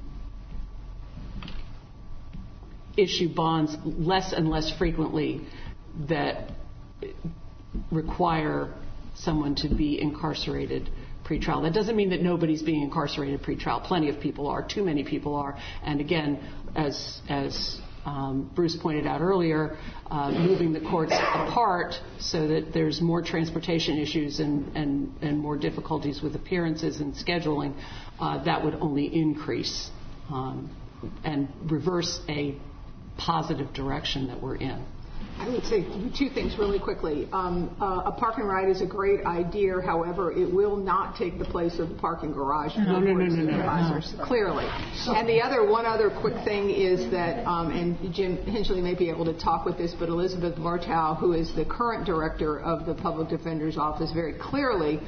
issue 2.96 3.32
bonds 3.34 3.76
less 3.84 4.32
and 4.32 4.48
less 4.48 4.76
frequently 4.76 5.46
that 6.08 6.50
require 7.90 8.72
someone 9.14 9.54
to 9.56 9.68
be 9.68 10.00
incarcerated 10.00 10.90
pretrial. 11.24 11.62
That 11.62 11.74
doesn't 11.74 11.96
mean 11.96 12.10
that 12.10 12.22
nobody's 12.22 12.62
being 12.62 12.82
incarcerated 12.82 13.42
pretrial. 13.42 13.82
Plenty 13.84 14.08
of 14.08 14.20
people 14.20 14.46
are. 14.48 14.66
Too 14.66 14.84
many 14.84 15.04
people 15.04 15.34
are. 15.36 15.56
And 15.84 16.00
again, 16.00 16.40
as 16.74 17.80
um, 18.04 18.50
Bruce 18.54 18.76
pointed 18.76 19.06
out 19.06 19.20
earlier, 19.20 19.76
uh, 20.10 20.30
moving 20.30 20.72
the 20.72 20.80
courts 20.80 21.12
apart 21.12 21.94
so 22.18 22.48
that 22.48 22.72
there's 22.72 23.00
more 23.00 23.22
transportation 23.22 23.98
issues 23.98 24.40
and 24.40 25.38
more 25.38 25.56
difficulties 25.56 26.22
with 26.22 26.34
appearances 26.34 27.00
and 27.00 27.14
scheduling, 27.14 27.74
uh, 28.18 28.42
that 28.44 28.64
would 28.64 28.74
only 28.74 29.04
increase 29.14 29.90
um, 30.30 30.74
and 31.24 31.48
reverse 31.70 32.20
a 32.28 32.56
positive 33.20 33.72
direction 33.74 34.28
that 34.28 34.42
we're 34.42 34.56
in. 34.56 34.84
I 35.40 35.48
would 35.48 35.64
say 35.64 35.86
two 36.18 36.28
things 36.28 36.58
really 36.58 36.78
quickly. 36.78 37.26
Um, 37.32 37.74
uh, 37.80 38.02
a 38.04 38.12
park 38.12 38.36
and 38.36 38.46
ride 38.46 38.68
is 38.68 38.82
a 38.82 38.86
great 38.86 39.24
idea. 39.24 39.80
However, 39.80 40.30
it 40.30 40.52
will 40.52 40.76
not 40.76 41.16
take 41.16 41.38
the 41.38 41.46
place 41.46 41.78
of 41.78 41.88
the 41.88 41.94
parking 41.94 42.32
garage. 42.32 42.76
No, 42.76 43.00
no, 43.00 43.14
no, 43.14 43.24
no, 43.24 43.42
no, 43.44 44.00
no. 44.18 44.24
Clearly. 44.26 44.66
And 45.06 45.26
the 45.26 45.40
other, 45.40 45.66
one 45.66 45.86
other 45.86 46.10
quick 46.10 46.44
thing 46.44 46.68
is 46.68 47.10
that, 47.12 47.46
um, 47.46 47.70
and 47.70 48.12
Jim 48.12 48.36
Hingeley 48.36 48.82
may 48.82 48.94
be 48.94 49.08
able 49.08 49.24
to 49.24 49.32
talk 49.32 49.64
with 49.64 49.78
this, 49.78 49.94
but 49.98 50.10
Elizabeth 50.10 50.56
Vartow, 50.56 51.18
who 51.18 51.32
is 51.32 51.54
the 51.56 51.64
current 51.64 52.04
director 52.04 52.60
of 52.60 52.84
the 52.84 52.92
Public 52.94 53.30
Defender's 53.30 53.78
Office, 53.78 54.12
very 54.12 54.34
clearly 54.34 55.00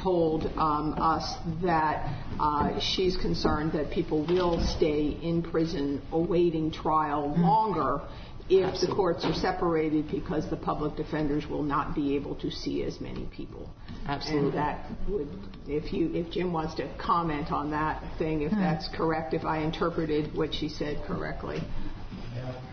told 0.00 0.46
um, 0.56 0.94
us 0.96 1.34
that 1.64 2.22
uh, 2.38 2.78
she's 2.78 3.16
concerned 3.16 3.72
that 3.72 3.90
people 3.90 4.24
will 4.26 4.64
stay 4.64 5.18
in 5.20 5.42
prison 5.42 6.00
awaiting 6.12 6.70
trial 6.70 7.34
longer 7.36 8.00
if 8.48 8.80
the 8.80 8.94
courts 8.94 9.24
are 9.24 9.34
separated 9.34 10.10
because 10.10 10.48
the 10.50 10.56
public 10.56 10.96
defenders 10.96 11.46
will 11.46 11.62
not 11.62 11.94
be 11.94 12.16
able 12.16 12.34
to 12.36 12.50
see 12.50 12.82
as 12.82 13.00
many 13.00 13.26
people. 13.26 13.70
Absolutely. 14.06 14.48
And 14.48 14.58
that 14.58 14.90
would, 15.08 15.28
if 15.66 15.92
you, 15.92 16.10
if 16.12 16.30
Jim 16.32 16.52
wants 16.52 16.74
to 16.74 16.92
comment 16.98 17.52
on 17.52 17.70
that 17.70 18.02
thing, 18.18 18.42
if 18.42 18.52
hmm. 18.52 18.60
that's 18.60 18.88
correct, 18.94 19.32
if 19.34 19.44
I 19.44 19.58
interpreted 19.58 20.36
what 20.36 20.52
she 20.52 20.68
said 20.68 21.02
correctly. 21.06 21.62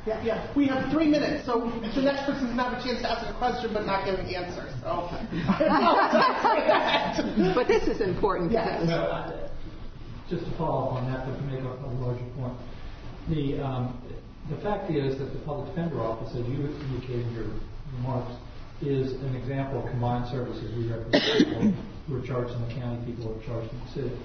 Yeah, 0.05 0.23
yeah. 0.23 0.53
We 0.55 0.67
have 0.67 0.91
three 0.91 1.07
minutes, 1.07 1.45
so 1.45 1.69
the 1.95 2.01
next 2.01 2.25
person 2.25 2.45
doesn't 2.45 2.57
have 2.57 2.73
a 2.73 2.83
chance 2.83 3.01
to 3.01 3.11
ask 3.11 3.29
a 3.29 3.37
question 3.37 3.71
but 3.73 3.85
not 3.85 4.05
give 4.05 4.17
an 4.17 4.25
answer. 4.25 4.73
So 4.81 5.09
but 7.53 7.67
this 7.67 7.87
is 7.87 8.01
important. 8.01 8.51
Yes. 8.51 8.87
No, 8.87 9.49
just 10.29 10.45
to 10.45 10.57
follow 10.57 10.87
up 10.89 10.93
on 10.93 11.11
that, 11.11 11.25
but 11.27 11.35
to 11.35 11.43
make 11.43 11.59
a, 11.59 11.67
a 11.67 11.89
larger 11.99 12.25
point, 12.35 12.53
the 14.47 14.57
fact 14.57 14.89
is 14.89 15.17
that 15.19 15.33
the 15.33 15.39
public 15.39 15.69
defender 15.69 16.01
office, 16.01 16.29
as 16.35 16.47
you 16.47 16.65
indicated 16.65 17.27
in 17.27 17.33
your 17.33 17.45
remarks, 17.97 18.33
is 18.81 19.13
an 19.21 19.35
example 19.35 19.83
of 19.83 19.89
combined 19.91 20.27
services. 20.31 20.71
We 20.75 20.87
represent 20.87 21.37
people 21.37 21.73
who 22.07 22.17
are 22.17 22.25
charged 22.25 22.53
in 22.53 22.61
the 22.67 22.73
county, 22.73 23.05
people 23.05 23.33
who 23.33 23.39
are 23.39 23.45
charged 23.45 23.73
in 23.73 23.79
the 23.79 23.91
city. 23.91 24.17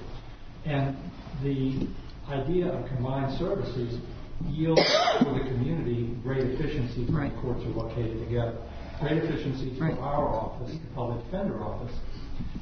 And 0.65 0.97
the 1.43 1.89
idea 2.33 2.73
of 2.73 2.87
combined 2.89 3.37
services 3.39 4.01
yields 4.47 4.81
for 5.19 5.35
the 5.35 5.45
community 5.45 6.17
great 6.23 6.47
efficiencies 6.47 7.11
when 7.11 7.35
the 7.35 7.41
courts 7.41 7.61
are 7.65 7.75
located 7.75 8.19
together. 8.25 8.57
Great 9.01 9.19
efficiencies 9.25 9.77
for 9.77 9.91
our 10.01 10.29
office, 10.29 10.73
the 10.73 10.95
public 10.95 11.23
defender 11.27 11.61
office. 11.63 11.93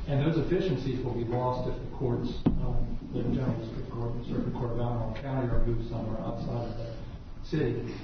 And 0.08 0.24
those 0.24 0.38
efficiencies 0.46 1.04
will 1.04 1.14
be 1.14 1.24
lost 1.24 1.68
if 1.68 1.76
the 1.76 1.96
courts, 1.96 2.28
um, 2.46 2.98
the 3.12 3.22
general 3.22 3.54
district 3.60 3.90
court 3.90 4.12
and 4.12 4.24
the 4.24 4.28
circuit 4.28 4.52
court 4.54 4.72
of 4.72 4.80
Allen 4.80 5.14
County 5.22 5.48
are 5.48 5.64
moved 5.64 5.88
somewhere 5.88 6.18
outside 6.20 6.72
of 6.72 6.76
that 6.78 7.01
city. 7.50 7.94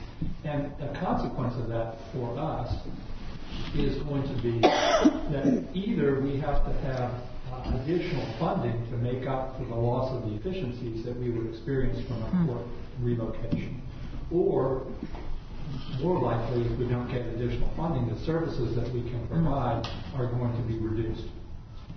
And 0.44 0.72
a 0.80 0.98
consequence 1.00 1.54
of 1.56 1.68
that 1.68 1.96
for 2.12 2.38
us 2.38 2.74
is 3.74 4.02
going 4.02 4.22
to 4.22 4.42
be 4.42 4.60
that 4.60 5.68
either 5.74 6.20
we 6.20 6.38
have 6.40 6.64
to 6.64 6.72
have 6.82 7.10
uh, 7.52 7.78
additional 7.82 8.26
funding 8.38 8.88
to 8.90 8.96
make 8.96 9.26
up 9.26 9.56
for 9.58 9.64
the 9.64 9.74
loss 9.74 10.12
of 10.12 10.30
the 10.30 10.36
efficiencies 10.36 11.04
that 11.04 11.16
we 11.18 11.30
would 11.30 11.54
experience 11.54 12.06
from 12.06 12.22
a 12.22 12.46
court 12.46 12.66
relocation, 13.00 13.80
or 14.32 14.86
more 16.00 16.20
likely, 16.20 16.62
if 16.62 16.78
we 16.78 16.86
don't 16.86 17.08
get 17.08 17.22
additional 17.26 17.70
funding, 17.76 18.08
the 18.08 18.24
services 18.24 18.74
that 18.76 18.92
we 18.92 19.02
can 19.02 19.26
provide 19.28 19.86
are 20.14 20.26
going 20.26 20.54
to 20.56 20.62
be 20.62 20.78
reduced. 20.78 21.24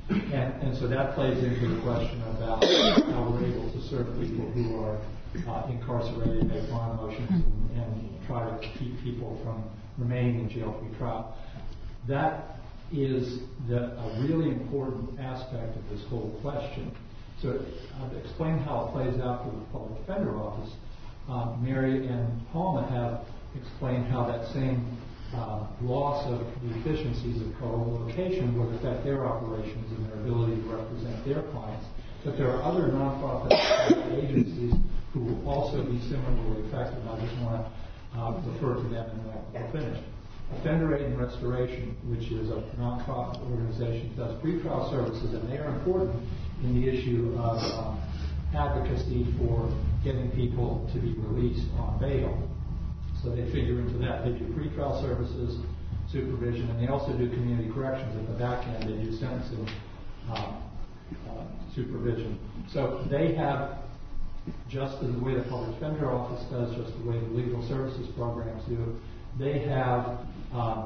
And, 0.09 0.61
and 0.61 0.77
so 0.77 0.87
that 0.87 1.15
plays 1.15 1.41
into 1.43 1.75
the 1.75 1.81
question 1.81 2.21
about 2.35 2.63
how 2.63 3.29
we're 3.31 3.45
able 3.47 3.71
to 3.71 3.81
serve 3.87 4.07
people 4.19 4.49
who 4.51 4.83
are 4.83 4.99
uh, 5.47 5.67
incarcerated, 5.69 6.47
make 6.47 6.69
bond 6.69 6.99
motions, 6.99 7.29
and, 7.29 7.81
and 7.81 8.27
try 8.27 8.49
to 8.49 8.67
keep 8.77 8.99
people 9.03 9.39
from 9.43 9.63
remaining 9.97 10.39
in 10.41 10.49
jail 10.49 10.73
pre-trial. 10.73 11.35
That 12.07 12.57
is 12.91 13.39
the, 13.67 13.95
a 13.97 14.27
really 14.27 14.49
important 14.49 15.19
aspect 15.19 15.77
of 15.77 15.89
this 15.89 16.05
whole 16.09 16.37
question. 16.41 16.95
So 17.41 17.59
I've 18.01 18.15
explained 18.17 18.61
how 18.61 18.87
it 18.87 18.91
plays 18.91 19.21
out 19.21 19.45
for 19.45 19.51
the 19.51 19.65
public 19.71 19.99
defender 20.05 20.35
office. 20.37 20.73
Uh, 21.29 21.55
Mary 21.61 22.07
and 22.07 22.41
Palma 22.51 22.87
have 22.89 23.25
explained 23.61 24.05
how 24.07 24.25
that 24.27 24.51
same 24.53 24.97
uh, 25.33 25.65
loss 25.81 26.27
of 26.27 26.39
the 26.61 26.79
efficiencies 26.79 27.41
of 27.41 27.47
co-location 27.59 28.57
would 28.59 28.75
affect 28.75 29.05
their 29.05 29.25
operations 29.25 29.89
and 29.95 30.05
their 30.07 30.19
ability 30.19 30.61
to 30.61 30.67
represent 30.67 31.25
their 31.25 31.41
clients. 31.51 31.85
But 32.25 32.37
there 32.37 32.51
are 32.51 32.61
other 32.61 32.89
nonprofit 32.89 33.55
agencies 34.21 34.73
who 35.13 35.19
will 35.21 35.49
also 35.49 35.83
be 35.83 35.99
similarly 36.09 36.67
affected. 36.67 37.03
I 37.07 37.19
just 37.19 37.37
want 37.41 37.67
to 38.13 38.49
refer 38.51 38.75
to 38.75 38.89
them 38.89 39.09
and 39.09 39.29
then 39.29 39.43
we'll 39.53 39.71
finish. 39.71 40.03
Offender 40.59 40.95
Aid 40.95 41.03
and 41.03 41.19
Restoration, 41.19 41.95
which 42.05 42.31
is 42.31 42.49
a 42.49 42.61
nonprofit 42.77 43.39
organization, 43.49 44.13
does 44.17 44.35
pretrial 44.41 44.89
services, 44.91 45.33
and 45.33 45.49
they 45.49 45.57
are 45.57 45.69
important 45.69 46.15
in 46.63 46.81
the 46.81 46.89
issue 46.89 47.33
of 47.39 47.57
uh, 47.57 47.95
advocacy 48.57 49.33
for 49.39 49.71
getting 50.03 50.29
people 50.31 50.89
to 50.93 50.99
be 50.99 51.13
released 51.13 51.67
on 51.77 51.97
bail. 51.99 52.49
So 53.23 53.29
they 53.29 53.45
figure 53.51 53.79
into 53.79 53.97
that. 53.99 54.25
They 54.25 54.31
do 54.31 54.45
pretrial 54.53 55.01
services, 55.01 55.57
supervision, 56.11 56.69
and 56.69 56.81
they 56.81 56.91
also 56.91 57.13
do 57.17 57.29
community 57.29 57.71
corrections 57.71 58.15
at 58.17 58.27
the 58.27 58.37
back 58.37 58.67
end. 58.67 58.83
They 58.83 59.03
do 59.03 59.15
sentencing 59.17 59.69
uh, 60.29 60.33
uh, 60.33 61.45
supervision. 61.73 62.39
So 62.73 63.05
they 63.09 63.35
have 63.35 63.77
just 64.69 64.95
as 65.03 65.11
the 65.11 65.19
way 65.19 65.35
the 65.35 65.43
public 65.43 65.73
defender 65.79 66.09
office 66.11 66.43
does, 66.49 66.75
just 66.75 66.97
the 66.99 67.09
way 67.09 67.19
the 67.19 67.27
legal 67.27 67.61
services 67.67 68.07
programs 68.15 68.63
do, 68.65 68.99
they 69.37 69.59
have 69.59 70.19
uh, 70.53 70.85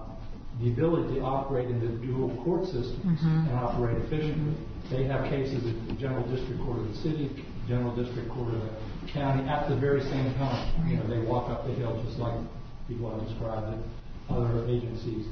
the 0.61 0.69
ability 0.69 1.15
to 1.15 1.21
operate 1.21 1.69
in 1.69 1.79
the 1.79 2.05
dual 2.05 2.29
court 2.43 2.65
systems 2.65 3.19
mm-hmm. 3.19 3.49
and 3.49 3.53
operate 3.53 3.97
efficiently. 4.03 4.55
They 4.89 5.03
have 5.05 5.29
cases 5.29 5.65
at 5.65 5.87
the 5.87 5.93
General 5.93 6.23
District 6.27 6.61
Court 6.61 6.79
of 6.79 6.87
the 6.89 6.97
city, 6.97 7.45
General 7.67 7.95
District 7.95 8.29
Court 8.29 8.53
of 8.53 8.61
the 8.61 9.11
county 9.11 9.47
at 9.49 9.67
the 9.69 9.75
very 9.75 10.01
same 10.01 10.33
time. 10.35 10.89
You 10.89 10.97
know, 10.97 11.07
they 11.07 11.19
walk 11.19 11.49
up 11.49 11.65
the 11.65 11.73
hill 11.73 12.01
just 12.05 12.19
like 12.19 12.35
people 12.87 13.09
have 13.09 13.27
described 13.27 13.73
it, 13.73 13.79
other 14.29 14.65
agencies 14.67 15.25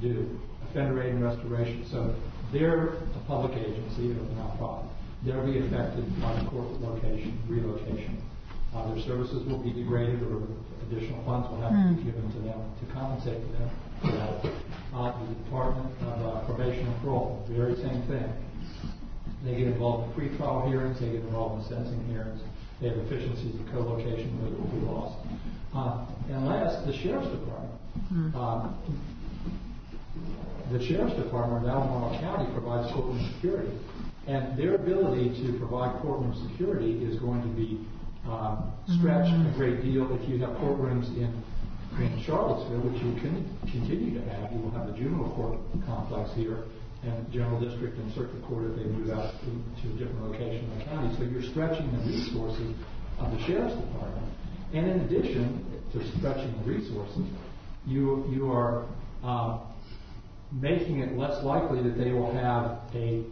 do. 0.00 0.38
Offender 0.70 1.02
aid 1.02 1.14
and 1.14 1.24
restoration. 1.24 1.84
So 1.90 2.14
they're 2.52 2.94
a 2.94 3.24
public 3.26 3.58
agency, 3.58 4.08
not 4.08 4.22
a 4.22 4.56
nonprofit. 4.56 4.89
They'll 5.24 5.44
be 5.44 5.58
affected 5.58 6.08
by 6.22 6.32
the 6.40 6.48
court 6.48 6.68
location, 6.80 7.38
relocation. 7.48 8.22
Uh, 8.74 8.94
their 8.94 9.02
services 9.04 9.44
will 9.46 9.58
be 9.58 9.72
degraded 9.72 10.22
or 10.22 10.42
additional 10.88 11.22
funds 11.24 11.48
will 11.50 11.60
have 11.60 11.72
to 11.72 11.94
be 11.96 12.04
given 12.04 12.30
to 12.32 12.38
them 12.40 12.60
to 12.80 12.92
compensate 12.92 13.40
them 13.52 13.70
for 14.00 14.12
that. 14.12 14.52
Uh, 14.94 15.12
the 15.26 15.34
Department 15.44 15.90
of 16.02 16.26
uh, 16.26 16.44
Probation 16.46 16.86
and 16.86 17.02
Parole, 17.02 17.44
very 17.50 17.74
same 17.76 18.02
thing. 18.08 18.32
They 19.44 19.52
get 19.56 19.66
involved 19.68 20.08
in 20.08 20.14
pre-trial 20.14 20.68
hearings, 20.68 21.00
they 21.00 21.06
get 21.12 21.20
involved 21.20 21.62
in 21.64 21.68
sentencing 21.68 22.04
hearings. 22.06 22.40
They 22.80 22.88
have 22.88 22.98
efficiencies 22.98 23.60
of 23.60 23.66
co-location 23.72 24.40
that 24.42 24.58
will 24.58 24.68
be 24.72 24.86
lost. 24.86 25.16
Uh, 25.74 26.06
and 26.32 26.46
last, 26.46 26.86
the 26.86 26.92
Sheriff's 26.96 27.28
Department. 27.28 27.76
Uh, 28.34 28.68
the 30.72 30.84
Sheriff's 30.86 31.16
Department 31.16 31.64
in 31.64 31.70
Albemarle 31.70 32.18
County 32.20 32.50
provides 32.52 32.90
courtroom 32.92 33.20
security. 33.34 33.72
And 34.30 34.56
their 34.56 34.76
ability 34.76 35.42
to 35.42 35.58
provide 35.58 36.00
courtroom 36.02 36.32
security 36.48 37.02
is 37.02 37.18
going 37.18 37.42
to 37.42 37.48
be 37.48 37.84
uh, 38.30 38.62
stretched 38.98 39.34
a 39.34 39.52
great 39.56 39.82
deal 39.82 40.06
if 40.14 40.28
you 40.28 40.38
have 40.38 40.50
courtrooms 40.62 41.08
in, 41.16 41.34
in 41.98 42.22
Charlottesville, 42.22 42.78
which 42.86 43.02
you 43.02 43.10
can 43.18 43.42
continue 43.66 44.14
to 44.14 44.22
have. 44.30 44.52
You 44.52 44.60
will 44.60 44.70
have 44.70 44.86
the 44.86 44.92
juvenile 44.92 45.34
court 45.34 45.58
complex 45.84 46.30
here 46.36 46.62
and 47.02 47.26
general 47.32 47.58
district 47.58 47.98
and 47.98 48.14
circuit 48.14 48.40
court 48.46 48.70
if 48.70 48.76
they 48.76 48.84
move 48.84 49.10
out 49.10 49.34
to, 49.40 49.50
to 49.82 49.94
a 49.94 49.98
different 49.98 50.22
location 50.30 50.62
in 50.62 50.78
the 50.78 50.84
county. 50.84 51.10
So 51.18 51.24
you're 51.24 51.50
stretching 51.50 51.90
the 51.90 51.98
resources 52.06 52.76
of 53.18 53.32
the 53.32 53.40
sheriff's 53.46 53.74
department. 53.74 54.30
And 54.74 54.86
in 54.86 55.00
addition 55.10 55.82
to 55.90 56.18
stretching 56.18 56.54
the 56.62 56.70
resources, 56.70 57.26
you 57.84 58.30
you 58.30 58.52
are 58.52 58.86
uh, 59.24 59.58
making 60.52 61.00
it 61.00 61.18
less 61.18 61.42
likely 61.42 61.82
that 61.82 61.98
they 61.98 62.12
will 62.12 62.32
have 62.32 62.78
a 62.94 63.24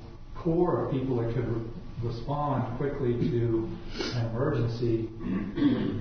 core 0.42 0.84
of 0.86 0.92
people 0.92 1.16
that 1.16 1.34
could 1.34 1.48
re- 1.48 1.62
respond 2.02 2.76
quickly 2.78 3.14
to 3.30 3.68
an 4.14 4.26
emergency, 4.26 5.06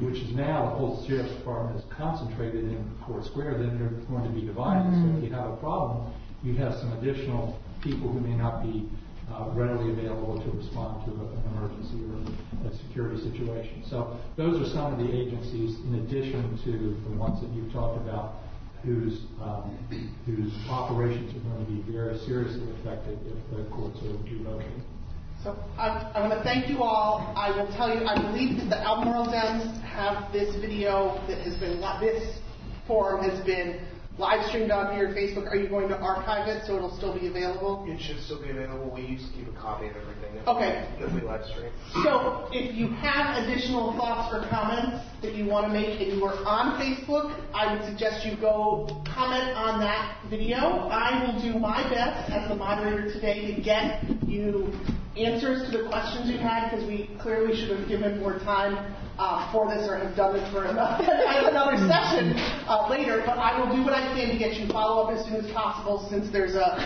which 0.06 0.20
is 0.20 0.32
now 0.36 0.70
the 0.70 0.76
whole 0.76 1.06
sheriff's 1.08 1.34
department 1.34 1.78
is 1.80 1.86
concentrated 1.90 2.66
in 2.66 2.92
Court 3.04 3.26
Square, 3.26 3.58
then 3.58 3.80
they're 3.80 3.90
going 4.08 4.24
to 4.24 4.30
be 4.30 4.46
divided. 4.46 4.92
So 4.94 5.18
if 5.18 5.24
you 5.24 5.32
have 5.36 5.52
a 5.52 5.56
problem, 5.58 6.14
you 6.44 6.56
have 6.56 6.76
some 6.76 6.94
additional 7.00 7.60
people 7.82 8.12
who 8.12 8.20
may 8.20 8.36
not 8.36 8.62
be 8.64 8.88
uh, 9.34 9.50
readily 9.54 9.92
available 9.92 10.40
to 10.40 10.52
respond 10.58 11.04
to 11.06 11.12
a, 11.12 11.26
an 11.26 11.44
emergency 11.58 12.00
or 12.06 12.70
a 12.70 12.76
security 12.78 13.18
situation. 13.22 13.84
So 13.90 14.18
those 14.38 14.62
are 14.62 14.70
some 14.72 14.94
of 14.94 15.00
the 15.00 15.12
agencies, 15.12 15.80
in 15.86 15.96
addition 16.06 16.58
to 16.64 16.72
the 17.10 17.16
ones 17.18 17.42
that 17.42 17.50
you've 17.52 17.74
talked 17.74 17.98
about, 18.08 18.36
whose 18.84 19.26
um, 19.42 19.78
whose 20.26 20.54
operations 20.70 21.36
are 21.36 21.50
going 21.50 21.66
to 21.66 21.72
be 21.72 21.92
very 21.92 22.18
seriously 22.20 22.68
affected 22.80 23.20
if 23.26 23.58
the 23.58 23.64
courts 23.72 23.98
are 24.04 24.18
relocated. 24.24 24.82
So 25.44 25.56
I'm, 25.78 26.06
I'm 26.16 26.30
going 26.30 26.38
to 26.38 26.44
thank 26.44 26.70
you 26.70 26.84
all. 26.84 27.34
I 27.36 27.52
will 27.52 27.68
tell 27.76 27.94
you, 27.94 28.06
I 28.06 28.20
believe 28.20 28.58
that 28.58 28.70
the 28.70 28.80
Albemarle 28.80 29.28
Dems 29.28 29.82
have 29.84 30.32
this 30.34 30.56
video 30.56 31.24
that 31.28 31.40
has 31.46 31.56
been, 31.60 31.80
this 32.02 32.40
forum 32.88 33.30
has 33.30 33.46
been 33.46 33.80
live 34.18 34.46
streamed 34.48 34.72
onto 34.72 34.98
your 34.98 35.10
Facebook. 35.10 35.48
Are 35.48 35.56
you 35.56 35.68
going 35.68 35.90
to 35.90 35.98
archive 35.98 36.48
it 36.48 36.66
so 36.66 36.76
it'll 36.76 36.96
still 36.98 37.18
be 37.18 37.28
available? 37.28 37.86
It 37.88 38.02
should 38.02 38.20
still 38.22 38.42
be 38.42 38.50
available. 38.50 38.92
We 38.94 39.02
used 39.02 39.32
to 39.32 39.38
keep 39.38 39.48
a 39.48 39.60
copy 39.60 39.88
of 39.88 39.96
everything. 39.96 40.48
Okay. 40.48 40.88
If 41.00 41.14
we 41.14 41.22
live 41.22 41.46
stream. 41.46 41.72
So 42.04 42.48
if 42.52 42.76
you 42.76 42.88
have 42.88 43.44
additional 43.44 43.94
thoughts 43.94 44.34
or 44.34 44.48
comments 44.50 45.06
that 45.22 45.36
you 45.36 45.46
want 45.46 45.68
to 45.68 45.74
make 45.74 46.02
and 46.02 46.18
you 46.18 46.26
are 46.26 46.36
on 46.46 46.80
Facebook, 46.82 47.34
I 47.54 47.74
would 47.74 47.86
suggest 47.86 48.26
you 48.26 48.36
go 48.38 49.04
comment 49.06 49.56
on 49.56 49.80
that 49.80 50.18
video. 50.30 50.58
I 50.90 51.24
will 51.24 51.42
do 51.42 51.60
my 51.60 51.84
best 51.90 52.32
as 52.32 52.48
the 52.50 52.56
moderator 52.56 53.12
today 53.14 53.54
to 53.54 53.62
get 53.62 54.04
you 54.28 54.74
answers 55.18 55.70
to 55.70 55.78
the 55.78 55.88
questions 55.90 56.30
you 56.30 56.38
had 56.38 56.70
because 56.70 56.86
we 56.86 57.10
clearly 57.22 57.56
should 57.56 57.78
have 57.78 57.88
given 57.88 58.20
more 58.20 58.40
time 58.40 58.96
uh, 59.18 59.52
for 59.52 59.68
this 59.70 59.88
or 59.90 59.98
have 59.98 60.16
done 60.16 60.34
this 60.34 60.46
for 60.54 60.66
another, 60.66 61.04
another 61.50 61.78
session 61.90 62.38
uh, 62.70 62.88
later. 62.90 63.24
But 63.26 63.38
I 63.38 63.58
will 63.60 63.76
do 63.76 63.84
what 63.84 63.94
I 63.94 64.14
can 64.14 64.30
to 64.30 64.38
get 64.38 64.56
you 64.56 64.68
follow 64.70 65.04
up 65.04 65.18
as 65.18 65.26
soon 65.26 65.36
as 65.36 65.52
possible 65.52 66.08
since 66.10 66.32
there's 66.32 66.56
a 66.56 66.78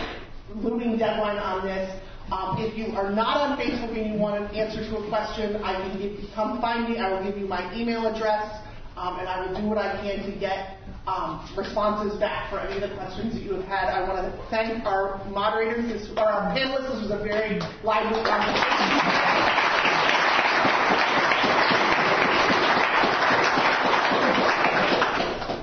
looming 0.54 0.96
deadline 0.98 1.36
on 1.36 1.66
this. 1.66 1.90
Um, 2.32 2.56
if 2.58 2.76
you 2.78 2.96
are 2.96 3.10
not 3.10 3.36
on 3.36 3.58
Facebook 3.58 3.92
and 3.92 4.14
you 4.14 4.18
want 4.18 4.40
an 4.40 4.56
answer 4.56 4.80
to 4.80 4.96
a 4.96 5.08
question, 5.08 5.56
I 5.62 5.74
can 5.76 6.00
give, 6.00 6.30
come 6.34 6.60
find 6.60 6.88
me. 6.88 6.98
I 6.98 7.12
will 7.12 7.24
give 7.24 7.38
you 7.38 7.46
my 7.46 7.60
email 7.76 8.06
address, 8.06 8.64
um, 8.96 9.18
and 9.18 9.28
I 9.28 9.44
will 9.44 9.60
do 9.60 9.68
what 9.68 9.76
I 9.76 10.00
can 10.00 10.24
to 10.24 10.38
get 10.40 10.78
um, 11.06 11.48
responses 11.56 12.18
back 12.18 12.50
for 12.50 12.60
any 12.60 12.82
of 12.82 12.88
the 12.88 12.94
questions 12.96 13.34
that 13.34 13.42
you 13.42 13.54
have 13.54 13.64
had. 13.64 13.88
I 13.88 14.08
want 14.08 14.22
to 14.22 14.46
thank 14.50 14.84
our 14.84 15.24
moderators, 15.30 15.90
this, 15.90 16.08
or 16.16 16.24
our 16.24 16.54
panelists. 16.56 16.92
This 16.92 17.02
was 17.02 17.10
a 17.10 17.22
very 17.22 17.60
lively 17.82 18.22
conversation. 18.22 18.62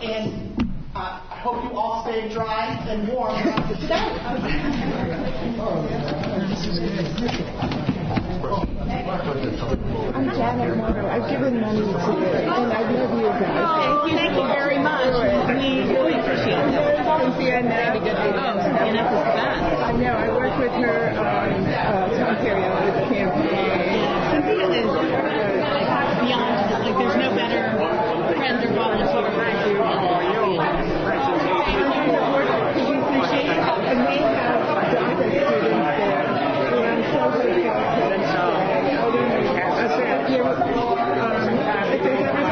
And 0.01 0.73
uh, 0.95 1.21
I 1.29 1.39
hope 1.39 1.63
you 1.63 1.77
all 1.77 2.03
stay 2.03 2.29
dry 2.33 2.75
and 2.89 3.07
warm 3.07 3.41
throughout 3.41 3.69
the 3.69 3.75
I'm 10.13 10.25
Janet 10.35 10.77
Morgan. 10.77 11.05
I've 11.05 11.29
given 11.29 11.61
money 11.61 11.79
to 11.79 11.87
it, 11.87 12.43
and 12.43 12.73
I 12.73 12.81
love 12.91 13.19
you 13.19 13.27
guys. 13.27 13.79
Thank 13.79 14.11
you. 14.11 14.17
Thank 14.17 14.33
you 14.35 14.58
much. 14.81 15.13
We 15.59 15.85
really 15.91 16.13
appreciate 16.13 16.57
it. 16.57 16.79
Cynthia 17.19 17.61
Neff. 17.63 17.95
Oh, 17.95 18.03
Cynthia 18.63 18.93
Neff 18.93 19.11
is 19.11 19.19
the 19.19 19.33
best. 19.35 19.63
I 19.79 19.91
know. 19.93 20.13
I 20.13 20.29
worked 20.29 20.59
with 20.59 20.71
her 20.71 21.11
on 21.19 21.65
uh, 21.67 22.29
Ontario 22.29 22.69
with 22.85 22.95
the 22.95 23.05
campaign. 23.13 24.09
Cynthia 24.31 24.65
is 24.69 24.89
beyond, 26.23 26.71
like, 26.71 26.95
there's 26.97 27.17
no 27.17 27.29
better 27.35 27.79
friend 28.39 28.63
or 28.63 28.73
volunteer. 28.73 29.19
And 29.19 30.47
we 30.47 30.57
have 30.57 30.79
DACA 31.19 31.39
students 31.39 31.97
there, 32.07 32.33
who 36.69 36.77
I'm 36.77 37.03
so 37.13 37.29
grateful 37.31 37.89
you 40.29 40.43
um, 40.45 41.49
if 41.91 42.03
there's 42.03 42.21
ever 42.21 42.48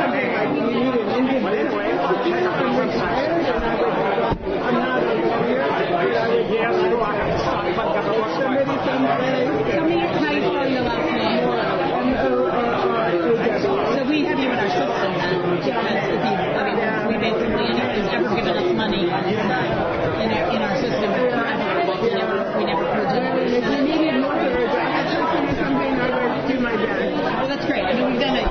Well, 27.37 27.47
that's 27.47 27.65
great. 27.65 27.83
I 27.83 27.93
mean, 27.93 28.11
we've 28.11 28.19
done 28.19 28.35
a 28.37 28.46